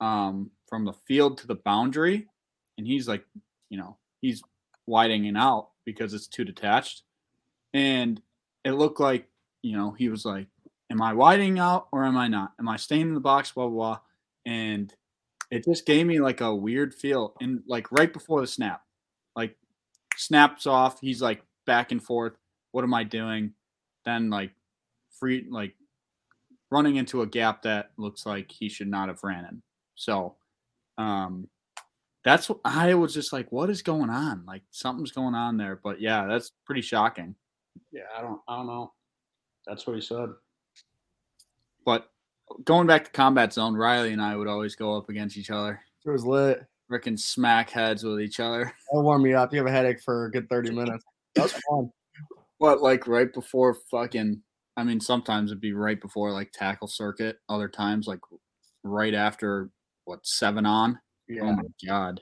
um, 0.00 0.50
from 0.68 0.84
the 0.84 0.92
field 0.92 1.38
to 1.38 1.46
the 1.46 1.54
boundary, 1.54 2.28
and 2.76 2.86
he's 2.86 3.08
like, 3.08 3.24
you 3.70 3.78
know, 3.78 3.96
he's 4.20 4.42
widening 4.86 5.36
out 5.36 5.70
because 5.84 6.14
it's 6.14 6.26
too 6.26 6.44
detached, 6.44 7.02
and 7.74 8.20
it 8.64 8.72
looked 8.72 9.00
like, 9.00 9.26
you 9.62 9.76
know, 9.76 9.92
he 9.92 10.08
was 10.08 10.24
like, 10.24 10.46
am 10.90 11.02
I 11.02 11.12
widening 11.12 11.58
out 11.58 11.88
or 11.92 12.04
am 12.04 12.16
I 12.16 12.28
not? 12.28 12.52
Am 12.58 12.68
I 12.68 12.76
staying 12.76 13.02
in 13.02 13.14
the 13.14 13.20
box? 13.20 13.52
Blah 13.52 13.68
blah 13.68 13.74
blah, 13.74 13.98
and 14.46 14.94
it 15.50 15.64
just 15.64 15.86
gave 15.86 16.06
me 16.06 16.20
like 16.20 16.40
a 16.40 16.54
weird 16.54 16.94
feel 16.94 17.34
and 17.40 17.62
like 17.66 17.90
right 17.90 18.12
before 18.12 18.40
the 18.40 18.46
snap. 18.46 18.82
Like 19.34 19.56
snaps 20.16 20.66
off 20.66 21.00
he's 21.00 21.22
like 21.22 21.42
back 21.66 21.92
and 21.92 22.02
forth. 22.02 22.34
What 22.72 22.84
am 22.84 22.94
i 22.94 23.04
doing? 23.04 23.52
Then 24.04 24.30
like 24.30 24.52
free 25.18 25.46
like 25.50 25.74
running 26.70 26.96
into 26.96 27.22
a 27.22 27.26
gap 27.26 27.62
that 27.62 27.90
looks 27.96 28.26
like 28.26 28.50
he 28.50 28.68
should 28.68 28.88
not 28.88 29.08
have 29.08 29.22
ran 29.22 29.44
in 29.44 29.62
so 29.94 30.34
um 30.98 31.48
that's 32.24 32.48
what 32.48 32.58
i 32.64 32.94
was 32.94 33.14
just 33.14 33.32
like 33.32 33.50
what 33.52 33.70
is 33.70 33.82
going 33.82 34.10
on 34.10 34.44
like 34.46 34.62
something's 34.70 35.12
going 35.12 35.34
on 35.34 35.56
there 35.56 35.80
but 35.82 36.00
yeah 36.00 36.26
that's 36.26 36.52
pretty 36.66 36.82
shocking 36.82 37.34
Yeah, 37.92 38.02
I 38.16 38.20
don't. 38.20 38.40
I 38.48 38.56
don't 38.56 38.66
know. 38.66 38.92
That's 39.66 39.86
what 39.86 39.94
he 39.96 40.02
said. 40.02 40.28
but 41.84 42.10
going 42.64 42.86
back 42.86 43.04
to 43.04 43.10
combat 43.10 43.52
zone 43.52 43.74
riley 43.74 44.12
and 44.12 44.22
i 44.22 44.34
would 44.36 44.48
always 44.48 44.74
go 44.74 44.96
up 44.96 45.08
against 45.10 45.36
each 45.36 45.50
other 45.50 45.80
It 46.04 46.10
was 46.10 46.24
lit. 46.24 46.64
freaking 46.90 47.18
smack 47.18 47.70
heads 47.70 48.02
with 48.04 48.20
each 48.20 48.40
other. 48.40 48.72
That'll 48.90 49.04
warm 49.04 49.22
me 49.22 49.34
up. 49.34 49.52
You 49.52 49.58
have 49.58 49.66
a 49.66 49.70
headache 49.70 50.00
for 50.02 50.24
a 50.26 50.30
good 50.30 50.48
30 50.48 50.70
minutes. 50.70 51.04
That 51.34 51.42
was 51.42 51.52
fun. 51.68 51.92
What, 52.56 52.80
like 52.80 53.06
right 53.06 53.30
before 53.32 53.76
fucking? 53.90 54.40
I 54.78 54.84
mean, 54.84 55.00
sometimes 55.00 55.50
it'd 55.50 55.60
be 55.60 55.72
right 55.72 56.00
before 56.00 56.30
like 56.30 56.52
tackle 56.52 56.86
circuit. 56.86 57.38
Other 57.48 57.68
times, 57.68 58.06
like 58.06 58.20
right 58.84 59.12
after 59.12 59.70
what 60.04 60.24
seven 60.24 60.64
on. 60.64 61.00
Oh 61.42 61.52
my 61.52 61.62
god! 61.86 62.20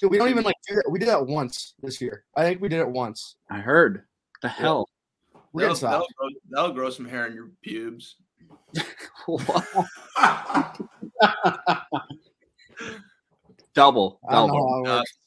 Dude, 0.00 0.10
we 0.10 0.16
don't 0.16 0.30
even 0.30 0.42
like 0.42 0.54
do 0.66 0.74
that. 0.76 0.88
We 0.90 0.98
did 0.98 1.08
that 1.08 1.26
once 1.26 1.74
this 1.82 2.00
year. 2.00 2.24
I 2.34 2.44
think 2.44 2.62
we 2.62 2.68
did 2.70 2.80
it 2.80 2.88
once. 2.88 3.36
I 3.50 3.58
heard. 3.58 4.04
The 4.40 4.48
hell? 4.48 4.88
We're 5.52 5.68
That'll, 5.74 5.76
that'll, 5.90 6.06
grow, 6.16 6.28
that'll 6.50 6.72
grow 6.72 6.90
some 6.90 7.06
hair 7.06 7.26
in 7.26 7.34
your 7.34 7.50
pubes. 7.62 8.16
What? 9.26 9.66
Double, 13.74 14.18
I 14.28 14.34
don't 14.34 14.48
know 14.48 14.54
double. 14.54 14.72
how 14.74 14.80
it 14.80 14.84
Nuts. 14.84 14.98
works. 14.98 15.18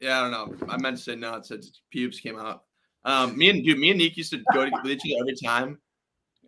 Yeah, 0.00 0.18
I 0.18 0.30
don't 0.30 0.32
know. 0.60 0.66
I 0.68 0.76
meant 0.78 0.96
to 0.96 1.02
say 1.02 1.14
nuts. 1.14 1.50
It's 1.52 1.80
pubes 1.90 2.18
came 2.18 2.38
out. 2.38 2.64
Um, 3.04 3.36
me 3.38 3.50
and 3.50 3.64
dude, 3.64 3.78
me 3.78 3.90
and 3.90 3.98
Nick 3.98 4.16
used 4.16 4.32
to 4.32 4.42
go 4.52 4.64
to 4.64 4.70
with 4.82 4.90
each 4.92 5.00
other 5.06 5.20
every 5.22 5.36
time, 5.36 5.78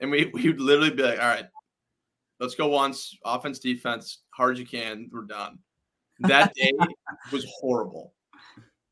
and 0.01 0.11
we 0.11 0.31
we 0.35 0.49
would 0.49 0.61
literally 0.61 0.91
be 0.91 1.03
like, 1.03 1.19
"All 1.19 1.27
right, 1.29 1.47
let's 2.41 2.55
go 2.55 2.69
once, 2.69 3.17
offense, 3.25 3.59
defense, 3.59 4.23
hard 4.31 4.55
as 4.55 4.61
you 4.61 4.67
can. 4.67 5.09
We're 5.13 5.23
done." 5.23 5.59
That 6.21 6.55
day 6.55 6.73
was 7.33 7.47
horrible. 7.61 8.13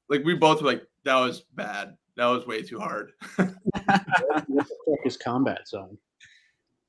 Like 0.09 0.25
we 0.25 0.35
both 0.35 0.61
were 0.63 0.69
like, 0.69 0.83
"That 1.05 1.17
was 1.17 1.43
bad. 1.55 1.97
That 2.17 2.27
was 2.27 2.47
way 2.47 2.63
too 2.63 2.79
hard." 2.79 3.13
what 3.37 3.55
the 4.49 4.67
fuck 4.87 5.07
is 5.07 5.17
combat 5.17 5.67
zone? 5.69 5.97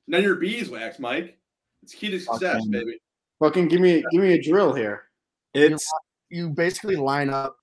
None 0.06 0.18
of 0.20 0.24
your 0.24 0.36
beeswax, 0.36 0.98
Mike. 0.98 1.38
It's 1.82 1.94
key 1.94 2.10
to 2.10 2.18
success, 2.18 2.54
Fucking- 2.56 2.70
baby. 2.70 3.00
Fucking 3.40 3.68
give 3.68 3.80
me 3.80 4.04
give 4.12 4.22
me 4.22 4.34
a 4.34 4.42
drill 4.42 4.72
here. 4.72 5.04
It's 5.54 5.86
You 6.30 6.50
basically 6.50 6.96
line 6.96 7.30
up. 7.30 7.56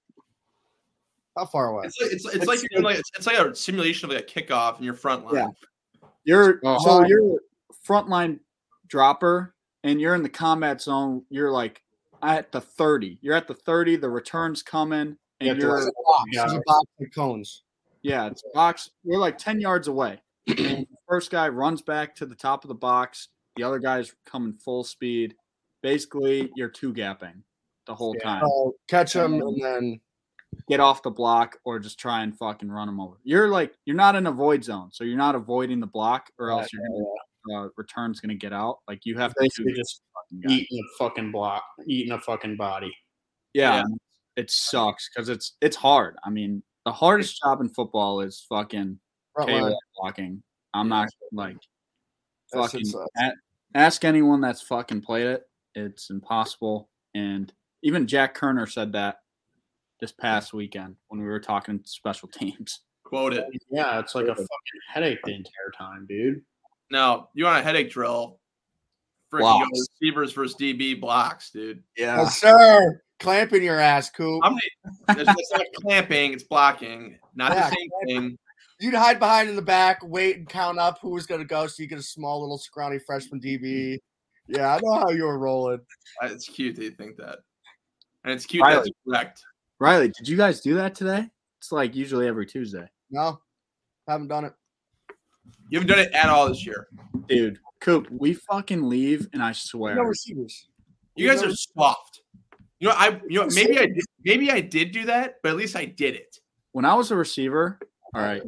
How 1.38 1.45
far 1.45 1.70
away? 1.70 1.86
It's 1.86 1.99
like 2.02 2.12
it's, 2.12 2.36
it's 2.36 2.45
like 2.45 2.60
you're 2.60 2.70
doing 2.74 2.84
like 2.84 2.99
it's, 2.99 3.10
it's 3.18 3.26
like 3.26 3.38
a 3.39 3.56
simulation 3.56 4.10
of 4.10 4.16
like 4.16 4.24
a 4.24 4.41
kickoff 4.41 4.80
in 4.80 4.84
your 4.84 4.93
front 4.93 5.26
line. 5.26 5.36
Yeah. 5.36 5.47
You're 6.24 6.59
Oh. 6.63 6.78
so 6.84 7.05
you're 7.05 7.39
frontline 7.88 8.39
dropper, 8.88 9.55
and 9.84 9.99
you're 10.01 10.15
in 10.15 10.24
the 10.24 10.30
combat 10.30 10.82
zone. 10.82 11.26
You're 11.30 11.51
like 11.51 11.82
at 12.22 12.51
the 12.51 12.61
thirty. 12.61 13.17
You're 13.22 13.36
at 13.36 13.47
the 13.47 13.53
thirty. 13.55 13.95
The 13.95 14.09
return's 14.09 14.61
coming, 14.63 15.17
and 15.39 15.59
to 15.59 15.65
you're 15.65 15.78
It's 15.78 15.88
a 15.88 15.91
box. 15.91 16.30
It's 16.32 16.53
a 16.53 16.61
box 16.65 16.86
of 16.99 17.07
cones. 17.15 17.63
Yeah, 18.03 18.28
it's 18.28 18.43
box. 18.53 18.89
We're 19.03 19.19
like 19.19 19.38
10 19.38 19.61
yards 19.61 19.88
away. 19.88 20.19
And 20.47 20.57
the 20.57 20.88
first 21.07 21.30
guy 21.30 21.47
runs 21.49 21.84
back 21.84 22.15
to 22.15 22.26
the 22.26 22.34
top 22.34 22.63
of 22.63 22.67
the 22.67 22.74
box. 22.74 23.28
The 23.57 23.63
other 23.63 23.78
guy's 23.78 24.15
coming 24.26 24.53
full 24.53 24.84
speed. 24.84 25.36
Basically, 25.84 26.51
you're 26.55 26.67
two 26.69 26.93
gapping 26.95 27.43
the 27.86 27.93
whole 27.93 28.15
Yeah. 28.17 28.24
time. 28.24 28.41
So 28.43 28.76
catch 28.88 29.13
them 29.13 29.36
and 29.36 29.63
then 29.63 30.01
Get 30.70 30.80
off 30.80 31.04
the 31.04 31.12
block 31.12 31.58
or 31.66 31.80
just 31.80 31.97
try 31.99 32.24
and 32.24 32.38
fucking 32.38 32.70
run 32.70 32.88
them 32.88 32.99
over. 32.99 33.16
You're 33.24 33.49
like, 33.49 33.74
you're 33.86 33.95
not 33.95 34.16
in 34.16 34.28
a 34.28 34.32
void 34.32 34.64
zone. 34.64 34.89
So 34.91 35.04
you're 35.04 35.18
not 35.18 35.36
avoiding 35.36 35.80
the 35.80 35.88
block 35.88 36.30
or 36.39 36.52
else 36.52 36.68
your 36.74 37.66
uh, 37.66 37.70
return's 37.78 38.20
going 38.20 38.30
to 38.30 38.36
get 38.36 38.54
out. 38.54 38.80
Like 38.88 39.06
you 39.06 39.18
have 39.18 39.34
to 39.34 39.41
Basically 39.41 39.72
shoot 39.74 39.78
just 39.78 40.02
fucking 40.14 40.49
eating 40.52 40.80
a 40.80 40.97
fucking 41.04 41.32
block, 41.32 41.64
eating 41.88 42.12
a 42.14 42.20
fucking 42.20 42.58
body. 42.58 42.91
Yeah, 43.54 43.78
Yeah. 43.78 43.84
it 44.38 44.52
sucks 44.52 45.10
because 45.10 45.30
it's 45.30 45.56
it's 45.62 45.76
hard. 45.76 46.16
I 46.24 46.30
mean, 46.30 46.64
the 46.86 46.91
hardest 46.91 47.39
job 47.43 47.62
in 47.62 47.70
football 47.70 48.22
is 48.22 48.45
fucking 48.47 48.99
blocking. 49.36 50.43
I'm 50.74 50.88
not 50.89 51.10
like 51.32 51.58
fucking 52.54 52.86
ask 53.76 54.04
anyone 54.06 54.41
that's 54.41 54.62
fucking 54.62 55.02
played 55.02 55.28
it. 55.28 55.43
It's 55.76 56.10
impossible. 56.10 56.89
And 57.14 57.52
even 57.84 58.08
Jack 58.08 58.38
Koerner 58.38 58.70
said 58.72 58.93
that 58.93 59.18
this 60.02 60.12
past 60.12 60.52
weekend 60.52 60.95
when 61.08 61.22
we 61.22 61.28
were 61.28 61.39
talking 61.39 61.80
special 61.86 62.28
teams. 62.28 62.82
Quote 63.06 63.34
it. 63.34 63.45
Yeah, 63.70 63.99
it's 63.99 64.16
like 64.16 64.26
a 64.26 64.36
fucking 64.36 64.47
headache 64.91 65.20
the 65.24 65.36
entire 65.36 65.72
time, 65.78 66.06
dude. 66.10 66.41
Now 66.89 67.30
you 67.34 67.45
want 67.45 67.60
a 67.60 67.64
headache 67.64 67.91
drill? 67.91 68.39
Freaking 69.32 69.39
go 69.39 69.60
Blocks. 69.60 69.88
receivers 70.02 70.34
versus 70.34 70.58
DB 70.60 70.99
blocks, 70.99 71.52
dude. 71.52 71.84
Yeah. 71.97 72.18
Yes, 72.18 72.39
sir. 72.41 73.02
Clamping 73.20 73.64
your 73.64 73.80
ass, 73.80 74.10
cool. 74.10 74.39
I'm 74.43 74.58
it's, 75.10 75.30
it's 75.30 75.52
not 75.54 75.66
clamping, 75.76 76.34
it's 76.34 76.43
blocking. 76.43 77.18
Not 77.36 77.54
Yeah, 77.54 77.70
the 77.70 77.76
same 77.76 77.89
thing. 78.08 78.38
You'd 78.80 78.95
hide 78.95 79.20
behind 79.20 79.47
in 79.47 79.56
the 79.56 79.62
back, 79.62 79.99
wait 80.04 80.38
and 80.38 80.49
count 80.49 80.80
up 80.80 80.97
who 81.02 81.12
was 81.12 81.28
going 81.28 81.39
to 81.39 81.45
go 81.45 81.68
so 81.68 81.84
you 81.84 81.88
get 81.88 81.99
a 81.99 82.04
small 82.04 82.41
little 82.41 82.58
scrawny 82.58 82.97
freshman 82.97 83.39
DB. 83.39 83.99
Yeah, 84.47 84.74
I 84.76 84.80
know 84.82 84.93
how 84.95 85.10
you 85.12 85.26
were 85.26 85.38
rolling. 85.38 85.80
It's 86.24 86.47
cute 86.47 86.76
that 86.78 86.84
you 86.84 86.91
think 86.91 87.16
that. 87.18 87.39
And 88.24 88.34
it's 88.34 88.45
cute 88.45 88.64
that's 88.66 88.89
correct. 89.08 89.43
Riley, 89.82 90.09
did 90.09 90.27
you 90.27 90.38
guys 90.38 90.61
do 90.61 90.75
that 90.75 90.93
today? 90.93 91.27
It's 91.57 91.71
like 91.71 91.95
usually 91.95 92.27
every 92.27 92.45
Tuesday. 92.45 92.88
No, 93.09 93.41
haven't 94.07 94.27
done 94.27 94.45
it. 94.45 94.53
You 95.69 95.79
haven't 95.79 95.88
done 95.88 96.05
it 96.05 96.11
at 96.13 96.29
all 96.29 96.47
this 96.47 96.63
year. 96.63 96.88
Dude, 97.27 97.57
Coop, 97.79 98.07
we 98.11 98.36
fucking 98.36 98.88
leave 98.88 99.27
and 99.34 99.41
I 99.41 99.53
swear. 99.53 99.95
No 99.95 100.03
receivers. 100.03 100.69
You 101.15 101.27
guys 101.27 101.41
are 101.41 101.51
soft. 101.55 102.21
You 102.79 102.89
know, 102.89 102.93
I 102.95 103.19
you 103.27 103.39
know 103.39 103.47
maybe 103.55 103.79
I 103.79 103.88
did, 103.88 104.05
maybe 104.23 104.51
I 104.51 104.61
did 104.61 104.91
do 104.91 105.05
that, 105.05 105.38
but 105.41 105.49
at 105.49 105.57
least 105.57 105.75
I 105.75 105.86
did 105.86 106.13
it. 106.13 106.38
when 106.73 106.86
I 106.86 106.93
was 106.93 107.11
a 107.11 107.15
receiver, 107.15 107.79
all 108.13 108.21
right, 108.21 108.41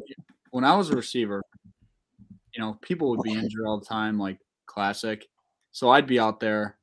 when 0.50 0.64
I 0.64 0.76
was 0.76 0.90
a 0.90 0.96
receiver, 0.96 1.42
you 2.54 2.62
know, 2.62 2.78
people 2.82 3.10
would 3.10 3.22
be 3.22 3.32
injured 3.32 3.66
all 3.66 3.78
the 3.78 3.86
time, 3.86 4.18
like 4.18 4.38
classic. 4.66 5.26
So 5.72 5.90
I'd 5.90 6.06
be 6.06 6.20
out 6.20 6.40
there 6.40 6.76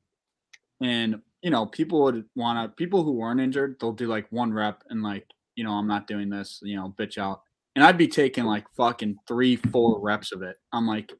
and, 0.82 1.22
you 1.42 1.50
know, 1.50 1.66
people 1.66 2.02
would 2.04 2.24
want 2.34 2.58
to, 2.58 2.74
people 2.76 3.02
who 3.02 3.12
weren't 3.12 3.40
injured, 3.40 3.76
they'll 3.80 3.92
do 3.92 4.06
like 4.06 4.26
one 4.30 4.52
rep 4.52 4.82
and 4.88 5.02
like, 5.02 5.26
you 5.56 5.64
know, 5.64 5.72
I'm 5.72 5.88
not 5.88 6.06
doing 6.06 6.30
this, 6.30 6.60
you 6.62 6.76
know, 6.76 6.94
bitch 6.98 7.18
out. 7.18 7.42
And 7.74 7.84
I'd 7.84 7.98
be 7.98 8.08
taking 8.08 8.44
like 8.44 8.64
fucking 8.76 9.16
three, 9.26 9.56
four 9.56 10.00
reps 10.00 10.32
of 10.32 10.42
it. 10.42 10.56
I'm 10.72 10.86
like, 10.86 11.12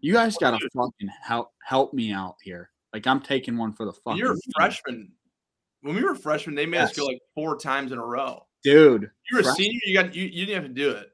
you 0.00 0.12
guys 0.12 0.36
got 0.36 0.52
to 0.52 0.68
fucking 0.74 1.08
help, 1.22 1.52
help 1.62 1.92
me 1.92 2.12
out 2.12 2.36
here. 2.42 2.70
Like 2.92 3.06
I'm 3.06 3.20
taking 3.20 3.56
one 3.56 3.72
for 3.72 3.84
the 3.84 3.92
When 4.04 4.16
fucking 4.16 4.18
you're 4.18 4.34
a 4.34 4.38
freshman. 4.56 5.10
When 5.82 5.94
we 5.94 6.02
were 6.02 6.14
freshmen, 6.14 6.54
they 6.54 6.66
made 6.66 6.80
us 6.80 6.96
go 6.96 7.04
like 7.04 7.20
four 7.34 7.56
times 7.58 7.92
in 7.92 7.98
a 7.98 8.04
row. 8.04 8.42
dude. 8.62 9.10
You 9.30 9.36
were 9.36 9.48
a 9.48 9.54
senior, 9.54 9.80
you 9.84 9.94
got 9.94 10.14
you, 10.14 10.24
you 10.24 10.46
didn't 10.46 10.62
have 10.62 10.74
to 10.74 10.80
do 10.80 10.90
it. 10.90 11.10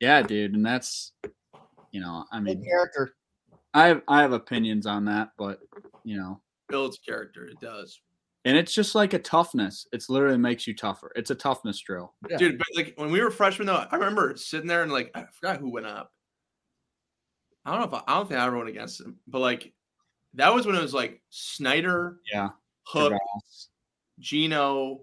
Yeah, 0.00 0.22
dude. 0.22 0.54
And 0.54 0.64
that's, 0.64 1.12
you 1.92 2.00
know, 2.00 2.24
I 2.32 2.40
mean, 2.40 2.58
Good 2.58 2.66
character. 2.66 3.14
I 3.74 3.86
have 3.86 4.02
I 4.08 4.20
have 4.22 4.32
opinions 4.32 4.86
on 4.86 5.04
that, 5.06 5.30
but 5.38 5.60
you 6.04 6.16
know, 6.16 6.40
Builds 6.72 6.98
character, 6.98 7.44
it 7.46 7.60
does. 7.60 8.00
and 8.44 8.56
it's 8.56 8.72
just 8.74 8.94
like 8.96 9.12
a 9.12 9.18
toughness. 9.20 9.86
It's 9.92 10.08
literally 10.08 10.38
makes 10.38 10.66
you 10.66 10.74
tougher. 10.74 11.12
It's 11.14 11.30
a 11.30 11.34
toughness 11.36 11.78
drill. 11.78 12.14
Yeah. 12.28 12.36
Dude, 12.38 12.58
but 12.58 12.66
like 12.74 12.94
when 12.96 13.12
we 13.12 13.20
were 13.22 13.30
freshmen 13.30 13.66
though, 13.68 13.86
I 13.90 13.94
remember 13.96 14.34
sitting 14.36 14.66
there 14.66 14.82
and 14.82 14.90
like 14.92 15.10
I 15.14 15.24
forgot 15.38 15.58
who 15.60 15.70
went 15.70 15.86
up. 15.86 16.12
I 17.64 17.70
don't 17.70 17.80
know 17.80 17.96
if 17.98 18.02
I, 18.08 18.12
I 18.12 18.16
don't 18.16 18.28
think 18.28 18.40
I 18.40 18.46
ever 18.46 18.56
went 18.56 18.68
against 18.70 19.00
him, 19.00 19.18
but 19.28 19.38
like 19.38 19.72
that 20.34 20.52
was 20.52 20.66
when 20.66 20.74
it 20.74 20.82
was 20.82 20.94
like 20.94 21.20
Snyder, 21.30 22.16
Yeah. 22.32 22.48
Hook, 22.84 23.12
Gervase. 23.12 23.68
Geno, 24.18 25.02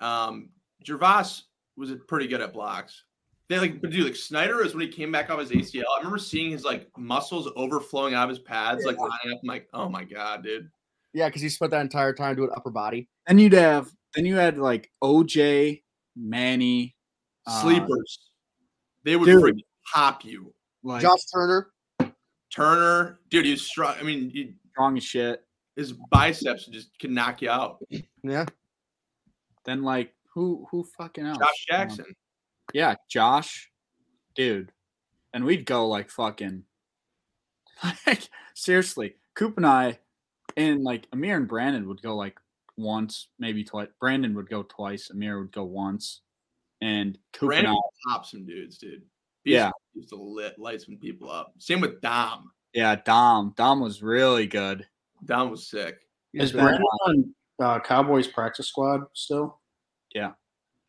um, 0.00 0.48
Gervase 0.84 1.42
was 1.76 1.92
pretty 2.08 2.26
good 2.28 2.40
at 2.40 2.52
blocks. 2.54 3.04
They 3.50 3.58
like, 3.58 3.82
but 3.82 3.90
dude, 3.90 4.04
like 4.06 4.16
Snyder 4.16 4.64
is 4.64 4.72
when 4.74 4.80
he 4.80 4.88
came 4.88 5.12
back 5.12 5.28
off 5.28 5.38
his 5.40 5.50
ACL. 5.50 5.82
I 5.94 5.98
remember 5.98 6.16
seeing 6.18 6.52
his 6.52 6.64
like 6.64 6.88
muscles 6.96 7.50
overflowing 7.56 8.14
out 8.14 8.24
of 8.24 8.30
his 8.30 8.38
pads, 8.38 8.84
like 8.86 8.96
lining 8.98 9.32
up. 9.34 9.40
I'm 9.42 9.46
like, 9.48 9.68
oh 9.74 9.88
my 9.90 10.04
god, 10.04 10.42
dude. 10.44 10.70
Yeah, 11.14 11.28
because 11.28 11.42
he 11.42 11.48
spent 11.48 11.70
that 11.70 11.80
entire 11.80 12.12
time 12.12 12.36
doing 12.36 12.50
upper 12.54 12.70
body. 12.70 13.08
Then 13.26 13.38
you'd 13.38 13.52
have 13.52 13.90
then 14.14 14.26
you 14.26 14.36
had 14.36 14.58
like 14.58 14.90
OJ, 15.02 15.82
Manny, 16.16 16.94
uh, 17.46 17.62
Sleepers, 17.62 18.18
they 19.04 19.16
would 19.16 19.26
dude. 19.26 19.42
freaking 19.42 19.60
pop 19.92 20.24
you. 20.24 20.52
like 20.82 21.02
Josh 21.02 21.20
Turner. 21.32 21.70
Turner, 22.52 23.18
dude, 23.30 23.46
he's 23.46 23.62
strong. 23.62 23.94
I 23.98 24.02
mean, 24.04 24.30
he, 24.30 24.54
strong 24.70 24.96
as 24.96 25.02
shit. 25.04 25.44
his 25.76 25.92
biceps 26.10 26.66
just 26.66 26.96
can 26.98 27.12
knock 27.14 27.42
you 27.42 27.50
out. 27.50 27.82
Yeah. 28.22 28.44
Then 29.64 29.82
like 29.82 30.12
who 30.34 30.66
who 30.70 30.84
fucking 30.98 31.26
else? 31.26 31.38
Josh 31.38 31.66
Um, 31.72 31.76
Jackson. 31.78 32.04
yeah, 32.72 32.94
Josh, 33.08 33.70
dude, 34.34 34.72
and 35.32 35.44
we'd 35.44 35.64
go 35.66 35.88
like 35.88 36.10
fucking, 36.10 36.64
like 38.06 38.28
seriously, 38.54 39.16
Coop 39.34 39.56
and 39.56 39.66
I, 39.66 39.98
and 40.56 40.82
like 40.84 41.06
Amir 41.12 41.36
and 41.36 41.48
Brandon 41.48 41.88
would 41.88 42.02
go 42.02 42.16
like 42.16 42.38
once, 42.76 43.28
maybe 43.38 43.64
twice. 43.64 43.88
Brandon 44.00 44.34
would 44.34 44.48
go 44.48 44.62
twice. 44.64 45.10
Amir 45.10 45.38
would 45.40 45.52
go 45.52 45.64
once, 45.64 46.20
and 46.80 47.18
Coop 47.32 47.48
Brandon 47.48 47.70
and 47.70 47.76
I, 47.76 47.80
would 47.80 48.12
pop 48.14 48.26
some 48.26 48.44
dudes, 48.44 48.78
dude. 48.78 49.02
He 49.44 49.52
Yeah. 49.54 49.70
used 49.94 50.08
to 50.10 50.16
lit 50.16 50.58
light 50.58 50.80
some 50.82 50.96
people 50.96 51.30
up. 51.30 51.52
Same 51.58 51.80
with 51.80 52.00
Dom. 52.00 52.50
yeah, 52.72 52.96
Dom, 52.96 53.52
Dom 53.56 53.80
was 53.80 54.02
really 54.02 54.46
good. 54.46 54.86
Dom 55.24 55.50
was 55.50 55.66
sick. 55.68 56.00
Is 56.32 56.50
been- 56.52 56.64
Brandon 56.64 56.84
on 57.06 57.34
uh, 57.60 57.80
Cowboys 57.80 58.26
practice 58.26 58.68
squad 58.68 59.02
still? 59.12 59.60
Yeah. 60.14 60.32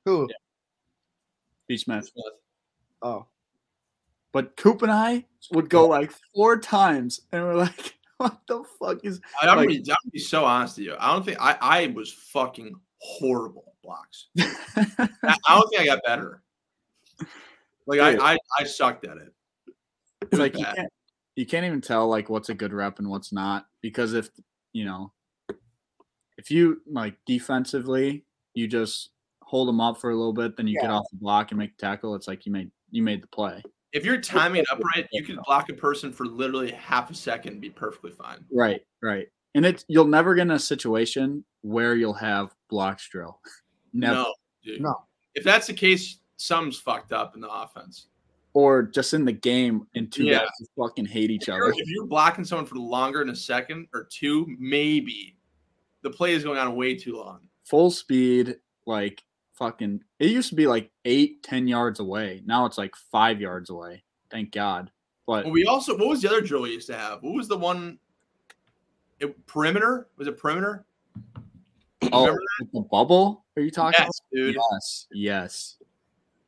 Who? 0.05 0.27
B. 1.67 1.77
Smith, 1.77 2.09
Oh. 3.01 3.25
but 4.31 4.55
Coop 4.55 4.81
and 4.83 4.91
I 4.91 5.25
would 5.51 5.69
go 5.69 5.87
like 5.87 6.11
four 6.33 6.57
times, 6.59 7.21
and 7.31 7.43
we're 7.43 7.55
like, 7.55 7.95
what 8.17 8.39
the 8.47 8.63
fuck 8.79 9.03
is? 9.03 9.19
I, 9.41 9.47
I'm, 9.47 9.57
Like- 9.57 9.67
gonna 9.67 9.67
be, 9.67 9.77
I'm 9.79 9.85
gonna 9.85 10.11
be 10.11 10.19
so 10.19 10.45
honest 10.45 10.77
with 10.77 10.87
you. 10.87 10.95
I 10.99 11.13
don't 11.13 11.25
think 11.25 11.37
I, 11.39 11.57
I 11.59 11.87
was 11.87 12.11
fucking 12.11 12.75
horrible 12.99 13.65
at 13.67 13.81
blocks. 13.81 14.27
I, 14.39 15.09
I 15.47 15.55
don't 15.55 15.69
think 15.69 15.81
I 15.81 15.85
got 15.85 15.99
better. 16.05 16.41
Like 17.87 17.99
Dude. 17.99 18.19
I, 18.21 18.33
I, 18.33 18.37
I 18.59 18.63
sucked 18.63 19.05
at 19.05 19.17
it. 19.17 19.33
It 19.67 19.73
It's 20.31 20.39
like 20.39 20.57
you 20.57 20.65
can't 20.65 20.89
you 21.35 21.45
can't 21.45 21.65
even 21.65 21.81
tell 21.81 22.07
like 22.07 22.29
what's 22.29 22.49
a 22.49 22.53
good 22.53 22.73
rep 22.73 22.99
and 22.99 23.09
what's 23.09 23.31
not 23.31 23.67
because 23.81 24.13
if 24.13 24.29
you 24.73 24.85
know 24.85 25.11
if 26.37 26.49
you 26.49 26.81
like 26.89 27.15
defensively 27.25 28.25
you 28.53 28.67
just 28.67 29.09
hold 29.41 29.67
them 29.67 29.81
up 29.81 29.99
for 29.99 30.09
a 30.09 30.15
little 30.15 30.33
bit 30.33 30.57
then 30.57 30.67
you 30.67 30.79
get 30.79 30.89
off 30.89 31.05
the 31.11 31.17
block 31.17 31.51
and 31.51 31.59
make 31.59 31.73
a 31.73 31.77
tackle 31.77 32.15
it's 32.15 32.27
like 32.27 32.45
you 32.45 32.51
made 32.51 32.71
you 32.89 33.03
made 33.03 33.21
the 33.21 33.27
play 33.27 33.61
If 33.95 34.03
you're 34.05 34.19
timing 34.19 34.59
it 34.61 34.65
upright, 34.71 35.07
you 35.11 35.23
could 35.23 35.39
block 35.45 35.69
a 35.69 35.73
person 35.73 36.11
for 36.11 36.25
literally 36.25 36.71
half 36.71 37.09
a 37.09 37.13
second 37.15 37.53
and 37.53 37.61
be 37.61 37.69
perfectly 37.69 38.11
fine. 38.11 38.43
right 38.51 38.81
right 39.01 39.27
and 39.55 39.65
it's 39.65 39.85
you'll 39.87 40.05
never 40.05 40.35
get 40.35 40.43
in 40.43 40.51
a 40.51 40.59
situation 40.59 41.43
where 41.61 41.95
you'll 41.95 42.13
have 42.13 42.53
blocks 42.69 43.07
drill 43.09 43.39
never 43.93 44.15
No, 44.15 44.33
dude. 44.63 44.81
No. 44.81 44.93
If 45.33 45.43
that's 45.43 45.67
the 45.67 45.73
case, 45.73 46.19
something's 46.37 46.77
fucked 46.79 47.13
up 47.13 47.35
in 47.35 47.41
the 47.41 47.49
offense. 47.49 48.07
or 48.53 48.83
just 48.83 49.13
in 49.13 49.23
the 49.25 49.31
game 49.33 49.85
and 49.95 50.11
two 50.11 50.23
Yeah. 50.25 50.39
guys 50.39 50.49
fucking 50.77 51.05
hate 51.05 51.29
each 51.31 51.47
If 51.49 51.55
other 51.55 51.73
if 51.75 51.89
you're 51.89 52.05
blocking 52.05 52.43
someone 52.45 52.65
for 52.65 52.75
longer 52.75 53.19
than 53.19 53.29
a 53.29 53.35
second 53.35 53.87
or 53.93 54.07
two, 54.11 54.45
maybe 54.59 55.35
the 56.03 56.09
play 56.09 56.33
is 56.33 56.43
going 56.43 56.57
on 56.59 56.75
way 56.75 56.95
too 56.95 57.15
long. 57.17 57.39
full 57.63 57.89
speed 57.91 58.57
like 58.85 59.23
fucking 59.55 60.01
it 60.19 60.29
used 60.29 60.49
to 60.49 60.55
be 60.55 60.67
like 60.67 60.91
eight 61.05 61.41
ten 61.43 61.67
yards 61.67 61.99
away 61.99 62.41
now 62.45 62.65
it's 62.65 62.77
like 62.77 62.95
five 62.95 63.39
yards 63.39 63.69
away 63.69 64.03
thank 64.29 64.51
god 64.51 64.91
but 65.25 65.45
Well, 65.45 65.53
we 65.53 65.65
also 65.65 65.97
what 65.97 66.07
was 66.07 66.21
the 66.21 66.29
other 66.29 66.41
drill 66.41 66.63
we 66.63 66.71
used 66.71 66.87
to 66.87 66.97
have? 66.97 67.23
What 67.23 67.33
was 67.33 67.47
the 67.47 67.57
one? 67.57 67.97
It, 69.19 69.45
perimeter 69.47 70.07
was 70.17 70.27
it 70.27 70.37
perimeter? 70.37 70.85
Oh, 72.11 72.37
the 72.73 72.81
bubble? 72.81 73.45
Are 73.57 73.61
you 73.61 73.71
talking? 73.71 73.97
Yes, 73.99 74.21
dude. 74.31 74.55
Yes, 74.55 75.07
yes. 75.11 75.77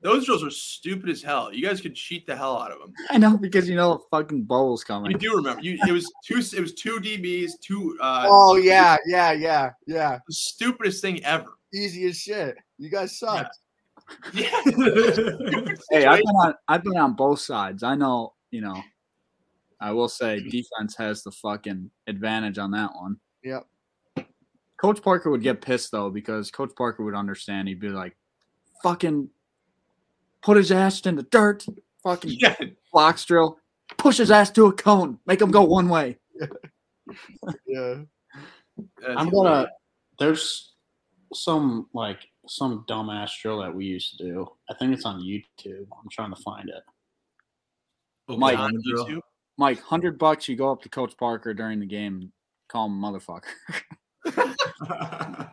Those 0.02 0.26
drills 0.26 0.44
are 0.44 0.52
stupid 0.52 1.10
as 1.10 1.24
hell. 1.24 1.52
You 1.52 1.66
guys 1.66 1.82
could 1.82 1.96
cheat 1.96 2.28
the 2.28 2.36
hell 2.36 2.62
out 2.62 2.72
of 2.72 2.80
them. 2.80 2.94
I 3.10 3.18
know 3.18 3.36
because 3.36 3.68
you 3.68 3.76
know 3.76 3.94
the 3.94 4.04
fucking 4.12 4.44
bubble's 4.44 4.84
coming. 4.84 5.12
You 5.12 5.18
do 5.18 5.36
remember? 5.36 5.62
You 5.62 5.80
it 5.88 5.92
was 5.92 6.12
two. 6.24 6.38
It 6.38 6.60
was 6.62 6.74
two 6.74 7.00
DBs. 7.00 7.54
Two. 7.62 7.98
Uh, 8.00 8.28
Oh 8.30 8.58
yeah, 8.58 8.98
yeah, 9.08 9.32
yeah, 9.32 9.72
yeah. 9.88 10.20
the 10.28 10.34
stupidest 10.34 11.02
thing 11.02 11.24
ever. 11.26 11.57
Easy 11.74 12.06
as 12.08 12.18
shit. 12.18 12.56
You 12.78 12.90
guys 12.90 13.18
suck. 13.20 13.50
Yeah. 14.34 14.50
Hey, 15.92 16.06
I've 16.06 16.20
been 16.20 16.36
on 16.36 16.54
I've 16.70 16.84
been 16.84 16.96
on 16.96 17.14
both 17.14 17.40
sides. 17.40 17.84
I 17.84 17.96
know, 17.96 18.36
you 18.52 18.62
know. 18.62 18.82
I 19.82 19.92
will 19.92 20.08
say 20.08 20.40
mm. 20.40 20.50
defense 20.50 20.96
has 20.98 21.24
the 21.24 21.32
fucking 21.32 21.92
advantage 22.08 22.58
on 22.58 22.72
that 22.72 22.96
one. 22.96 23.18
Yep. 23.44 23.68
Coach 24.78 25.02
Parker 25.02 25.30
would 25.30 25.42
get 25.42 25.62
pissed 25.62 25.92
though 25.92 26.10
because 26.10 26.52
Coach 26.52 26.72
Parker 26.78 27.04
would 27.04 27.16
understand. 27.16 27.68
He'd 27.68 27.80
be 27.80 27.90
like, 27.90 28.16
"Fucking 28.84 29.30
put 30.42 30.58
his 30.58 30.72
ass 30.72 31.02
in 31.02 31.16
the 31.16 31.24
dirt, 31.24 31.66
fucking 32.04 32.38
yeah. 32.40 32.56
blocks 32.94 33.26
drill, 33.26 33.58
push 33.98 34.18
his 34.18 34.32
ass 34.32 34.52
to 34.52 34.68
a 34.68 34.74
cone, 34.74 35.20
make 35.26 35.42
him 35.42 35.52
go 35.52 35.64
one 35.64 35.90
way." 35.90 36.18
Yeah. 37.66 38.02
that's 38.76 39.14
I'm 39.16 39.30
gonna. 39.30 39.70
There's 40.20 40.74
some 41.34 41.88
like 41.94 42.20
some 42.48 42.86
dumbass 42.90 43.32
drill 43.42 43.60
that 43.60 43.74
we 43.74 43.86
used 43.86 44.18
to 44.18 44.24
do. 44.24 44.48
I 44.70 44.74
think 44.76 44.94
it's 44.94 45.06
on 45.06 45.22
YouTube. 45.22 45.88
I'm 45.92 46.10
trying 46.12 46.34
to 46.34 46.42
find 46.42 46.70
it. 46.70 46.84
Mike, 48.38 48.58
on. 48.58 48.74
YouTube. 48.74 49.22
Mike, 49.58 49.82
hundred 49.82 50.18
bucks, 50.20 50.48
you 50.48 50.56
go 50.56 50.72
up 50.72 50.82
to 50.84 50.90
Coach 50.90 51.16
Parker 51.18 51.54
during 51.54 51.80
the 51.80 51.86
game, 51.86 52.32
call 52.70 52.88
him 52.88 53.02
motherfucker. 53.02 53.44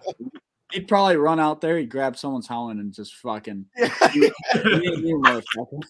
He'd 0.72 0.88
probably 0.88 1.16
run 1.16 1.38
out 1.38 1.60
there, 1.60 1.78
he'd 1.78 1.88
grab 1.88 2.16
someone's 2.16 2.48
helmet 2.48 2.78
and 2.78 2.92
just 2.92 3.14
fucking 3.16 3.64
Yeah. 3.76 3.88
you, 4.14 4.32
you 4.54 5.22
motherfucker. 5.24 5.80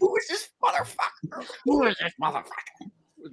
Who 0.00 0.16
is 0.16 0.28
this 0.28 0.50
motherfucker? 0.62 1.44
Who 1.64 1.86
is 1.86 1.96
this 1.98 2.12
motherfucker? 2.22 2.90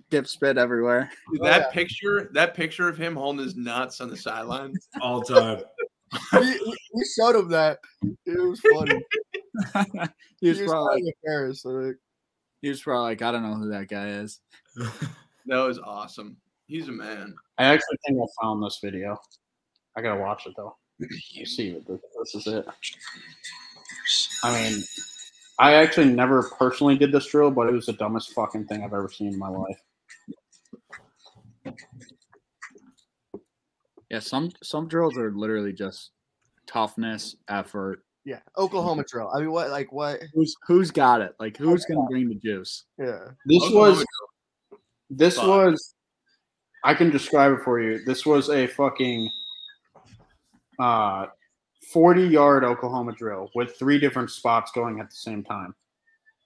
Dip 0.10 0.28
spit 0.28 0.58
everywhere. 0.58 1.10
Dude, 1.32 1.42
Oh, 1.42 1.46
that 1.46 1.62
yeah. 1.62 1.72
picture, 1.72 2.30
that 2.34 2.54
picture 2.54 2.88
of 2.88 2.98
him 2.98 3.16
holding 3.16 3.44
his 3.44 3.56
nuts 3.58 4.00
on 4.00 4.10
the 4.10 4.16
sideline. 4.18 4.74
All 5.02 5.22
time. 5.22 5.62
We, 6.34 6.40
we- 6.40 6.78
we 6.94 7.06
showed 7.20 7.36
him 7.36 7.50
that. 7.50 7.80
It 8.26 8.42
was 8.42 8.60
funny. 8.62 9.00
he 10.42 10.50
was 10.50 10.58
he 10.58 10.64
was 10.64 10.72
probably 10.72 10.86
like, 10.94 11.02
playing 11.02 11.14
Paris. 11.26 11.62
So 11.62 11.70
like, 11.70 11.96
he 12.62 12.70
was 12.70 12.82
probably 12.82 13.10
like, 13.10 13.22
I 13.22 13.32
don't 13.32 13.44
know 13.44 13.56
who 13.56 13.70
that 13.70 13.88
guy 13.88 14.08
is. 14.10 14.40
That 15.50 15.60
was 15.66 15.80
awesome. 15.80 16.36
He's 16.68 16.90
a 16.90 16.92
man. 16.92 17.34
I 17.58 17.64
actually 17.68 17.98
think 18.06 18.20
I 18.20 18.26
found 18.44 18.62
this 18.62 18.80
video. 18.84 19.18
I 19.96 20.02
gotta 20.02 20.20
watch 20.20 20.46
it 20.46 20.54
though. 20.58 20.76
You 21.32 21.46
see 21.46 21.82
this, 21.88 22.02
this 22.20 22.36
is 22.36 22.48
it. 22.54 22.66
I 24.44 24.52
mean, 24.70 24.84
I 25.58 25.76
actually 25.76 26.08
never 26.08 26.44
personally 26.60 26.98
did 26.98 27.14
this 27.14 27.28
drill, 27.28 27.50
but 27.50 27.70
it 27.70 27.72
was 27.72 27.86
the 27.86 27.94
dumbest 27.94 28.34
fucking 28.34 28.66
thing 28.66 28.84
I've 28.84 28.94
ever 28.94 29.10
seen 29.10 29.32
in 29.32 29.40
my 29.40 29.48
life. 29.48 29.80
Yeah, 34.10 34.20
some 34.20 34.52
some 34.64 34.88
drills 34.88 35.18
are 35.18 35.32
literally 35.32 35.74
just 35.74 36.12
toughness, 36.66 37.36
effort. 37.50 38.04
yeah, 38.26 38.40
Oklahoma 38.58 39.04
drill. 39.10 39.30
I 39.36 39.40
mean, 39.40 39.52
what? 39.52 39.70
Like 39.70 39.92
what? 39.92 40.22
Who's 40.34 40.56
who's 40.66 40.92
got 40.92 41.22
it? 41.22 41.34
Like 41.40 41.58
who's 41.58 41.86
gonna 41.86 42.08
bring 42.10 42.30
the 42.30 42.36
juice? 42.36 42.86
Yeah. 42.98 43.20
This 43.46 43.64
Oklahoma 43.64 43.90
was 43.90 44.06
this 45.10 45.36
Fuck. 45.36 45.48
was 45.48 45.96
I 46.84 46.94
can 46.94 47.10
describe 47.10 47.52
it 47.54 47.64
for 47.64 47.82
you. 47.82 48.04
This 48.06 48.26
was 48.26 48.50
a 48.50 48.68
fucking 48.68 49.30
uh 50.80 51.26
40 51.92 52.24
yard 52.24 52.64
Oklahoma 52.64 53.14
drill 53.14 53.50
with 53.56 53.78
three 53.78 54.00
different 54.00 54.30
spots 54.30 54.72
going 54.74 55.00
at 55.00 55.10
the 55.10 55.16
same 55.16 55.44
time. 55.44 55.74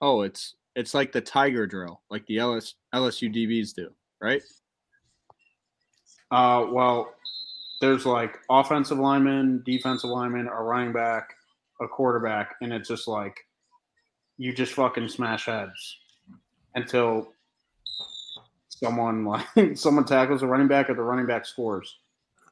Oh, 0.00 0.22
it's 0.22 0.54
it's 0.74 0.94
like 0.94 1.12
the 1.12 1.20
tiger 1.20 1.66
drill, 1.66 2.00
like 2.10 2.26
the 2.26 2.38
LS, 2.38 2.74
LSU 2.94 3.32
DBs 3.32 3.74
do, 3.74 3.90
right? 4.20 4.42
Uh 6.30 6.66
well, 6.70 7.12
there's 7.82 8.06
like 8.06 8.38
offensive 8.48 9.00
lineman, 9.00 9.60
defensive 9.66 10.08
lineman, 10.08 10.46
a 10.46 10.62
running 10.62 10.92
back, 10.92 11.34
a 11.80 11.88
quarterback, 11.88 12.54
and 12.62 12.72
it's 12.72 12.88
just 12.88 13.08
like 13.08 13.36
you 14.38 14.54
just 14.54 14.74
fucking 14.74 15.08
smash 15.08 15.46
heads 15.46 15.98
until 16.76 17.32
someone 18.68 19.24
like 19.56 19.76
someone 19.76 20.04
tackles 20.04 20.44
a 20.44 20.46
running 20.46 20.68
back 20.68 20.88
or 20.88 20.94
the 20.94 21.02
running 21.02 21.26
back 21.26 21.44
scores. 21.44 21.98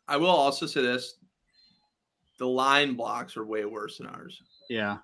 I 0.08 0.16
will 0.16 0.26
also 0.26 0.66
say 0.66 0.82
this: 0.82 1.14
the 2.40 2.46
line 2.48 2.94
blocks 2.94 3.36
are 3.36 3.46
way 3.46 3.64
worse 3.64 3.98
than 3.98 4.08
ours. 4.08 4.42
Yeah, 4.68 4.98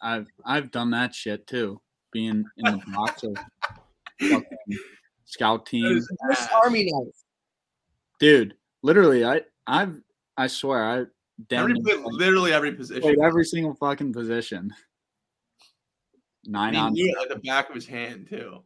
I've 0.00 0.28
I've 0.46 0.70
done 0.70 0.92
that 0.92 1.12
shit 1.12 1.44
too, 1.48 1.80
being 2.12 2.44
in 2.56 2.64
the 2.64 2.80
box 2.94 3.24
of 3.24 4.44
scout 5.24 5.66
teams. 5.66 6.06
Army 6.54 6.88
knife. 6.88 7.16
Dude, 8.20 8.54
literally, 8.84 9.24
I 9.24 9.40
I've 9.66 10.00
I 10.36 10.46
swear 10.46 10.84
I 10.84 11.04
Every, 11.50 11.74
literally 11.82 12.52
every 12.52 12.72
position. 12.72 13.16
every 13.22 13.44
single 13.44 13.74
fucking 13.74 14.12
position. 14.12 14.72
Nine 16.44 16.74
he 16.74 16.78
on 16.78 16.92
knew 16.92 17.08
it 17.08 17.18
like 17.18 17.28
the 17.30 17.48
back 17.48 17.68
of 17.68 17.74
his 17.74 17.86
hand 17.86 18.28
too. 18.28 18.62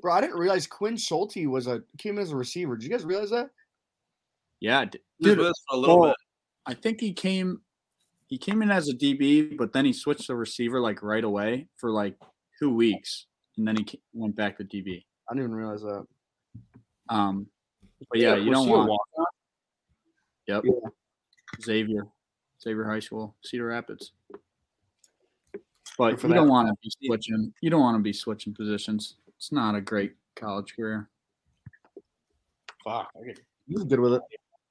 Bro, 0.00 0.12
I 0.14 0.20
didn't 0.20 0.38
realize 0.38 0.66
Quinn 0.66 0.96
Schulte 0.96 1.46
was 1.46 1.66
a 1.66 1.82
came 1.98 2.16
in 2.16 2.22
as 2.22 2.30
a 2.30 2.36
receiver. 2.36 2.76
Did 2.76 2.84
you 2.84 2.90
guys 2.90 3.04
realize 3.04 3.30
that? 3.30 3.50
yeah, 4.60 4.84
d- 4.84 5.00
He 5.18 5.28
was 5.30 5.36
dude. 5.36 5.54
for 5.68 5.76
a 5.76 5.76
little 5.76 6.00
well, 6.00 6.08
bit. 6.10 6.16
I 6.66 6.74
think 6.74 7.00
he 7.00 7.12
came 7.12 7.60
he 8.28 8.38
came 8.38 8.62
in 8.62 8.70
as 8.70 8.88
a 8.88 8.94
DB, 8.94 9.56
but 9.56 9.72
then 9.72 9.84
he 9.84 9.92
switched 9.92 10.26
to 10.26 10.36
receiver 10.36 10.80
like 10.80 11.02
right 11.02 11.24
away 11.24 11.66
for 11.76 11.90
like 11.90 12.14
two 12.58 12.74
weeks, 12.74 13.26
and 13.56 13.66
then 13.66 13.76
he 13.76 13.84
ca- 13.84 14.00
went 14.12 14.36
back 14.36 14.58
to 14.58 14.64
DB. 14.64 15.04
I 15.28 15.34
didn't 15.34 15.44
even 15.50 15.54
realize 15.54 15.82
that. 15.82 16.04
Um, 17.08 17.46
but 18.10 18.18
yeah, 18.20 18.36
you 18.36 18.52
don't 18.52 18.66
he 18.66 18.72
a 18.72 18.76
want 18.76 18.90
walk-on? 18.90 19.26
Yep. 20.48 20.64
Yeah. 20.64 20.88
Xavier, 21.62 22.06
Xavier 22.62 22.84
High 22.84 23.00
School, 23.00 23.34
Cedar 23.42 23.66
Rapids. 23.66 24.12
But 25.96 26.10
Good 26.12 26.20
for 26.20 26.28
you 26.28 26.34
don't 26.34 26.48
want 26.48 26.68
to 26.68 26.74
be 26.82 26.90
switching. 27.06 27.52
You 27.60 27.70
don't 27.70 27.80
want 27.80 27.96
to 27.96 28.02
be 28.02 28.12
switching 28.12 28.54
positions. 28.54 29.16
It's 29.36 29.52
not 29.52 29.74
a 29.74 29.80
great 29.80 30.14
college 30.36 30.74
career. 30.76 31.08
Fuck, 32.84 33.08
I 33.20 33.26
get 33.26 33.40
He 33.66 33.74
was 33.74 33.84
good 33.84 34.00
with 34.00 34.14
it. 34.14 34.22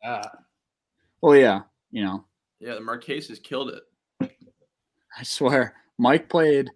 that. 0.03 0.31
Well, 1.21 1.35
yeah, 1.35 1.61
you 1.91 2.03
know, 2.03 2.25
Yeah, 2.59 2.75
the 2.75 2.81
Marcheses 2.81 3.39
killed 3.39 3.71
it. 3.71 4.31
I 5.19 5.23
swear, 5.23 5.75
Mike 5.97 6.29
played. 6.29 6.69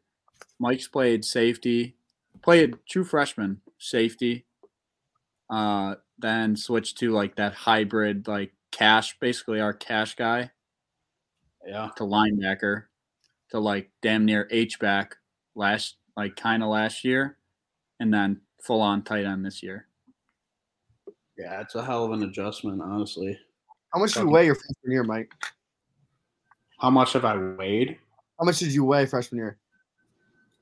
Mike's 0.60 0.88
played 0.88 1.24
safety, 1.26 1.96
played 2.42 2.76
true 2.90 3.04
freshman 3.04 3.62
safety. 3.78 4.46
Uh, 5.50 5.96
then 6.20 6.56
switched 6.56 6.98
to 7.00 7.12
like 7.12 7.36
that 7.36 7.54
hybrid, 7.54 8.28
like 8.28 8.52
cash, 8.72 9.18
basically 9.20 9.60
our 9.60 9.74
cash 9.74 10.16
guy 10.16 10.50
Yeah. 11.68 11.90
to 11.98 12.04
linebacker 12.04 12.86
to 13.50 13.60
like 13.60 13.92
damn 14.02 14.26
near 14.26 14.48
H 14.52 14.80
back 14.80 15.18
last, 15.56 15.98
like 16.16 16.36
kind 16.36 16.64
of 16.64 16.70
last 16.70 17.04
year, 17.04 17.38
and 18.00 18.14
then 18.14 18.42
full 18.62 18.82
on 18.82 19.04
tight 19.04 19.26
end 19.26 19.46
this 19.46 19.62
year. 19.62 19.88
Yeah, 21.38 21.60
it's 21.62 21.76
a 21.76 21.84
hell 21.84 22.06
of 22.06 22.12
an 22.12 22.24
adjustment, 22.24 22.82
honestly. 22.82 23.38
How 23.94 24.00
much 24.00 24.14
did 24.14 24.22
you 24.24 24.30
weigh 24.30 24.46
your 24.46 24.56
freshman 24.56 24.92
year, 24.92 25.04
Mike? 25.04 25.32
How 26.80 26.90
much 26.90 27.14
have 27.14 27.26
I 27.26 27.36
weighed? 27.38 27.98
How 28.40 28.46
much 28.46 28.60
did 28.60 28.74
you 28.74 28.86
weigh 28.86 29.06
freshman 29.06 29.38
year? 29.38 29.58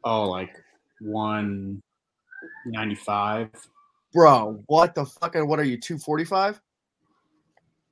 Oh, 0.04 0.28
like 0.30 0.56
one 1.02 1.82
ninety 2.66 2.96
five. 2.96 3.50
Bro, 4.14 4.64
what 4.68 4.96
the 4.96 5.06
fuck? 5.06 5.36
And 5.36 5.48
What 5.48 5.60
are 5.60 5.64
you, 5.64 5.78
245? 5.80 6.60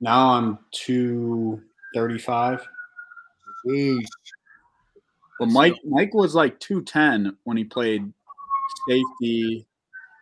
Now 0.02 0.34
I'm 0.34 0.60
two 0.72 1.62
thirty 1.94 2.20
five. 2.20 2.68
Jeez. 3.66 4.06
But 5.40 5.50
Mike 5.50 5.76
Mike 5.86 6.14
was 6.14 6.34
like 6.34 6.60
210 6.60 7.38
when 7.44 7.58
he 7.58 7.64
played 7.64 8.12
safety. 8.90 9.66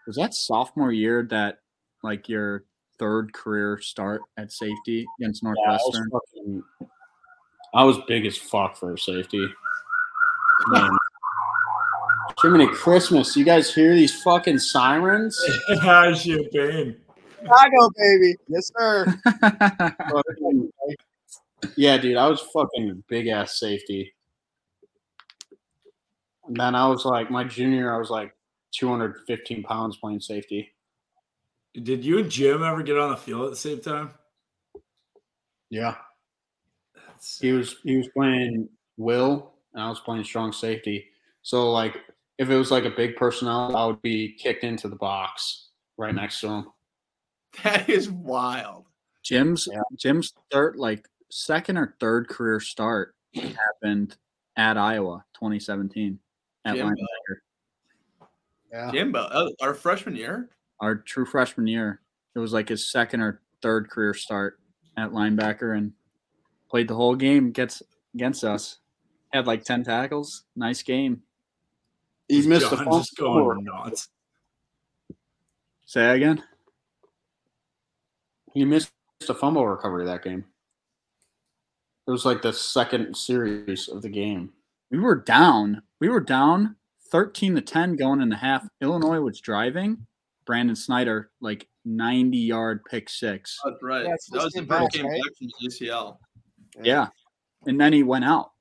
Was 0.08 0.18
that 0.18 0.34
sophomore 0.34 0.92
year 0.92 1.24
that 1.30 1.60
like 2.04 2.28
your 2.28 2.66
third 3.00 3.34
career 3.34 3.80
start 3.80 4.22
at 4.38 4.52
safety 4.52 5.06
against 5.20 5.42
Yeah, 5.44 5.50
I 5.50 5.72
was, 5.74 5.82
Northwestern? 5.94 6.12
fucking, 6.12 6.64
I 7.74 7.84
was 7.84 7.98
big 8.08 8.26
as 8.26 8.38
fuck 8.38 8.78
for 8.78 8.96
safety. 8.98 9.48
Man. 10.68 10.92
Jiminy 12.42 12.68
Christmas, 12.68 13.36
you 13.38 13.46
guys 13.46 13.74
hear 13.74 13.96
these 13.96 14.22
fucking 14.22 14.60
sirens? 14.60 15.40
Champagne. 15.82 16.98
Chicago, 17.46 17.90
baby. 17.98 18.36
Yes, 18.48 18.72
sir. 18.78 19.06
Oh, 20.14 20.22
yeah, 21.78 21.98
dude, 21.98 22.18
I 22.18 22.28
was 22.28 22.42
fucking 22.42 23.04
big 23.08 23.28
ass 23.28 23.60
safety. 23.60 24.14
And 26.48 26.56
then 26.56 26.76
I 26.76 26.88
was 26.88 27.06
like, 27.06 27.32
my 27.32 27.44
junior, 27.44 27.94
I 27.94 27.98
was 27.98 28.10
like 28.10 28.36
215 28.76 29.64
pounds 29.64 29.98
playing 29.98 30.20
safety. 30.20 30.72
Did 31.74 32.06
you 32.06 32.20
and 32.20 32.30
Jim 32.30 32.64
ever 32.64 32.84
get 32.84 32.98
on 32.98 33.12
the 33.12 33.18
field 33.18 33.46
at 33.46 33.50
the 33.50 33.56
same 33.56 33.80
time? 33.82 34.12
Yeah. 35.70 35.96
That's- 36.96 37.40
He 37.42 37.52
was 37.52 37.78
he 37.84 37.98
was 37.98 38.08
playing 38.10 38.70
Will 38.98 39.54
and 39.74 39.84
I 39.84 39.90
was 39.90 40.00
playing 40.00 40.24
strong 40.24 40.52
safety. 40.54 41.08
So 41.42 41.72
like 41.72 41.98
if 42.38 42.50
it 42.50 42.58
was 42.58 42.72
like 42.72 42.86
a 42.86 42.92
big 42.92 43.16
personnel, 43.16 43.76
I 43.76 43.86
would 43.86 44.02
be 44.02 44.34
kicked 44.34 44.64
into 44.64 44.88
the 44.88 44.96
box 44.98 45.70
right 45.98 46.14
next 46.14 46.40
to 46.42 46.48
him. 46.48 46.66
That 47.64 47.90
is 47.90 48.10
wild. 48.10 48.86
Jim's 49.24 49.68
Yeah. 49.72 49.82
Jim's 49.98 50.34
third 50.52 50.76
like 50.76 51.08
second 51.30 51.78
or 51.78 51.96
third 52.00 52.28
career 52.28 52.60
start 52.60 53.16
happened 53.34 54.16
at 54.56 54.78
Iowa 54.78 55.26
2017 55.36 56.20
at 56.66 56.76
Jimbo. 56.76 56.90
linebacker. 56.90 58.28
Yeah. 58.72 58.92
Jimbo, 58.92 59.20
uh, 59.20 59.50
our 59.62 59.74
freshman 59.74 60.16
year. 60.16 60.50
Our 60.80 60.96
true 60.96 61.26
freshman 61.26 61.68
year. 61.68 62.02
It 62.36 62.40
was 62.40 62.54
like 62.54 62.70
his 62.70 62.90
second 62.92 63.22
or 63.22 63.42
third 63.62 63.90
career 63.90 64.14
start 64.14 64.60
at 64.98 65.12
linebacker 65.12 65.78
and 65.78 65.94
played 66.70 66.88
the 66.88 66.96
whole 66.96 67.16
game 67.16 67.48
against 67.48 67.82
against 68.14 68.44
us. 68.44 68.80
Had 69.34 69.48
like 69.48 69.64
10 69.64 69.84
tackles. 69.84 70.44
Nice 70.56 70.82
game. 70.84 71.22
He 72.30 72.46
missed 72.48 72.68
a 72.68 72.70
John 72.70 72.78
fumble. 72.86 73.00
just 73.00 73.18
going 73.18 73.64
nuts. 73.64 74.10
Say 75.86 76.16
again. 76.16 76.44
He 78.56 78.66
missed 78.66 78.92
a 79.28 79.34
fumble 79.34 79.68
recovery 79.68 80.06
that 80.06 80.24
game. 80.24 80.46
It 82.08 82.12
was 82.12 82.26
like 82.26 82.42
the 82.42 82.54
second 82.54 83.16
series 83.16 83.90
of 83.90 84.02
the 84.02 84.10
game. 84.10 84.54
We 84.90 85.00
were 85.00 85.16
down. 85.16 85.82
We 86.00 86.10
were 86.10 86.22
down 86.22 86.78
13 87.12 87.56
to 87.56 87.62
10 87.62 87.98
going 87.98 88.22
in 88.22 88.30
the 88.30 88.38
half. 88.38 88.68
Illinois 88.82 89.20
was 89.20 89.40
driving. 89.40 90.08
Brandon 90.46 90.76
Snyder, 90.76 91.32
like 91.42 91.68
90 91.84 92.38
yard 92.38 92.82
pick 92.90 93.10
six. 93.10 93.60
That's 93.66 93.82
right. 93.82 94.06
Yeah, 94.06 94.14
it's 94.14 94.30
that 94.30 94.44
was 94.44 94.54
the 94.54 94.60
first 94.60 94.70
Bell, 94.70 94.88
game 94.88 95.08
right? 95.08 95.22
back 95.22 95.32
from 95.38 95.50
his 95.60 95.80
ACL. 95.82 96.18
Yeah. 96.82 97.08
And 97.66 97.80
then 97.80 97.92
he 97.92 98.04
went 98.04 98.26
out. 98.26 98.52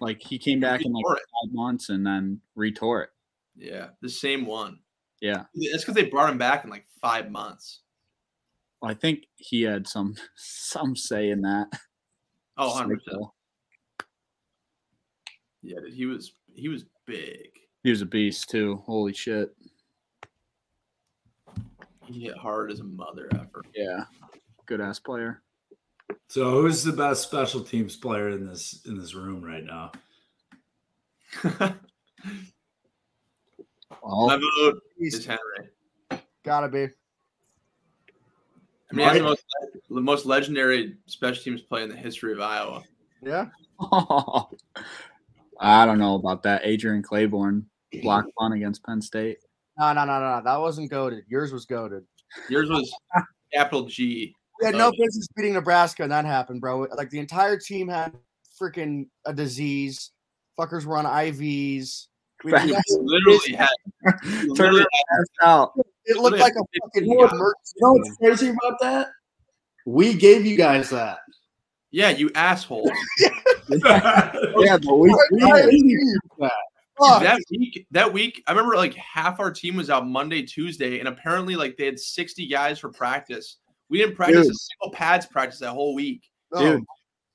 Like 0.00 0.22
he 0.22 0.38
came 0.38 0.60
back 0.60 0.82
in 0.84 0.92
like 0.92 1.04
it. 1.04 1.18
five 1.18 1.52
months 1.52 1.88
and 1.88 2.06
then 2.06 2.40
retore 2.56 3.04
it. 3.04 3.10
Yeah, 3.56 3.88
the 4.00 4.08
same 4.08 4.46
one. 4.46 4.78
Yeah. 5.20 5.44
That's 5.54 5.84
because 5.84 5.94
they 5.94 6.04
brought 6.04 6.30
him 6.30 6.38
back 6.38 6.64
in 6.64 6.70
like 6.70 6.86
five 7.00 7.30
months. 7.30 7.80
Well, 8.84 8.90
I 8.90 8.94
think 8.94 9.24
he 9.36 9.62
had 9.62 9.88
some 9.88 10.14
some 10.36 10.94
say 10.94 11.30
in 11.30 11.40
that. 11.40 11.68
Oh, 12.58 12.68
100 12.68 13.02
percent. 13.02 13.22
Yeah, 15.62 15.78
he 15.90 16.04
was 16.04 16.32
he 16.52 16.68
was 16.68 16.84
big. 17.06 17.48
He 17.82 17.88
was 17.88 18.02
a 18.02 18.06
beast 18.06 18.50
too. 18.50 18.82
Holy 18.84 19.14
shit. 19.14 19.56
He 22.04 22.24
hit 22.24 22.36
hard 22.36 22.70
as 22.70 22.80
a 22.80 22.84
mother 22.84 23.26
effort. 23.32 23.66
Yeah. 23.74 24.04
Good 24.66 24.82
ass 24.82 24.98
player. 24.98 25.42
So 26.28 26.50
who's 26.50 26.82
the 26.84 26.92
best 26.92 27.22
special 27.22 27.62
teams 27.62 27.96
player 27.96 28.28
in 28.30 28.46
this 28.46 28.82
in 28.86 28.98
this 28.98 29.14
room 29.14 29.42
right 29.42 29.64
now? 29.64 29.92
Well, 34.02 34.26
My 34.26 34.36
vote 34.36 34.80
is 34.98 35.24
Henry. 35.24 36.20
gotta 36.42 36.68
be. 36.68 36.88
I 38.92 38.96
mean, 38.96 39.08
he's 39.08 39.18
the 39.18 39.24
most, 39.24 39.44
the 39.90 40.00
most 40.00 40.26
legendary 40.26 40.96
special 41.06 41.42
teams 41.42 41.62
play 41.62 41.82
in 41.82 41.88
the 41.88 41.96
history 41.96 42.32
of 42.32 42.40
Iowa. 42.40 42.82
Yeah. 43.22 43.46
I 45.60 45.86
don't 45.86 45.98
know 45.98 46.14
about 46.14 46.42
that. 46.44 46.62
Adrian 46.64 47.02
Clayborn 47.02 47.64
blocked 48.02 48.30
one 48.34 48.52
against 48.52 48.84
Penn 48.84 49.00
State. 49.00 49.38
No, 49.78 49.92
no, 49.92 50.04
no, 50.04 50.20
no. 50.20 50.42
That 50.44 50.60
wasn't 50.60 50.90
goaded. 50.90 51.24
Yours 51.28 51.52
was 51.52 51.64
goaded. 51.64 52.04
Yours 52.48 52.68
was 52.68 52.92
capital 53.52 53.86
G. 53.86 54.34
We 54.60 54.66
had 54.66 54.76
no 54.76 54.92
business 54.92 55.26
beating 55.36 55.54
Nebraska, 55.54 56.04
and 56.04 56.12
that 56.12 56.24
happened, 56.24 56.60
bro. 56.60 56.86
Like 56.96 57.10
the 57.10 57.18
entire 57.18 57.58
team 57.58 57.88
had 57.88 58.14
freaking 58.60 59.06
a 59.24 59.32
disease. 59.32 60.12
Fuckers 60.58 60.84
were 60.84 60.96
on 60.96 61.06
IVs. 61.06 62.06
We 62.44 62.52
Facts. 62.52 62.66
did 62.66 62.76
He 62.86 62.96
literally 63.00 63.52
had. 63.54 63.68
Turn 64.54 64.74
literally 64.74 64.82
it 64.82 65.28
out. 65.42 65.72
It 66.06 66.16
looked 66.16 66.38
like 66.38 66.54
a 66.54 66.64
fucking 66.82 67.08
You 67.08 67.16
know. 67.16 67.30
You 67.32 67.54
know 67.80 67.92
what's 67.92 68.16
crazy 68.16 68.48
about 68.48 68.78
that? 68.80 69.08
We 69.86 70.14
gave 70.14 70.46
you 70.46 70.56
guys 70.56 70.90
that. 70.90 71.18
Yeah, 71.90 72.10
you 72.10 72.30
asshole. 72.34 72.90
Yeah, 73.66 74.76
but 74.76 74.96
we, 74.96 75.16
We 75.30 75.40
gave 75.40 75.72
you 75.72 76.20
that. 76.38 76.52
That 77.00 77.40
week, 77.50 77.86
that 77.92 78.12
week, 78.12 78.42
I 78.46 78.52
remember 78.52 78.76
like 78.76 78.94
half 78.94 79.40
our 79.40 79.50
team 79.50 79.76
was 79.76 79.88
out 79.88 80.06
Monday, 80.06 80.42
Tuesday, 80.42 80.98
and 80.98 81.08
apparently 81.08 81.56
like 81.56 81.76
they 81.76 81.86
had 81.86 81.98
60 81.98 82.46
guys 82.46 82.78
for 82.78 82.90
practice. 82.90 83.56
We 83.88 83.98
didn't 83.98 84.16
practice 84.16 84.48
a 84.48 84.54
single 84.54 84.92
pads 84.92 85.24
practice 85.26 85.60
that 85.60 85.70
whole 85.70 85.94
week. 85.94 86.28
Oh, 86.52 86.60
dude. 86.60 86.84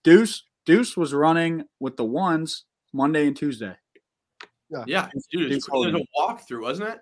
Deuce 0.04 0.44
Deuce 0.66 0.96
was 0.96 1.14
running 1.14 1.64
with 1.80 1.98
the 1.98 2.06
ones 2.06 2.66
Monday 2.94 3.28
and 3.28 3.36
Tuesday. 3.36 3.76
Yeah, 4.86 5.10
dude, 5.32 5.52
it 5.52 5.56
Dude, 5.56 5.64
was, 5.72 5.88
it 5.88 5.94
was 5.94 6.04
a 6.04 6.22
walkthrough, 6.22 6.62
wasn't 6.62 6.90
it? 6.90 7.00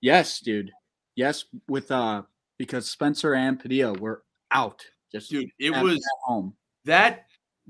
Yes, 0.00 0.40
dude. 0.40 0.72
Yes, 1.16 1.44
with 1.68 1.90
uh 1.90 2.22
because 2.58 2.88
Spencer 2.90 3.34
and 3.34 3.58
Padilla 3.58 3.92
were 3.94 4.22
out. 4.52 4.82
Just 5.12 5.30
Dude, 5.30 5.50
it 5.58 5.72
at- 5.72 5.82
was 5.82 5.96
at 5.96 6.02
home. 6.24 6.54
that 6.84 7.24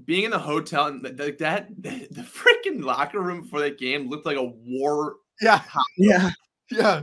being 0.05 0.25
in 0.25 0.31
the 0.31 0.39
hotel 0.39 0.87
and 0.89 1.03
th- 1.03 1.17
th- 1.17 1.39
that 1.39 1.69
the, 1.81 2.07
the 2.11 2.23
freaking 2.23 2.83
locker 2.85 3.21
room 3.21 3.43
for 3.45 3.61
that 3.61 3.79
game 3.79 4.09
looked 4.11 4.27
like 4.27 4.37
a 4.37 4.45
war. 4.45 5.17
yeah, 5.41 5.63
Yeah. 5.97 6.31
yeah, 6.71 7.03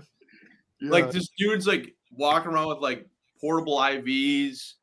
yeah. 0.80 0.90
Like 0.90 1.12
this 1.12 1.30
dude's 1.38 1.66
like 1.66 1.96
walking 2.12 2.52
around 2.52 2.68
with 2.70 2.80
like 2.80 3.08
portable 3.42 3.78
IVs, 3.78 4.74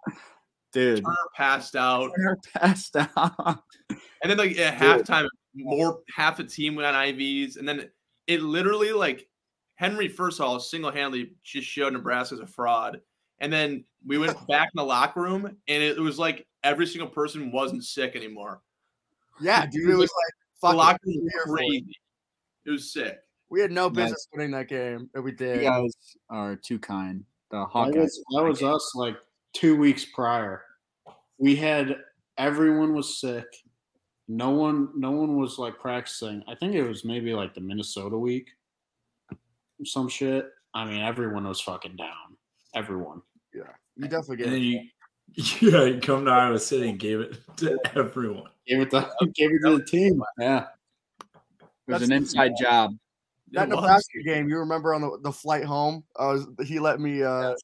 Dude. 0.73 1.05
Turner 1.05 1.17
passed 1.37 1.77
out, 1.77 2.11
Turner 2.17 2.39
passed 2.57 2.97
out. 2.97 3.63
and 3.91 4.31
then 4.31 4.39
like 4.39 4.59
at 4.59 4.77
halftime, 4.79 5.27
more 5.55 6.01
half 6.15 6.37
the 6.39 6.45
team 6.45 6.75
went 6.75 6.87
on 6.87 6.95
IVs, 6.95 7.57
and 7.59 7.69
then 7.69 7.91
it 8.27 8.41
literally 8.43 8.93
like 8.93 9.27
Henry 9.81 10.09
first 10.09 10.39
of 10.41 10.47
all 10.47 10.61
single 10.61 10.91
handedly 10.93 11.33
just 11.43 11.67
showed 11.67 11.95
Nebraska 11.95 12.35
as 12.35 12.41
a 12.41 12.47
fraud, 12.47 13.01
and 13.39 13.51
then 13.51 13.83
we 14.07 14.19
went 14.19 14.37
back 14.49 14.69
in 14.75 14.77
the 14.77 14.85
locker 14.85 15.23
room, 15.23 15.47
and 15.47 15.83
it 15.83 15.99
was 15.99 16.19
like 16.19 16.47
every 16.63 16.87
single 16.87 17.09
person 17.09 17.51
wasn't 17.51 17.83
sick 17.83 18.15
anymore. 18.15 18.61
yeah, 19.41 19.65
dude. 19.65 19.89
It 19.89 19.95
was 19.95 20.01
like 20.01 20.35
The 20.61 20.61
fucking 20.61 20.77
locker 20.77 20.99
room 21.07 21.17
was 21.23 21.33
for 21.47 21.55
it. 21.55 21.57
crazy. 21.57 21.97
It 22.67 22.71
was 22.73 22.93
sick. 22.93 23.21
We 23.49 23.63
had 23.63 23.71
no 23.73 23.89
Nice. 23.89 23.97
business 24.05 24.29
winning 24.35 24.51
that 24.51 24.69
game, 24.69 25.09
and 25.15 25.25
we 25.25 25.31
You 25.31 25.37
did. 25.39 25.63
guys 25.63 25.95
are 26.29 26.57
too 26.57 26.79
kind. 26.79 27.25
The 27.51 27.67
That 27.75 27.97
was, 27.97 28.23
that 28.37 28.43
was 28.45 28.63
us 28.63 28.93
like 28.95 29.17
two 29.55 29.77
weeks 29.79 30.05
prior. 30.05 30.63
We 31.39 31.57
had 31.57 31.97
everyone 32.37 32.93
was 32.95 33.19
sick. 33.19 33.47
No 34.29 34.51
one, 34.51 34.91
no 34.95 35.11
one 35.11 35.39
was 35.39 35.59
like 35.59 35.79
practicing. 35.79 36.45
I 36.47 36.55
think 36.55 36.75
it 36.75 36.83
was 36.85 37.03
maybe 37.03 37.33
like 37.33 37.55
the 37.55 37.61
Minnesota 37.63 38.19
week, 38.19 38.51
some 39.85 40.09
shit. 40.09 40.47
I 40.75 40.85
mean, 40.85 41.01
everyone 41.03 41.47
was 41.47 41.61
fucking 41.61 41.97
down. 41.97 42.37
Everyone. 42.75 43.23
Yeah, 43.55 43.63
you 43.97 44.09
definitely 44.09 44.45
and 44.45 44.53
then 44.55 44.61
get. 44.61 44.83
you 45.61 45.71
yeah, 45.73 45.85
you 45.85 46.01
come 46.01 46.25
to 46.25 46.31
Iowa 46.31 46.59
City 46.59 46.89
and 46.91 46.99
gave 46.99 47.21
it 47.21 47.39
to 47.59 47.79
everyone. 47.97 48.45
Gave 48.67 48.81
it 48.81 48.91
the 48.91 49.01
gave 49.35 49.51
it 49.51 49.61
to 49.65 49.79
the 49.79 49.85
team. 49.85 50.23
Yeah. 50.39 50.67
It 51.21 51.93
was 51.93 52.01
That's- 52.01 52.09
an 52.09 52.13
inside 52.13 52.53
job. 52.61 52.93
That 53.53 53.69
It 53.69 53.75
was. 53.75 53.83
Nebraska 53.83 54.23
game, 54.25 54.49
you 54.49 54.59
remember 54.59 54.95
on 54.95 55.01
the, 55.01 55.19
the 55.23 55.33
flight 55.33 55.65
home? 55.65 56.05
I 56.17 56.27
was 56.27 56.47
he 56.65 56.79
let 56.79 57.01
me 57.01 57.23
uh 57.25 57.55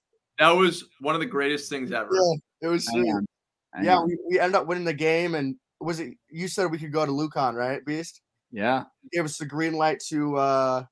That 0.41 0.51
was 0.51 0.85
one 1.01 1.15
of 1.15 1.21
the 1.21 1.27
greatest 1.29 1.71
things 1.71 1.93
ever. 1.93 2.11
Yeah, 2.13 2.35
it 2.63 2.69
was 2.69 2.89
Hang 2.89 3.03
sweet. 3.03 3.13
on. 3.13 3.27
Hang 3.75 3.85
Yeah, 3.85 4.03
we, 4.05 4.19
we 4.29 4.41
ended 4.41 4.57
up 4.57 4.67
winning 4.67 4.85
the 4.85 4.93
game, 4.93 5.37
and 5.37 5.55
was 5.81 6.01
it 6.01 6.15
you 6.29 6.49
said 6.49 6.73
we 6.73 6.79
could 6.79 6.91
go 6.93 7.07
to 7.07 7.13
Lucan, 7.13 7.55
right, 7.55 7.85
Beast? 7.85 8.21
yeah. 8.51 8.85
Gave 9.13 9.25
us 9.27 9.39
the 9.39 9.47
green 9.47 9.75
light 9.75 10.01
to 10.09 10.37
uh, 10.37 10.85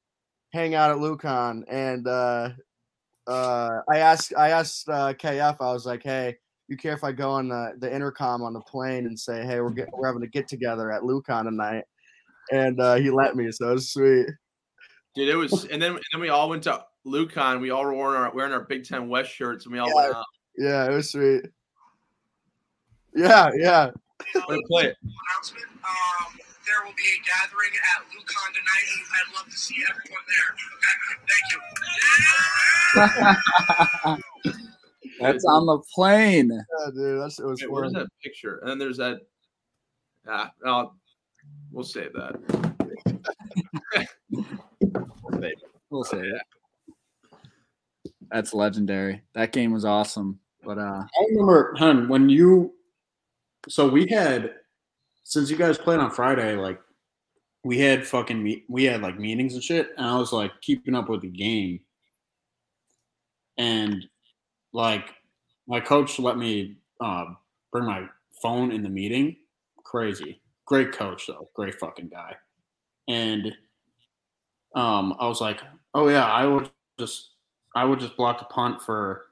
hang 0.54 0.76
out 0.76 0.90
at 0.92 1.00
Lucan, 1.00 1.64
and 1.68 2.06
uh, 2.06 2.50
uh, 3.26 3.80
I 3.92 3.98
asked 3.98 4.32
I 4.38 4.50
asked 4.50 4.88
uh, 4.88 5.12
KF, 5.12 5.56
I 5.60 5.72
was 5.72 5.84
like, 5.84 6.02
hey, 6.04 6.36
you 6.68 6.76
care 6.76 6.94
if 6.94 7.02
I 7.04 7.10
go 7.12 7.30
on 7.30 7.48
the, 7.48 7.72
the 7.78 7.92
intercom 7.92 8.42
on 8.42 8.52
the 8.54 8.60
plane 8.60 9.06
and 9.06 9.18
say, 9.18 9.44
hey, 9.44 9.60
we're 9.60 9.70
get, 9.70 9.88
we're 9.92 10.06
having 10.06 10.22
a 10.22 10.28
get 10.28 10.46
together 10.48 10.92
at 10.92 11.04
Lucan 11.04 11.44
tonight, 11.44 11.84
and 12.52 12.80
uh, 12.80 12.94
he 12.94 13.10
let 13.10 13.36
me, 13.36 13.50
so 13.50 13.70
it 13.70 13.74
was 13.74 13.90
sweet. 13.90 14.26
Dude, 15.16 15.28
it 15.28 15.36
was, 15.36 15.64
and 15.66 15.82
then 15.82 15.90
and 15.92 16.00
then 16.12 16.20
we 16.20 16.28
all 16.28 16.48
went 16.48 16.62
to 16.64 16.84
Lucan. 17.04 17.60
We 17.60 17.70
all 17.70 17.84
were 17.84 17.92
wearing 17.92 18.22
our, 18.22 18.32
wearing 18.32 18.52
our 18.52 18.64
Big 18.64 18.84
Ten 18.84 19.08
West 19.08 19.30
shirts, 19.32 19.66
and 19.66 19.72
we 19.72 19.80
all 19.80 19.88
Yeah. 19.88 19.94
went 19.94 20.16
out. 20.16 20.24
Yeah, 20.56 20.86
it 20.86 20.94
was 20.94 21.10
sweet. 21.10 21.42
Yeah, 23.16 23.50
yeah. 23.56 23.90
I'm 24.36 24.60
play 24.68 24.86
it. 24.86 24.96
announcement. 25.02 25.64
Um, 25.84 26.38
there 26.74 26.84
will 26.86 26.94
be 26.96 27.02
a 27.02 27.20
gathering 27.24 27.70
at 27.94 28.02
Lucan 28.10 28.50
tonight, 28.54 28.86
and 28.94 29.04
I'd 29.14 29.30
love 29.36 29.46
to 29.50 29.56
see 29.56 29.78
everyone 29.88 30.24
there. 30.26 30.50
Okay, 30.76 30.96
thank 34.08 34.22
you. 34.34 34.54
That's 35.20 35.44
on 35.44 35.66
the 35.66 35.78
plane. 35.94 36.50
Yeah, 36.50 36.90
dude, 36.92 37.20
that's 37.20 37.38
it 37.38 37.46
was 37.46 37.60
Wait, 37.60 37.70
where's 37.70 37.92
that 37.92 38.08
picture? 38.22 38.58
And 38.58 38.70
then 38.70 38.78
there's 38.78 38.96
that. 38.96 39.20
Ah, 40.26 40.50
I'll, 40.66 40.96
we'll 41.70 41.84
save 41.84 42.12
that. 42.14 42.34
We'll 45.90 46.02
say 46.02 46.22
that. 46.22 46.44
That's 48.32 48.52
legendary. 48.52 49.22
That 49.34 49.52
game 49.52 49.72
was 49.72 49.84
awesome. 49.84 50.40
But 50.64 50.78
uh 50.78 51.04
I 51.04 51.24
remember, 51.30 51.74
hun, 51.78 52.08
when 52.08 52.28
you. 52.28 52.72
So 53.68 53.86
we 53.88 54.08
had, 54.08 54.54
since 55.24 55.50
you 55.50 55.56
guys 55.56 55.76
played 55.78 55.98
on 55.98 56.10
Friday, 56.10 56.54
like 56.54 56.80
we 57.64 57.78
had 57.78 58.06
fucking 58.06 58.62
we 58.68 58.84
had 58.84 59.02
like 59.02 59.18
meetings 59.18 59.54
and 59.54 59.62
shit, 59.64 59.90
and 59.96 60.06
I 60.06 60.16
was 60.16 60.32
like 60.32 60.52
keeping 60.60 60.94
up 60.94 61.08
with 61.08 61.22
the 61.22 61.28
game, 61.28 61.80
and 63.58 64.06
like 64.72 65.14
my 65.66 65.80
coach 65.80 66.18
let 66.18 66.36
me 66.38 66.76
uh, 67.00 67.24
bring 67.72 67.86
my 67.86 68.06
phone 68.42 68.70
in 68.70 68.82
the 68.82 68.88
meeting. 68.88 69.36
Crazy, 69.82 70.40
great 70.66 70.92
coach 70.92 71.26
though, 71.26 71.48
great 71.54 71.74
fucking 71.74 72.08
guy, 72.08 72.36
and 73.08 73.46
um, 74.74 75.16
I 75.18 75.26
was 75.26 75.40
like, 75.40 75.60
oh 75.94 76.08
yeah, 76.08 76.26
I 76.26 76.46
would 76.46 76.70
just, 76.98 77.30
I 77.74 77.84
would 77.84 78.00
just 78.00 78.16
block 78.16 78.42
a 78.42 78.44
punt 78.44 78.82
for 78.82 79.26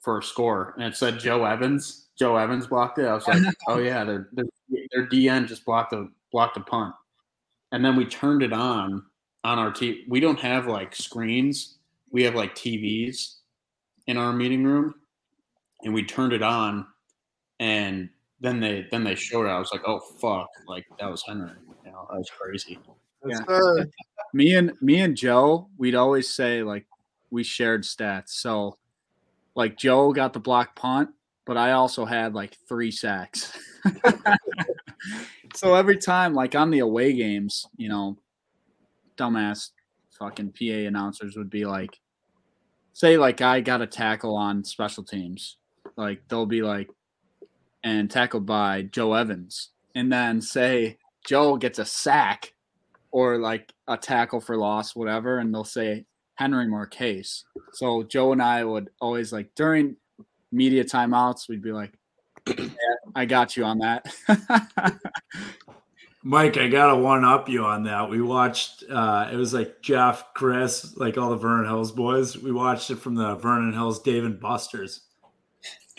for 0.00 0.18
a 0.18 0.22
score, 0.22 0.72
and 0.76 0.84
it 0.84 0.96
said 0.96 1.18
Joe 1.18 1.44
Evans. 1.44 2.03
Joe 2.18 2.36
Evans 2.36 2.66
blocked 2.66 2.98
it. 2.98 3.06
I 3.06 3.14
was 3.14 3.26
like, 3.26 3.42
oh 3.68 3.78
yeah, 3.78 4.04
their 4.04 4.28
their, 4.32 4.44
their 4.92 5.06
DN 5.06 5.46
just 5.46 5.64
blocked 5.64 5.92
a 5.92 6.08
blocked 6.30 6.56
a 6.56 6.60
punt, 6.60 6.94
and 7.72 7.84
then 7.84 7.96
we 7.96 8.04
turned 8.06 8.42
it 8.42 8.52
on 8.52 9.02
on 9.42 9.58
our 9.58 9.70
TV. 9.70 10.08
We 10.08 10.20
don't 10.20 10.40
have 10.40 10.66
like 10.66 10.94
screens. 10.94 11.78
We 12.10 12.22
have 12.24 12.34
like 12.34 12.54
TVs 12.54 13.36
in 14.06 14.16
our 14.16 14.32
meeting 14.32 14.64
room, 14.64 14.94
and 15.82 15.92
we 15.92 16.04
turned 16.04 16.32
it 16.32 16.42
on, 16.42 16.86
and 17.58 18.08
then 18.40 18.60
they 18.60 18.86
then 18.90 19.04
they 19.04 19.14
showed 19.14 19.46
it. 19.46 19.50
I 19.50 19.58
was 19.58 19.72
like, 19.72 19.82
oh 19.86 20.00
fuck, 20.20 20.48
like 20.68 20.86
that 21.00 21.10
was 21.10 21.22
Henry. 21.26 21.50
You 21.84 21.90
know, 21.90 22.06
that 22.10 22.18
was 22.18 22.30
crazy. 22.30 22.78
Yeah. 23.26 23.38
sir. 23.46 23.86
me 24.34 24.54
and 24.54 24.72
me 24.80 25.00
and 25.00 25.16
Joe, 25.16 25.68
we'd 25.78 25.94
always 25.94 26.28
say 26.28 26.62
like 26.62 26.86
we 27.30 27.42
shared 27.42 27.82
stats. 27.82 28.30
So 28.30 28.78
like 29.54 29.76
Joe 29.76 30.12
got 30.12 30.32
the 30.32 30.40
block 30.40 30.76
punt, 30.76 31.10
but 31.46 31.56
I 31.56 31.72
also 31.72 32.04
had 32.04 32.34
like 32.34 32.56
three 32.68 32.90
sacks. 32.90 33.56
so 35.54 35.74
every 35.74 35.98
time, 35.98 36.34
like 36.34 36.54
on 36.54 36.70
the 36.70 36.80
away 36.80 37.12
games, 37.12 37.66
you 37.76 37.88
know, 37.88 38.16
dumbass 39.16 39.70
fucking 40.18 40.52
PA 40.52 40.86
announcers 40.88 41.36
would 41.36 41.50
be 41.50 41.64
like, 41.64 41.98
say 42.92 43.18
like 43.18 43.40
I 43.40 43.60
got 43.60 43.82
a 43.82 43.86
tackle 43.86 44.36
on 44.36 44.64
special 44.64 45.04
teams, 45.04 45.58
like 45.96 46.26
they'll 46.28 46.46
be 46.46 46.62
like, 46.62 46.88
and 47.82 48.10
tackled 48.10 48.46
by 48.46 48.82
Joe 48.82 49.12
Evans, 49.12 49.70
and 49.94 50.10
then 50.10 50.40
say 50.40 50.98
Joe 51.26 51.56
gets 51.56 51.78
a 51.78 51.84
sack 51.84 52.54
or 53.10 53.38
like 53.38 53.72
a 53.86 53.96
tackle 53.96 54.40
for 54.40 54.56
loss, 54.56 54.96
whatever, 54.96 55.38
and 55.38 55.54
they'll 55.54 55.64
say 55.64 56.06
Henry 56.34 56.66
Marchese. 56.66 57.44
So 57.72 58.02
Joe 58.02 58.32
and 58.32 58.42
I 58.42 58.64
would 58.64 58.90
always 59.00 59.32
like 59.32 59.54
during 59.54 59.96
media 60.54 60.84
timeouts, 60.84 61.48
we'd 61.48 61.62
be 61.62 61.72
like, 61.72 61.92
yeah, 62.46 62.68
I 63.14 63.24
got 63.24 63.56
you 63.56 63.64
on 63.64 63.78
that. 63.78 64.06
Mike, 66.22 66.56
I 66.56 66.68
gotta 66.68 66.96
one 66.96 67.24
up 67.24 67.48
you 67.50 67.64
on 67.64 67.82
that. 67.84 68.08
We 68.08 68.22
watched 68.22 68.84
uh 68.90 69.28
it 69.30 69.36
was 69.36 69.52
like 69.52 69.82
Jeff, 69.82 70.32
Chris, 70.34 70.96
like 70.96 71.18
all 71.18 71.30
the 71.30 71.36
Vernon 71.36 71.66
Hills 71.66 71.92
boys. 71.92 72.38
We 72.38 72.52
watched 72.52 72.90
it 72.90 72.96
from 72.96 73.14
the 73.14 73.34
Vernon 73.36 73.72
Hills 73.72 74.00
Dave 74.00 74.24
and 74.24 74.40
Buster's. 74.40 75.02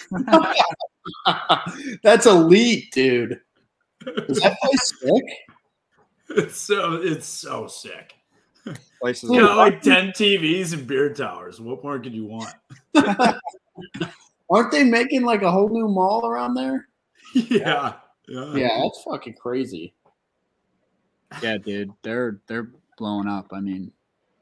That's 2.03 2.25
elite, 2.25 2.91
dude. 2.91 3.39
Is 4.07 4.39
that 4.41 4.57
place 4.61 4.93
sick? 4.99 5.23
It's 6.29 6.57
so 6.57 6.93
it's 6.95 7.27
so 7.27 7.67
sick. 7.67 8.15
Places 8.99 9.29
You 9.29 9.41
got 9.41 9.57
like 9.57 9.81
10 9.83 10.09
TVs 10.09 10.73
and 10.73 10.87
beer 10.87 11.13
towers. 11.13 11.61
What 11.61 11.83
more 11.83 11.99
could 11.99 12.15
you 12.15 12.25
want? 12.25 12.55
Aren't 14.49 14.71
they 14.71 14.83
making 14.83 15.23
like 15.23 15.41
a 15.41 15.51
whole 15.51 15.69
new 15.69 15.87
mall 15.87 16.25
around 16.27 16.53
there? 16.55 16.87
yeah. 17.33 17.93
Yeah. 18.27 18.55
Yeah, 18.55 18.81
that's 18.81 19.03
fucking 19.03 19.35
crazy. 19.35 19.93
yeah, 21.43 21.57
dude, 21.57 21.91
they're 22.03 22.39
they're 22.47 22.71
blowing 22.97 23.27
up. 23.27 23.47
I 23.51 23.59
mean, 23.59 23.91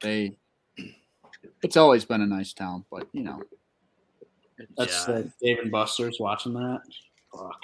they. 0.02 0.36
It's 1.62 1.76
always 1.76 2.04
been 2.04 2.20
a 2.22 2.26
nice 2.26 2.52
town, 2.52 2.84
but 2.90 3.08
you 3.12 3.22
know, 3.24 3.42
That's 4.78 5.06
Yeah. 5.08 5.14
uh, 5.14 5.22
Dave 5.42 5.58
and 5.60 5.70
Buster's 5.70 6.18
watching 6.20 6.54
that. 6.54 6.80
Fuck. 7.32 7.60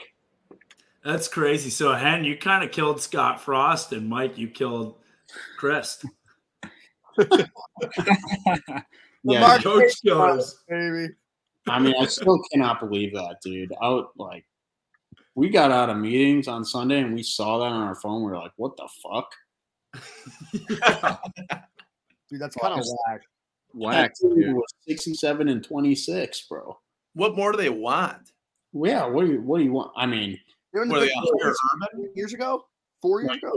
That's 1.05 1.29
crazy. 1.29 1.71
So 1.71 1.93
Hen, 1.95 2.25
you 2.25 2.37
kind 2.37 2.63
of 2.65 2.71
killed 2.73 3.01
Scott 3.01 3.41
Frost, 3.41 3.93
and 3.93 4.09
Mike, 4.09 4.37
you 4.37 4.49
killed 4.49 4.97
Chris. 5.57 6.05
Yeah, 9.23 9.41
Mark- 9.41 9.63
Coach 9.63 10.01
killers. 10.03 10.63
baby. 10.67 11.09
I 11.71 11.79
mean, 11.79 11.95
I 12.01 12.07
still 12.07 12.41
cannot 12.53 12.81
believe 12.81 13.13
that, 13.15 13.37
dude. 13.45 13.73
I 13.81 13.89
would 13.89 14.07
like. 14.17 14.45
We 15.35 15.49
got 15.49 15.71
out 15.71 15.89
of 15.91 15.97
meetings 15.97 16.49
on 16.49 16.65
Sunday 16.65 17.01
and 17.01 17.15
we 17.15 17.23
saw 17.23 17.59
that 17.59 17.67
on 17.73 17.83
our 17.83 17.95
phone. 17.95 18.23
We 18.25 18.31
were 18.31 18.37
like, 18.39 18.53
"What 18.57 18.77
the 18.77 18.89
fuck?" 19.03 19.31
Dude, 22.29 22.41
that's 22.41 22.55
kind 22.57 22.79
of 22.79 22.87
whack. 23.09 23.23
whack, 23.75 24.13
dude 24.21 24.37
dude. 24.37 24.55
was 24.55 24.73
sixty-seven 24.87 25.49
and 25.49 25.65
twenty-six, 25.65 26.47
bro. 26.49 26.79
What 27.15 27.37
more 27.37 27.51
do 27.53 27.59
they 27.59 27.71
want? 27.71 28.31
Yeah, 28.73 29.07
what 29.07 29.25
do 29.27 29.33
you 29.33 29.41
what 29.43 29.59
do 29.59 29.65
you 29.65 29.73
want? 29.73 29.93
I 29.97 30.07
mean, 30.07 30.39
They 30.73 30.79
were 30.79 30.83
in 30.85 30.89
the 30.91 30.95
What 30.95 31.01
they, 31.01 31.09
Ten 31.09 31.19
Oscar 31.19 31.49
West 32.05 32.17
years 32.17 32.33
ago, 32.35 32.67
four 33.03 33.23
years 33.23 33.37
ago. 33.37 33.53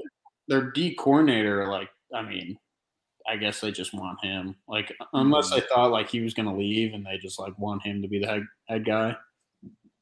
their 0.48 0.72
D 0.72 0.95
coordinator, 0.95 1.68
like, 1.68 1.90
I 2.14 2.23
mean, 2.23 2.57
I 3.28 3.38
guess 3.38 3.62
they 3.62 3.72
just 3.72 3.94
want 3.94 4.24
him. 4.24 4.56
Like, 4.68 4.94
unless 5.14 5.50
they 5.50 5.62
thought 5.62 5.91
like 5.91 6.10
he 6.10 6.22
was 6.22 6.34
gonna 6.34 6.56
leave 6.56 6.94
and 6.94 7.06
they 7.06 7.18
just 7.18 7.40
like 7.40 7.58
want 7.58 7.84
him 7.84 8.02
to 8.02 8.08
be 8.08 8.20
the 8.20 8.28
head 8.28 8.44
head 8.68 8.86
guy. 8.86 9.16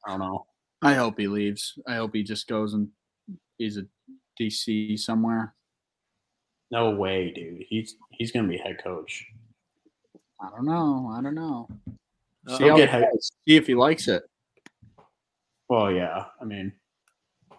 I 0.05 0.09
don't 0.09 0.19
know. 0.19 0.45
I 0.81 0.95
hope 0.95 1.19
he 1.19 1.27
leaves. 1.27 1.77
I 1.87 1.95
hope 1.95 2.15
he 2.15 2.23
just 2.23 2.47
goes 2.47 2.73
and 2.73 2.87
he's 3.57 3.77
a 3.77 3.85
DC 4.39 4.99
somewhere. 4.99 5.53
No 6.71 6.91
way, 6.91 7.31
dude. 7.31 7.63
He's 7.69 7.95
he's 8.11 8.31
gonna 8.31 8.47
be 8.47 8.57
head 8.57 8.83
coach. 8.83 9.25
I 10.41 10.49
don't 10.49 10.65
know. 10.65 11.13
I 11.15 11.21
don't 11.21 11.35
know. 11.35 11.67
Uh, 12.47 12.57
See, 12.57 12.67
how 12.67 12.73
okay, 12.73 12.81
he 12.85 12.87
head- 12.87 13.05
See 13.21 13.55
if 13.55 13.67
he 13.67 13.75
likes 13.75 14.07
it. 14.07 14.23
Well, 15.69 15.91
yeah. 15.91 16.25
I 16.41 16.45
mean, 16.45 16.73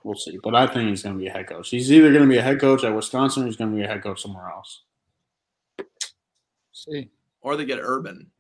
we'll 0.03 0.17
see. 0.17 0.39
But 0.43 0.57
I 0.57 0.67
think 0.67 0.89
he's 0.91 1.03
gonna 1.05 1.19
be 1.19 1.29
a 1.29 1.33
head 1.33 1.47
coach. 1.47 1.71
He's 1.71 1.93
either 1.93 2.13
gonna 2.13 2.27
be 2.27 2.39
a 2.39 2.43
head 2.43 2.61
coach 2.61 2.83
at 2.83 2.95
Wisconsin 2.95 3.45
or 3.45 3.47
he's 3.47 3.57
gonna 3.57 3.77
be 3.77 3.83
a 3.85 3.87
head 3.87 4.03
coach 4.03 4.21
somewhere 4.23 4.49
else. 4.49 4.83
See. 6.73 7.11
Or 7.43 7.57
they 7.57 7.65
get 7.65 7.79
Urban, 7.83 8.31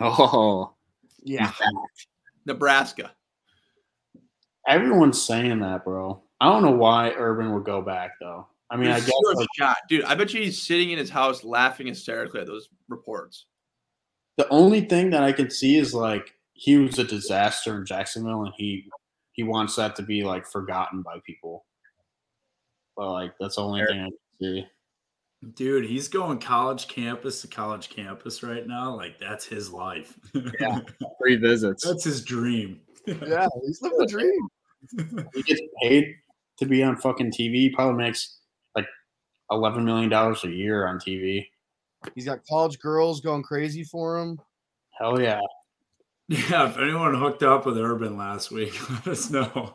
Oh, 0.00 0.74
Yeah. 1.22 1.52
Nebraska. 2.46 3.12
Everyone's 4.66 5.20
saying 5.20 5.60
that, 5.60 5.84
bro. 5.84 6.22
I 6.40 6.48
don't 6.48 6.62
know 6.62 6.70
why 6.76 7.10
Urban 7.16 7.52
would 7.54 7.64
go 7.64 7.80
back 7.82 8.12
though. 8.20 8.46
I 8.70 8.76
mean, 8.76 8.90
I 8.90 8.98
guess 8.98 9.06
zero 9.06 9.34
like, 9.36 9.48
shot. 9.56 9.76
dude. 9.88 10.04
I 10.04 10.14
bet 10.14 10.32
you 10.34 10.42
he's 10.42 10.60
sitting 10.60 10.90
in 10.90 10.98
his 10.98 11.10
house 11.10 11.44
laughing 11.44 11.86
hysterically 11.86 12.40
at 12.40 12.46
those 12.46 12.68
reports. 12.88 13.46
the 14.36 14.48
only 14.48 14.80
thing 14.80 15.10
that 15.10 15.22
I 15.22 15.32
can 15.32 15.50
see 15.50 15.76
is 15.76 15.94
like 15.94 16.34
he 16.54 16.76
was 16.78 16.98
a 16.98 17.04
disaster 17.04 17.76
in 17.78 17.86
Jacksonville, 17.86 18.44
and 18.44 18.54
he 18.56 18.88
he 19.32 19.42
wants 19.42 19.76
that 19.76 19.96
to 19.96 20.02
be 20.02 20.24
like 20.24 20.46
forgotten 20.46 21.02
by 21.02 21.18
people. 21.26 21.66
But 22.96 23.12
like 23.12 23.34
that's 23.38 23.56
the 23.56 23.62
only 23.62 23.84
thing 23.86 24.00
I 24.00 24.04
can 24.04 24.12
see. 24.40 24.66
Dude, 25.54 25.84
he's 25.84 26.08
going 26.08 26.38
college 26.38 26.88
campus 26.88 27.42
to 27.42 27.48
college 27.48 27.90
campus 27.90 28.42
right 28.42 28.66
now. 28.66 28.94
Like 28.94 29.18
that's 29.18 29.44
his 29.44 29.70
life. 29.70 30.18
Yeah. 30.60 30.80
Free 31.20 31.36
visits. 31.36 31.84
that's 31.84 32.04
his 32.04 32.24
dream. 32.24 32.80
Yeah, 33.06 33.48
he's 33.64 33.82
living 33.82 33.98
the 33.98 34.06
dream. 34.06 34.48
He 35.34 35.42
gets 35.42 35.62
paid 35.82 36.14
to 36.58 36.66
be 36.66 36.82
on 36.82 36.96
fucking 36.96 37.32
TV. 37.32 37.54
He 37.54 37.70
probably 37.70 37.96
makes 37.96 38.36
like 38.76 38.86
eleven 39.50 39.84
million 39.84 40.10
dollars 40.10 40.44
a 40.44 40.50
year 40.50 40.86
on 40.86 40.98
TV. 40.98 41.46
He's 42.14 42.26
got 42.26 42.46
college 42.46 42.78
girls 42.78 43.22
going 43.22 43.42
crazy 43.42 43.82
for 43.82 44.18
him. 44.18 44.38
Hell 44.98 45.20
yeah. 45.20 45.40
Yeah, 46.28 46.68
if 46.68 46.78
anyone 46.78 47.14
hooked 47.14 47.42
up 47.42 47.66
with 47.66 47.78
Urban 47.78 48.16
last 48.16 48.50
week, 48.50 48.74
let 49.06 49.08
us 49.08 49.30
know. 49.30 49.74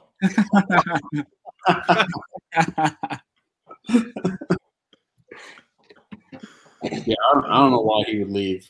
Yeah, 6.83 7.15
I 7.29 7.33
don't, 7.33 7.45
I 7.45 7.57
don't 7.57 7.71
know 7.71 7.81
why 7.81 8.03
he 8.07 8.19
would 8.19 8.31
leave. 8.31 8.69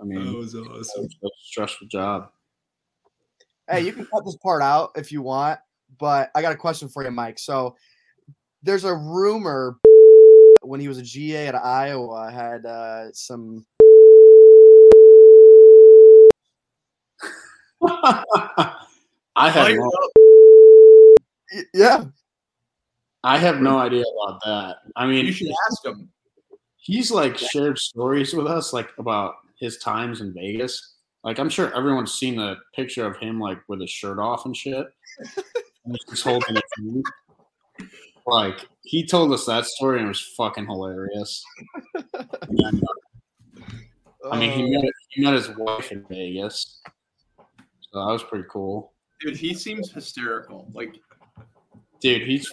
I 0.00 0.04
mean, 0.04 0.18
That 0.18 0.24
mean, 0.26 0.38
was 0.38 0.54
it's 0.54 0.68
awesome. 0.68 1.08
a 1.24 1.28
stressful 1.42 1.88
job. 1.88 2.30
Hey, 3.70 3.80
you 3.80 3.92
can 3.92 4.06
cut 4.06 4.24
this 4.24 4.36
part 4.36 4.62
out 4.62 4.90
if 4.96 5.10
you 5.10 5.22
want, 5.22 5.58
but 5.98 6.30
I 6.34 6.42
got 6.42 6.52
a 6.52 6.56
question 6.56 6.88
for 6.88 7.02
you, 7.04 7.10
Mike. 7.10 7.38
So 7.38 7.74
there's 8.62 8.84
a 8.84 8.94
rumor 8.94 9.76
when 10.62 10.80
he 10.80 10.88
was 10.88 10.98
a 10.98 11.02
GA 11.02 11.48
at 11.48 11.54
Iowa 11.54 12.30
had 12.30 12.66
uh, 12.66 13.12
some. 13.12 13.64
I 19.36 19.50
have 19.50 19.74
no, 19.76 19.90
Yeah, 21.74 22.04
I 23.22 23.38
have 23.38 23.60
no 23.60 23.78
idea 23.78 24.04
about 24.22 24.40
that. 24.44 24.76
I 24.96 25.06
mean, 25.06 25.26
You 25.26 25.32
should 25.32 25.52
ask 25.70 25.84
him. 25.84 26.10
He's 26.86 27.10
like 27.10 27.36
shared 27.36 27.78
stories 27.78 28.32
with 28.32 28.46
us 28.46 28.72
like 28.72 28.90
about 28.98 29.34
his 29.58 29.78
times 29.78 30.20
in 30.20 30.32
Vegas. 30.32 30.94
Like 31.24 31.38
I'm 31.40 31.48
sure 31.48 31.74
everyone's 31.76 32.14
seen 32.14 32.36
the 32.36 32.56
picture 32.74 33.04
of 33.04 33.16
him 33.16 33.40
like 33.40 33.58
with 33.68 33.80
his 33.80 33.90
shirt 33.90 34.18
off 34.20 34.46
and 34.46 34.56
shit. 34.56 34.86
And 35.18 35.44
he's 35.86 36.04
just 36.08 36.22
holding 36.22 36.56
a. 36.56 36.60
Like 38.28 38.66
he 38.82 39.04
told 39.04 39.32
us 39.32 39.44
that 39.46 39.66
story 39.66 39.98
and 39.98 40.06
it 40.06 40.08
was 40.08 40.32
fucking 40.36 40.66
hilarious. 40.66 41.44
And, 42.48 42.82
uh, 44.24 44.28
I 44.30 44.38
mean, 44.38 44.52
he 44.52 44.76
Uh, 44.76 44.80
met 44.82 44.92
he 45.10 45.22
met 45.22 45.34
his 45.34 45.48
wife 45.56 45.90
in 45.90 46.04
Vegas, 46.08 46.80
so 47.36 47.98
that 48.00 48.12
was 48.12 48.22
pretty 48.22 48.46
cool. 48.50 48.92
Dude, 49.20 49.36
he 49.36 49.54
seems 49.54 49.90
hysterical. 49.90 50.70
Like, 50.74 50.94
Dude, 52.00 52.22
he's 52.22 52.48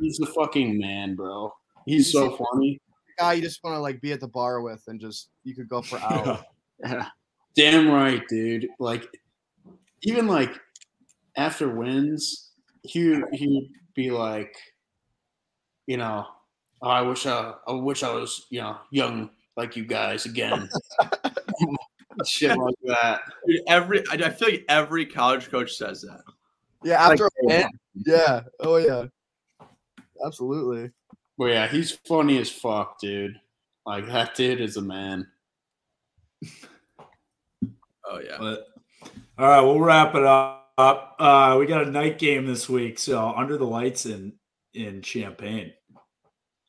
he's 0.00 0.16
the 0.16 0.26
fucking 0.26 0.78
man, 0.78 1.14
bro. 1.14 1.52
He's 1.84 2.10
so 2.12 2.36
funny. 2.36 2.80
Guy 3.18 3.34
you 3.34 3.42
just 3.42 3.62
want 3.62 3.74
to 3.74 3.80
like 3.80 4.00
be 4.00 4.12
at 4.12 4.20
the 4.20 4.28
bar 4.28 4.60
with 4.60 4.82
and 4.86 5.00
just 5.00 5.30
you 5.44 5.54
could 5.54 5.68
go 5.68 5.82
for 5.82 5.98
hours. 5.98 6.38
Yeah. 6.84 7.06
Damn 7.56 7.90
right, 7.90 8.22
dude. 8.28 8.68
Like, 8.78 9.08
even 10.02 10.26
like 10.26 10.60
after 11.38 11.74
wins, 11.74 12.50
he 12.82 13.22
he'd 13.32 13.70
be 13.94 14.10
like, 14.10 14.54
you 15.86 15.96
know, 15.96 16.26
oh, 16.82 16.88
I 16.88 17.00
wish 17.00 17.24
I 17.24 17.54
I 17.66 17.72
wish 17.72 18.02
I 18.02 18.12
was 18.12 18.46
you 18.50 18.60
know 18.60 18.76
young 18.90 19.30
like 19.56 19.74
you 19.74 19.86
guys 19.86 20.26
again. 20.26 20.68
Shit 22.26 22.56
like 22.58 22.74
that. 22.84 23.22
dude, 23.46 23.60
every 23.68 24.00
I, 24.10 24.14
I 24.14 24.30
feel 24.30 24.50
like 24.50 24.64
every 24.68 25.06
college 25.06 25.50
coach 25.50 25.76
says 25.76 26.02
that. 26.02 26.20
Yeah, 26.84 27.02
after 27.02 27.24
Like, 27.24 27.32
a 27.32 27.46
win. 27.46 27.68
Yeah. 28.06 28.40
Oh 28.60 28.76
yeah. 28.76 29.06
Absolutely. 30.24 30.90
But 31.38 31.46
yeah, 31.46 31.68
he's 31.68 31.92
funny 31.92 32.38
as 32.38 32.50
fuck, 32.50 32.98
dude. 32.98 33.40
Like 33.84 34.06
that 34.12 34.34
dude 34.34 34.60
is 34.60 34.76
a 34.76 34.82
man. 34.82 35.28
Oh 38.04 38.20
yeah. 38.24 38.36
But 38.38 38.66
all 39.38 39.48
right, 39.48 39.60
we'll 39.60 39.80
wrap 39.80 40.14
it 40.14 40.24
up. 40.24 40.64
Uh, 40.78 41.56
we 41.58 41.66
got 41.66 41.86
a 41.86 41.90
night 41.90 42.18
game 42.18 42.46
this 42.46 42.68
week, 42.68 42.98
so 42.98 43.32
under 43.34 43.56
the 43.56 43.64
lights 43.64 44.06
in 44.06 44.32
in 44.74 45.02
Champaign. 45.02 45.72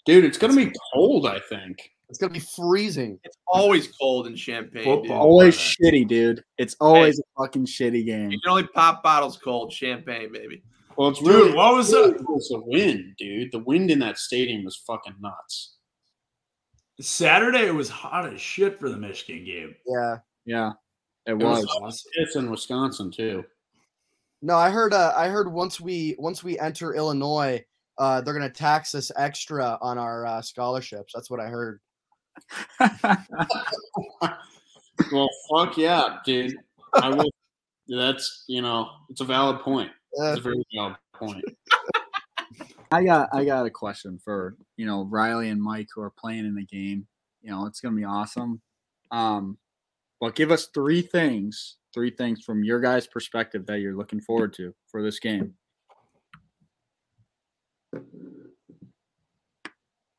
Dude, 0.05 0.23
it's 0.23 0.37
gonna 0.37 0.55
be 0.55 0.71
cold, 0.93 1.27
I 1.27 1.39
think. 1.39 1.91
It's 2.09 2.17
gonna 2.17 2.33
be 2.33 2.39
freezing. 2.39 3.19
It's 3.23 3.37
always 3.47 3.89
cold 3.99 4.27
in 4.27 4.35
Champaign. 4.35 4.85
Football. 4.85 5.01
Dude. 5.03 5.11
Always 5.11 5.57
shitty, 5.57 6.07
dude. 6.07 6.43
It's 6.57 6.75
always 6.79 7.19
a 7.19 7.23
fucking 7.37 7.65
shitty 7.65 8.05
game. 8.05 8.31
You 8.31 8.39
can 8.39 8.49
only 8.49 8.67
pop 8.67 9.03
bottles 9.03 9.37
cold. 9.37 9.73
Champagne, 9.73 10.31
baby. 10.31 10.63
Well, 10.97 11.09
it's 11.09 11.19
Dude, 11.19 11.27
really 11.27 11.53
what 11.53 11.75
was 11.75 11.91
really 11.93 12.11
that? 12.13 12.23
was 12.29 12.49
the 12.49 12.59
wind, 12.59 13.15
dude. 13.17 13.51
The 13.51 13.59
wind 13.59 13.91
in 13.91 13.99
that 13.99 14.17
stadium 14.17 14.63
was 14.65 14.75
fucking 14.77 15.15
nuts. 15.21 15.75
Saturday 16.99 17.67
it 17.67 17.75
was 17.75 17.89
hot 17.89 18.33
as 18.33 18.41
shit 18.41 18.79
for 18.79 18.89
the 18.89 18.97
Michigan 18.97 19.45
game. 19.45 19.75
Yeah. 19.85 20.17
Yeah, 20.45 20.71
it 21.27 21.33
It 21.33 21.37
was. 21.37 21.65
was 21.81 22.03
It's 22.15 22.35
in 22.35 22.49
Wisconsin 22.49 23.11
too. 23.11 23.43
No, 24.41 24.55
I 24.55 24.69
heard. 24.69 24.93
Uh, 24.93 25.13
I 25.15 25.27
heard 25.27 25.51
once 25.51 25.79
we 25.81 26.15
once 26.17 26.43
we 26.43 26.57
enter 26.59 26.93
Illinois, 26.95 27.63
uh, 27.97 28.21
they're 28.21 28.33
gonna 28.33 28.49
tax 28.49 28.95
us 28.95 29.11
extra 29.15 29.77
on 29.81 29.97
our 29.97 30.25
uh, 30.25 30.41
scholarships. 30.41 31.11
That's 31.13 31.29
what 31.29 31.39
I 31.39 31.47
heard. 31.47 31.79
Well, 35.11 35.29
fuck 35.49 35.77
yeah, 35.77 36.17
dude. 36.25 36.55
I 36.95 37.09
will. 37.09 37.29
That's 37.87 38.43
you 38.47 38.61
know, 38.61 38.89
it's 39.09 39.21
a 39.21 39.25
valid 39.25 39.61
point. 39.61 39.91
It's 40.17 40.39
a 40.39 40.41
very 40.41 40.63
valid 40.73 40.95
point. 41.13 41.45
I 42.91 43.03
got 43.03 43.29
I 43.33 43.45
got 43.45 43.65
a 43.65 43.69
question 43.69 44.19
for 44.23 44.55
you 44.77 44.85
know 44.85 45.05
Riley 45.05 45.49
and 45.49 45.61
Mike 45.61 45.87
who 45.93 46.01
are 46.01 46.11
playing 46.11 46.45
in 46.45 46.55
the 46.55 46.65
game. 46.65 47.07
You 47.41 47.51
know 47.51 47.65
it's 47.65 47.81
gonna 47.81 47.95
be 47.95 48.03
awesome. 48.03 48.61
Um, 49.11 49.57
but 50.19 50.35
give 50.35 50.51
us 50.51 50.67
three 50.73 51.01
things, 51.01 51.77
three 51.93 52.09
things 52.09 52.43
from 52.43 52.63
your 52.63 52.79
guys' 52.79 53.07
perspective 53.07 53.65
that 53.67 53.79
you're 53.79 53.95
looking 53.95 54.21
forward 54.21 54.53
to 54.53 54.73
for 54.87 55.03
this 55.03 55.19
game. 55.19 55.53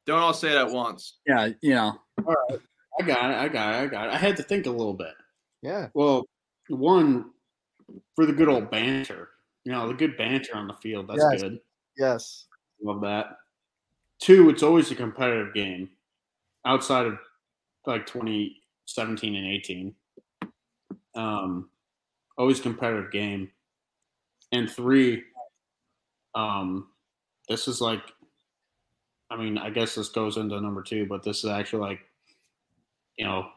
Don't 0.07 0.21
all 0.21 0.33
say 0.33 0.51
it 0.51 0.57
at 0.57 0.71
once. 0.71 1.19
Yeah, 1.27 1.49
you 1.61 1.75
know, 1.75 1.99
All 2.25 2.35
right, 2.51 2.61
I 3.01 3.05
got 3.05 3.31
it. 3.31 3.37
I 3.37 3.49
got 3.49 3.75
it. 3.75 3.79
I 3.79 3.87
got 3.87 4.09
it. 4.09 4.15
I 4.15 4.17
had 4.17 4.37
to 4.37 4.43
think 4.43 4.67
a 4.67 4.71
little 4.71 4.95
bit. 4.95 5.15
yeah. 5.63 5.89
Well, 5.93 6.27
one 6.69 7.31
for 8.15 8.25
the 8.25 8.33
good 8.33 8.49
old 8.49 8.71
banter. 8.71 9.31
You 9.65 9.73
know, 9.73 9.89
the 9.89 9.95
good 9.95 10.17
banter 10.17 10.57
on 10.57 10.67
the 10.69 10.75
field. 10.75 11.09
That's 11.09 11.27
Yes. 11.33 11.41
good. 11.41 11.61
Yes. 11.97 12.49
Love 12.83 13.01
that. 13.03 13.39
Two, 14.21 14.51
it's 14.51 14.63
always 14.63 14.91
a 14.91 14.97
competitive 14.97 15.55
game 15.55 15.91
outside 16.65 17.07
of 17.07 17.19
like 17.87 18.07
2017 18.07 19.35
and 19.37 19.47
18. 19.47 19.97
Um, 21.15 21.71
always 22.39 22.61
competitive 22.61 23.13
game. 23.13 23.53
And 24.53 24.71
three, 24.71 25.25
um, 26.35 26.91
this 27.49 27.69
is 27.69 27.81
like, 27.81 28.03
I 29.31 29.37
mean, 29.37 29.59
I 29.59 29.71
guess 29.71 29.95
this 29.95 30.09
goes 30.09 30.37
into 30.37 30.61
number 30.61 30.83
two, 30.83 31.07
but 31.07 31.23
this 31.23 31.39
is 31.45 31.51
actually 31.51 31.81
like, 31.83 32.01
you 33.17 33.25
know, 33.27 33.51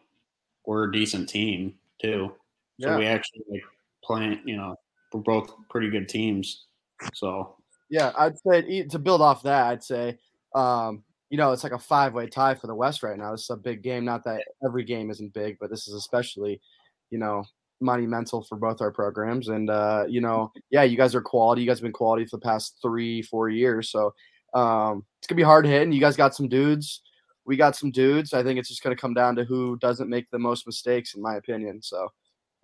we're 0.66 0.86
a 0.90 0.92
decent 0.92 1.30
team 1.30 1.80
too. 2.02 2.36
So 2.80 2.92
Yeah. 2.92 2.98
we 2.98 3.06
actually 3.08 3.44
like 3.50 3.64
playing, 4.04 4.42
you 4.48 4.58
know, 4.58 4.76
we're 5.14 5.22
both 5.22 5.54
pretty 5.70 5.90
good 5.90 6.08
teams. 6.08 6.66
So 7.14 7.56
Yeah, 7.90 8.12
I'd 8.18 8.38
say 8.40 8.84
to 8.84 9.00
build 9.00 9.22
off 9.22 9.44
that, 9.44 9.68
I'd 9.68 9.84
say, 9.84 10.18
um, 10.56 11.04
you 11.30 11.38
know, 11.38 11.52
it's 11.52 11.64
like 11.64 11.74
a 11.74 11.80
five-way 11.80 12.28
tie 12.28 12.56
for 12.56 12.68
the 12.68 12.76
West 12.76 13.04
right 13.04 13.18
now. 13.18 13.32
This 13.32 13.44
is 13.44 13.50
a 13.50 13.58
big 13.58 13.82
game. 13.84 14.06
Not 14.06 14.24
that 14.26 14.44
every 14.66 14.84
game 14.84 15.10
isn't 15.10 15.34
big, 15.34 15.58
but 15.60 15.70
this 15.70 15.88
is 15.88 15.94
especially, 15.94 16.62
you 17.10 17.18
know, 17.18 17.44
monumental 17.82 18.44
for 18.44 18.58
both 18.58 18.80
our 18.82 18.92
programs. 18.92 19.50
And 19.50 19.70
uh, 19.70 20.06
you 20.08 20.22
know, 20.22 20.52
yeah, 20.70 20.84
you 20.84 20.98
guys 20.98 21.16
are 21.16 21.22
quality. 21.22 21.62
You 21.62 21.68
guys 21.68 21.78
have 21.78 21.84
been 21.84 21.92
quality 21.92 22.26
for 22.26 22.38
the 22.38 22.42
past 22.46 22.78
three, 22.82 23.22
four 23.22 23.50
years. 23.50 23.90
So 23.90 24.14
um, 24.54 25.06
it's 25.20 25.28
gonna 25.28 25.38
be 25.38 25.44
hard 25.44 25.66
hitting. 25.66 25.92
You 25.92 26.00
guys 26.00 26.16
got 26.16 26.36
some 26.36 26.48
dudes. 26.48 27.02
We 27.46 27.58
got 27.58 27.76
some 27.76 27.92
dudes. 27.92 28.34
I 28.34 28.44
think 28.44 28.60
it's 28.60 28.70
just 28.70 28.84
gonna 28.84 28.96
come 28.96 29.14
down 29.14 29.36
to 29.36 29.44
who 29.44 29.78
doesn't 29.78 30.10
make 30.10 30.30
the 30.32 30.40
most 30.40 30.66
mistakes, 30.66 31.16
in 31.16 31.22
my 31.22 31.36
opinion. 31.36 31.82
So, 31.82 32.08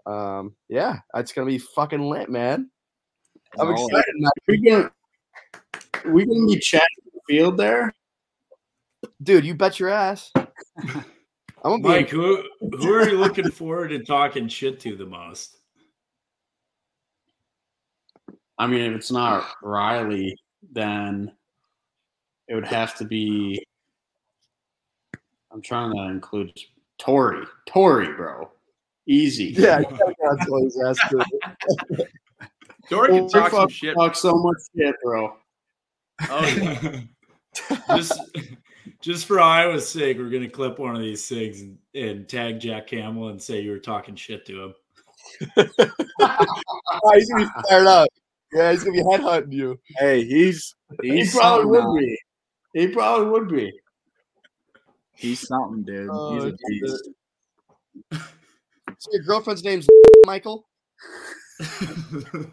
um, 0.08 0.56
yeah, 0.70 1.00
it's 1.16 1.34
gonna 1.34 1.48
be 1.48 1.58
fucking 1.58 2.02
lit, 2.02 2.30
man. 2.30 2.70
I'm 3.60 3.68
always. 3.68 3.88
excited. 3.88 4.14
man. 4.16 4.32
we 4.48 4.58
gonna 4.58 4.92
we 6.06 6.26
gonna 6.26 6.48
be 6.48 6.60
chatting 6.60 6.88
the 7.14 7.20
field 7.28 7.58
there. 7.58 7.94
dude. 9.22 9.46
You 9.46 9.54
bet 9.54 9.80
your 9.80 9.90
ass. 9.90 10.32
I'm 10.36 11.04
gonna 11.64 11.78
be 11.78 11.90
Mike, 11.90 12.10
who 12.10 12.44
who 12.62 12.94
are 12.94 13.10
you 13.10 13.18
looking 13.18 13.52
forward 13.52 13.90
to 13.90 14.04
talking 14.04 14.48
shit 14.48 14.80
to 14.82 14.96
the 14.96 15.06
most? 15.06 15.58
I 18.58 18.68
mean, 18.68 18.82
if 18.82 18.96
it's 18.96 19.12
not 19.12 19.46
Riley, 19.62 20.36
then 20.72 21.32
it 22.48 22.56
would 22.56 22.68
have 22.68 22.96
to 22.98 23.06
be. 23.06 23.62
I'm 25.52 25.62
trying 25.62 25.94
to 25.94 26.04
include 26.04 26.58
Tory. 26.98 27.46
Tory, 27.68 28.14
bro, 28.14 28.50
easy. 29.08 29.46
Yeah, 29.58 29.80
you 29.80 29.86
gotta 29.86 30.14
go 30.22 30.30
until 30.32 30.64
his 30.64 30.82
ass 30.82 30.98
too. 31.10 31.22
Tory 32.90 33.10
can 33.10 33.28
talk 33.30 33.52
some 33.52 33.62
fuck- 33.62 33.72
shit. 33.72 33.96
Talk 33.96 34.16
so 34.16 34.34
much 34.34 34.58
shit, 34.76 34.96
bro. 35.04 35.36
Oh, 36.30 36.46
yeah. 36.48 37.02
just 37.96 38.22
Just 39.02 39.26
for 39.26 39.40
Iowa's 39.40 39.88
sake, 39.88 40.18
we're 40.18 40.30
gonna 40.30 40.50
clip 40.50 40.80
one 40.80 40.96
of 40.96 41.02
these 41.02 41.28
things 41.28 41.62
and, 41.62 41.78
and 41.94 42.28
tag 42.28 42.60
Jack 42.60 42.88
Campbell 42.88 43.30
and 43.30 43.42
say 43.42 43.60
you 43.62 43.72
were 43.72 43.80
talking 43.80 44.16
shit 44.16 44.46
to 44.48 44.64
him. 44.64 44.74
Oh, 47.04 47.12
he's 47.14 47.30
gonna 47.30 47.46
be 47.46 47.52
fired 47.70 47.86
up. 47.88 48.08
Yeah, 48.54 48.72
he's 48.72 48.84
gonna 48.84 48.96
be 48.98 49.04
headhunting 49.04 49.52
you. 49.54 49.78
Hey, 50.00 50.24
he's 50.24 50.74
He 51.04 51.28
probably 51.30 51.66
would 51.66 51.84
uh, 51.84 51.94
be. 51.94 52.18
He 52.74 52.88
probably 52.88 53.28
would 53.28 53.50
be. 53.50 53.72
He's 55.14 55.46
something, 55.48 55.84
dude. 55.84 56.02
he's 56.04 56.10
Oh, 56.12 56.48
a 56.48 56.54
beast. 56.70 57.10
So 59.00 59.10
your 59.14 59.24
girlfriend's 59.24 59.64
name's 59.64 59.88
Michael. 60.26 60.68
Doesn't 61.60 62.52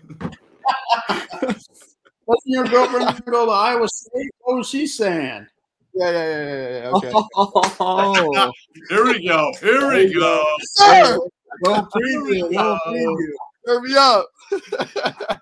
your 2.47 2.65
girlfriend 2.65 3.23
go 3.27 3.47
to 3.47 3.51
Iowa 3.53 3.89
State? 3.89 4.31
What 4.41 4.57
was 4.59 4.69
she 4.69 4.87
saying? 4.87 5.47
Yeah, 5.95 6.11
yeah, 6.11 6.27
yeah, 6.27 6.45
yeah, 6.45 6.69
yeah. 6.83 6.91
Okay. 6.91 7.11
Oh, 7.37 8.53
Here 8.89 9.05
we 9.05 9.27
go. 9.27 9.53
Here 9.61 9.91
we 9.93 10.13
go. 10.13 10.45
Sir, 10.61 11.19
Little 11.61 11.89
preview. 11.95 12.51
Little 12.51 12.79
preview. 12.87 13.33
turn 13.67 13.83
me 13.83 13.95
up. 13.97 14.27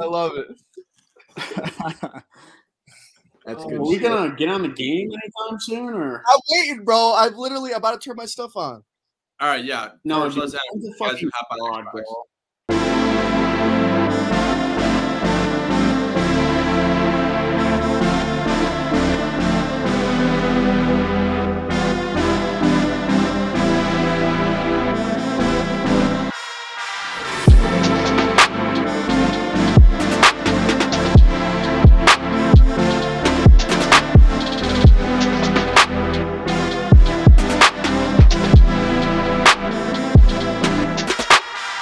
I 0.00 0.04
love 0.04 0.32
it. 0.36 0.48
that's 3.44 3.64
Oh, 3.64 3.68
good. 3.68 3.78
Are 3.78 3.82
we 3.82 3.94
shit. 3.94 4.02
gonna 4.02 4.34
get 4.36 4.48
on 4.48 4.62
the 4.62 4.68
game 4.68 5.10
anytime 5.10 5.58
soon, 5.60 5.94
or 5.94 6.22
I'm 6.28 6.40
waiting, 6.50 6.84
bro. 6.84 7.14
I'm 7.16 7.34
literally 7.36 7.72
about 7.72 8.00
to 8.00 8.08
turn 8.08 8.16
my 8.16 8.26
stuff 8.26 8.56
on. 8.56 8.82
All 9.38 9.48
right, 9.48 9.64
yeah. 9.64 9.90
no? 10.04 10.22
First, 10.22 10.34
dude, 10.34 10.42
let's 10.44 10.54
ask 10.54 10.62
when's 10.72 10.84
you 10.84 10.90
guys 10.92 11.10
fucking 11.10 11.30
hop 11.34 11.94
on? 11.94 12.02